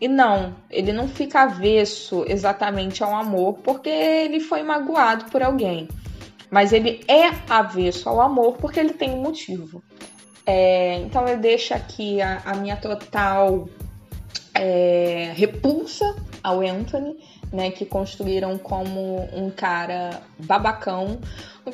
E 0.00 0.06
não, 0.06 0.54
ele 0.70 0.92
não 0.92 1.08
fica 1.08 1.42
avesso 1.42 2.24
exatamente 2.28 3.02
ao 3.02 3.14
amor 3.14 3.58
porque 3.64 3.88
ele 3.88 4.38
foi 4.38 4.62
magoado 4.62 5.24
por 5.26 5.42
alguém. 5.42 5.88
Mas 6.50 6.72
ele 6.72 7.00
é 7.08 7.30
avesso 7.48 8.08
ao 8.08 8.20
amor 8.20 8.56
porque 8.58 8.78
ele 8.78 8.92
tem 8.92 9.10
um 9.10 9.20
motivo. 9.20 9.82
É, 10.46 10.94
então 11.00 11.26
eu 11.26 11.36
deixo 11.36 11.74
aqui 11.74 12.22
a, 12.22 12.40
a 12.44 12.54
minha 12.54 12.76
total 12.76 13.68
é, 14.58 15.32
repulsa 15.36 16.16
ao 16.42 16.60
Anthony 16.60 17.16
né, 17.52 17.70
que 17.70 17.84
construíram 17.84 18.58
como 18.58 19.28
um 19.32 19.50
cara 19.50 20.22
babacão, 20.38 21.18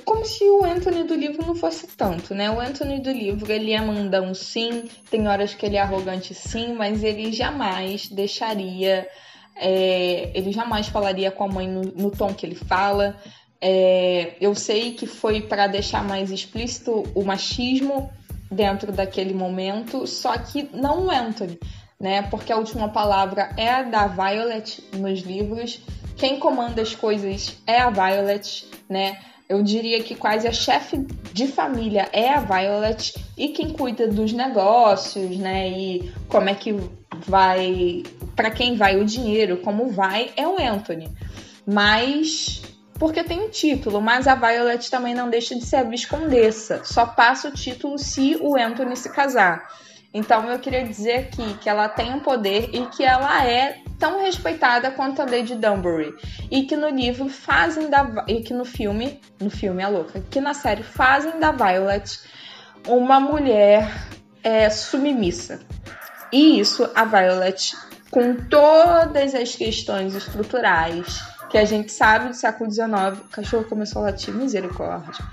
como 0.04 0.24
se 0.24 0.44
o 0.44 0.64
Anthony 0.64 1.04
do 1.04 1.14
livro 1.14 1.44
não 1.46 1.54
fosse 1.54 1.86
tanto, 1.96 2.34
né? 2.34 2.50
O 2.50 2.60
Anthony 2.60 3.00
do 3.00 3.10
livro, 3.10 3.50
ele 3.50 3.72
é 3.72 3.80
mandão 3.80 4.34
sim, 4.34 4.88
tem 5.10 5.26
horas 5.26 5.54
que 5.54 5.66
ele 5.66 5.76
é 5.76 5.80
arrogante 5.80 6.34
sim, 6.34 6.74
mas 6.74 7.02
ele 7.02 7.32
jamais 7.32 8.08
deixaria, 8.08 9.08
é, 9.56 10.30
ele 10.34 10.52
jamais 10.52 10.88
falaria 10.88 11.30
com 11.30 11.44
a 11.44 11.48
mãe 11.48 11.68
no, 11.68 11.82
no 11.82 12.10
tom 12.10 12.34
que 12.34 12.46
ele 12.46 12.56
fala. 12.56 13.16
É, 13.60 14.34
eu 14.40 14.54
sei 14.54 14.92
que 14.92 15.06
foi 15.06 15.40
para 15.40 15.66
deixar 15.66 16.04
mais 16.04 16.30
explícito 16.30 17.04
o 17.14 17.24
machismo 17.24 18.10
dentro 18.50 18.92
daquele 18.92 19.32
momento, 19.32 20.06
só 20.06 20.36
que 20.38 20.68
não 20.72 21.06
o 21.06 21.10
Anthony 21.10 21.58
né? 22.00 22.22
Porque 22.22 22.52
a 22.52 22.56
última 22.56 22.88
palavra 22.88 23.50
é 23.56 23.70
a 23.70 23.82
da 23.82 24.06
Violet 24.06 24.82
nos 24.94 25.20
livros. 25.20 25.80
Quem 26.16 26.38
comanda 26.38 26.82
as 26.82 26.94
coisas 26.94 27.56
é 27.66 27.80
a 27.80 27.90
Violet, 27.90 28.66
né? 28.88 29.18
Eu 29.48 29.62
diria 29.62 30.02
que 30.02 30.14
quase 30.14 30.48
a 30.48 30.52
chefe 30.52 31.06
de 31.32 31.46
família 31.46 32.08
é 32.12 32.30
a 32.30 32.40
Violet 32.40 33.14
e 33.36 33.48
quem 33.48 33.70
cuida 33.70 34.08
dos 34.08 34.32
negócios, 34.32 35.36
né? 35.36 35.68
E 35.68 36.12
como 36.28 36.48
é 36.48 36.54
que 36.54 36.74
vai, 37.26 38.02
para 38.34 38.50
quem 38.50 38.76
vai 38.76 38.96
o 38.96 39.04
dinheiro, 39.04 39.58
como 39.58 39.90
vai, 39.90 40.32
é 40.36 40.46
o 40.48 40.58
Anthony. 40.58 41.10
Mas 41.66 42.62
porque 42.98 43.24
tem 43.24 43.40
um 43.40 43.48
título, 43.48 44.00
mas 44.00 44.28
a 44.28 44.34
Violet 44.34 44.90
também 44.90 45.14
não 45.14 45.28
deixa 45.28 45.54
de 45.54 45.64
ser 45.64 45.76
a 45.76 45.82
viscondessa. 45.82 46.82
Só 46.84 47.04
passa 47.04 47.48
o 47.48 47.52
título 47.52 47.98
se 47.98 48.36
o 48.40 48.56
Anthony 48.56 48.96
se 48.96 49.10
casar. 49.10 49.68
Então 50.14 50.48
eu 50.48 50.60
queria 50.60 50.86
dizer 50.86 51.16
aqui 51.16 51.54
que 51.54 51.68
ela 51.68 51.88
tem 51.88 52.14
um 52.14 52.20
poder 52.20 52.70
e 52.72 52.86
que 52.86 53.02
ela 53.02 53.44
é 53.44 53.80
tão 53.98 54.22
respeitada 54.22 54.92
quanto 54.92 55.20
a 55.20 55.24
Lady 55.24 55.56
Dunbury. 55.56 56.14
E 56.48 56.62
que 56.62 56.76
no 56.76 56.88
livro 56.88 57.28
fazem 57.28 57.90
da. 57.90 58.24
E 58.28 58.40
que 58.40 58.54
no 58.54 58.64
filme. 58.64 59.20
No 59.40 59.50
filme 59.50 59.82
é 59.82 59.88
louca. 59.88 60.22
Que 60.30 60.40
na 60.40 60.54
série 60.54 60.84
fazem 60.84 61.40
da 61.40 61.50
Violet 61.50 62.20
uma 62.86 63.18
mulher 63.18 63.90
é, 64.44 64.70
submissa. 64.70 65.60
E 66.30 66.60
isso 66.60 66.88
a 66.94 67.04
Violet, 67.04 67.76
com 68.08 68.36
todas 68.36 69.34
as 69.34 69.56
questões 69.56 70.14
estruturais 70.14 71.20
que 71.50 71.58
a 71.58 71.64
gente 71.64 71.90
sabe 71.90 72.28
do 72.28 72.34
século 72.34 72.70
XIX, 72.70 73.18
o 73.24 73.28
cachorro 73.30 73.64
começou 73.64 74.02
a 74.02 74.06
latir 74.06 74.34
misericórdia 74.34 75.24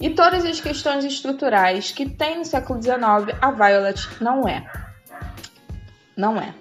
e 0.00 0.08
todas 0.08 0.46
as 0.46 0.58
questões 0.60 1.04
estruturais 1.04 1.90
que 1.90 2.08
tem 2.08 2.38
no 2.38 2.44
século 2.44 2.82
XIX, 2.82 3.36
a 3.40 3.50
Violet 3.50 4.08
não 4.18 4.48
é. 4.48 4.64
Não 6.16 6.40
é. 6.40 6.54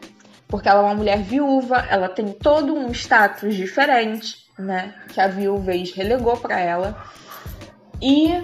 Porque 0.47 0.67
ela 0.67 0.81
é 0.81 0.83
uma 0.83 0.95
mulher 0.95 1.21
viúva, 1.21 1.77
ela 1.89 2.09
tem 2.09 2.33
todo 2.33 2.75
um 2.75 2.91
status 2.91 3.55
diferente, 3.55 4.45
né? 4.57 4.93
Que 5.13 5.21
a 5.21 5.27
viuvez 5.27 5.93
relegou 5.93 6.35
para 6.35 6.59
ela. 6.59 7.01
E 8.01 8.43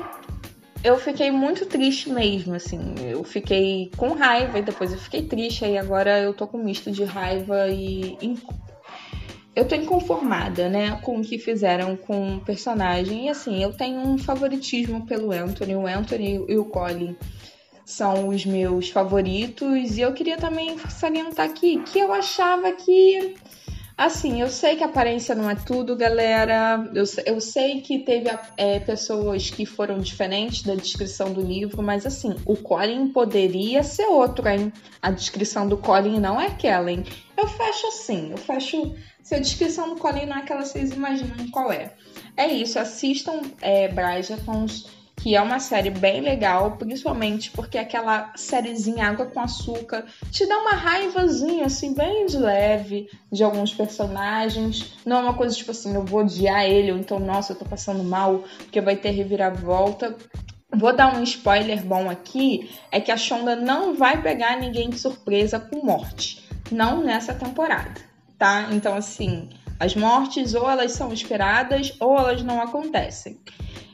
eu 0.81 0.97
fiquei 0.97 1.29
muito 1.29 1.65
triste 1.65 2.09
mesmo, 2.09 2.53
assim. 2.53 2.95
Eu 3.03 3.23
fiquei 3.23 3.91
com 3.97 4.13
raiva 4.13 4.59
e 4.59 4.61
depois 4.61 4.93
eu 4.93 4.99
fiquei 4.99 5.23
triste. 5.23 5.65
E 5.65 5.77
agora 5.77 6.19
eu 6.19 6.33
tô 6.33 6.47
com 6.47 6.57
misto 6.57 6.91
de 6.91 7.03
raiva 7.03 7.67
e 7.67 8.37
eu 9.55 9.65
tô 9.65 9.73
inconformada, 9.73 10.67
né, 10.67 10.99
com 11.01 11.19
o 11.19 11.23
que 11.23 11.39
fizeram 11.39 11.95
com 11.95 12.35
o 12.35 12.41
personagem. 12.41 13.27
E 13.27 13.29
assim, 13.29 13.63
eu 13.63 13.71
tenho 13.71 13.99
um 13.99 14.17
favoritismo 14.17 15.05
pelo 15.05 15.31
Anthony. 15.31 15.75
O 15.75 15.87
Anthony 15.87 16.43
e 16.47 16.57
o 16.57 16.65
Colin 16.65 17.15
são 17.85 18.27
os 18.27 18.45
meus 18.45 18.89
favoritos. 18.89 19.97
E 19.97 20.01
eu 20.01 20.13
queria 20.13 20.35
também 20.35 20.77
salientar 20.89 21.45
aqui 21.45 21.81
que 21.83 21.99
eu 21.99 22.11
achava 22.11 22.71
que. 22.73 23.35
Assim, 23.97 24.41
eu 24.41 24.49
sei 24.49 24.75
que 24.75 24.83
aparência 24.83 25.33
não 25.33 25.49
é 25.49 25.55
tudo, 25.55 25.95
galera. 25.95 26.85
Eu, 26.93 27.05
eu 27.25 27.39
sei 27.39 27.79
que 27.79 27.99
teve 27.99 28.29
é, 28.57 28.77
pessoas 28.77 29.49
que 29.49 29.65
foram 29.65 29.99
diferentes 29.99 30.63
da 30.63 30.75
descrição 30.75 31.31
do 31.31 31.39
livro, 31.39 31.81
mas 31.81 32.05
assim, 32.05 32.35
o 32.45 32.57
Colin 32.57 33.07
poderia 33.07 33.83
ser 33.83 34.07
outro, 34.07 34.49
hein? 34.49 34.73
A 35.01 35.11
descrição 35.11 35.65
do 35.65 35.77
Colin 35.77 36.19
não 36.19 36.41
é 36.41 36.47
aquela, 36.47 36.91
hein? 36.91 37.05
Eu 37.37 37.47
fecho 37.47 37.87
assim, 37.87 38.31
eu 38.31 38.37
fecho 38.37 38.93
se 39.25 39.33
a 39.33 39.39
descrição 39.39 39.89
do 39.89 39.99
Colin 39.99 40.27
não 40.27 40.37
é 40.37 40.39
aquela 40.41 40.63
vocês 40.63 40.91
imaginam 40.91 41.49
qual 41.49 41.71
é. 41.73 41.93
É 42.37 42.45
isso, 42.45 42.77
assistam 42.77 43.41
é, 43.59 43.87
Bridgertons, 43.87 44.87
que 45.15 45.35
é 45.35 45.41
uma 45.41 45.59
série 45.59 45.89
bem 45.89 46.21
legal, 46.21 46.77
principalmente 46.77 47.49
porque 47.49 47.79
aquela 47.79 48.31
sériezinha 48.35 49.07
Água 49.07 49.25
com 49.25 49.39
Açúcar 49.39 50.05
te 50.29 50.45
dá 50.45 50.59
uma 50.59 50.73
raivazinha, 50.73 51.65
assim, 51.65 51.95
bem 51.95 52.27
de 52.27 52.37
leve 52.37 53.09
de 53.31 53.43
alguns 53.43 53.73
personagens. 53.73 54.93
Não 55.03 55.17
é 55.17 55.21
uma 55.21 55.33
coisa 55.33 55.55
tipo 55.55 55.71
assim, 55.71 55.95
eu 55.95 56.05
vou 56.05 56.19
odiar 56.19 56.63
ele, 56.63 56.91
ou 56.91 56.97
então, 56.99 57.19
nossa, 57.19 57.53
eu 57.53 57.57
tô 57.57 57.65
passando 57.65 58.03
mal 58.03 58.43
porque 58.59 58.79
vai 58.79 58.95
ter 58.95 59.09
reviravolta. 59.09 60.15
Vou 60.71 60.95
dar 60.95 61.17
um 61.17 61.23
spoiler 61.23 61.83
bom 61.83 62.11
aqui, 62.11 62.69
é 62.91 63.01
que 63.01 63.11
a 63.11 63.17
Shonda 63.17 63.55
não 63.55 63.95
vai 63.95 64.21
pegar 64.21 64.59
ninguém 64.59 64.91
de 64.91 64.99
surpresa 64.99 65.59
com 65.59 65.83
morte. 65.83 66.47
Não 66.71 67.03
nessa 67.03 67.33
temporada 67.33 68.13
tá? 68.37 68.69
Então, 68.71 68.95
assim, 68.95 69.49
as 69.79 69.95
mortes 69.95 70.53
ou 70.53 70.69
elas 70.69 70.91
são 70.93 71.11
esperadas 71.11 71.95
ou 71.99 72.17
elas 72.17 72.43
não 72.43 72.61
acontecem. 72.61 73.39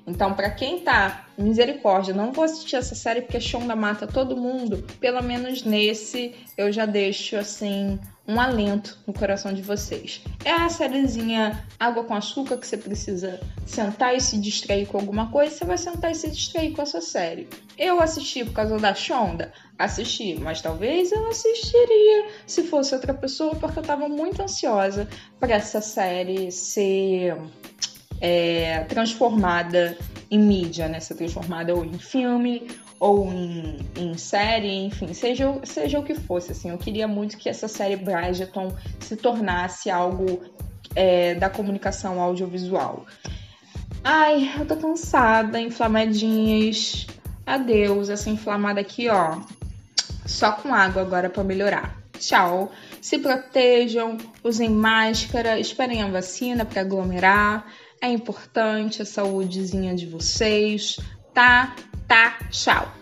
Então, 0.05 0.33
para 0.33 0.49
quem 0.49 0.79
tá 0.79 1.27
misericórdia, 1.37 2.13
não 2.13 2.31
vou 2.31 2.43
assistir 2.43 2.75
essa 2.75 2.95
série 2.95 3.21
porque 3.21 3.39
Shonda 3.39 3.75
mata 3.75 4.07
todo 4.07 4.35
mundo, 4.35 4.83
pelo 4.99 5.21
menos 5.21 5.63
nesse 5.63 6.33
eu 6.57 6.71
já 6.71 6.85
deixo 6.85 7.37
assim 7.37 7.99
um 8.31 8.39
alento 8.39 8.97
no 9.05 9.13
coração 9.13 9.53
de 9.53 9.61
vocês. 9.61 10.23
É 10.45 10.51
a 10.51 10.69
sériezinha 10.69 11.65
Água 11.79 12.03
com 12.03 12.13
Açúcar 12.13 12.57
que 12.57 12.65
você 12.65 12.77
precisa 12.77 13.39
sentar 13.65 14.15
e 14.15 14.21
se 14.21 14.37
distrair 14.37 14.85
com 14.85 14.97
alguma 14.97 15.29
coisa, 15.29 15.55
você 15.55 15.65
vai 15.65 15.77
sentar 15.77 16.11
e 16.11 16.15
se 16.15 16.29
distrair 16.29 16.71
com 16.71 16.81
essa 16.81 17.01
série. 17.01 17.47
Eu 17.77 17.99
assisti 17.99 18.45
por 18.45 18.53
causa 18.53 18.77
da 18.77 18.93
Shonda? 18.93 19.51
Assisti, 19.77 20.35
mas 20.39 20.61
talvez 20.61 21.11
eu 21.11 21.27
assistiria 21.27 22.27
se 22.47 22.63
fosse 22.63 22.95
outra 22.95 23.13
pessoa, 23.13 23.55
porque 23.55 23.79
eu 23.79 23.83
tava 23.83 24.07
muito 24.07 24.41
ansiosa 24.41 25.07
para 25.39 25.55
essa 25.55 25.81
série 25.81 26.51
ser 26.51 27.35
é, 28.21 28.83
transformada 28.85 29.97
em 30.29 30.39
mídia, 30.39 30.87
né? 30.87 30.99
Ser 30.99 31.15
transformada 31.15 31.73
ou 31.75 31.83
em 31.83 31.97
filme 31.97 32.67
ou 33.01 33.33
em, 33.33 33.79
em, 33.97 34.15
série, 34.15 34.85
enfim, 34.85 35.11
seja, 35.11 35.59
seja 35.63 35.97
o 35.97 36.03
que 36.03 36.13
fosse, 36.13 36.51
assim, 36.51 36.69
eu 36.69 36.77
queria 36.77 37.07
muito 37.07 37.35
que 37.35 37.49
essa 37.49 37.67
série 37.67 37.95
Bridgerton 37.95 38.75
se 38.99 39.15
tornasse 39.15 39.89
algo 39.89 40.39
é, 40.95 41.33
da 41.33 41.49
comunicação 41.49 42.21
audiovisual. 42.21 43.07
Ai, 44.03 44.53
eu 44.59 44.67
tô 44.67 44.75
cansada, 44.75 45.59
inflamadinhas. 45.59 47.07
Adeus, 47.43 48.07
essa 48.07 48.29
inflamada 48.29 48.79
aqui, 48.79 49.09
ó. 49.09 49.39
Só 50.23 50.51
com 50.51 50.71
água 50.71 51.01
agora 51.01 51.27
para 51.27 51.43
melhorar. 51.43 51.97
Tchau. 52.19 52.71
Se 53.01 53.17
protejam, 53.17 54.19
usem 54.43 54.69
máscara, 54.69 55.59
esperem 55.59 56.03
a 56.03 56.07
vacina 56.07 56.65
para 56.65 56.81
aglomerar. 56.81 57.65
É 57.99 58.07
importante 58.07 59.01
a 59.01 59.05
saúdezinha 59.05 59.95
de 59.95 60.05
vocês, 60.05 60.99
tá? 61.33 61.75
Tá? 62.07 62.37
Tchau. 62.49 63.00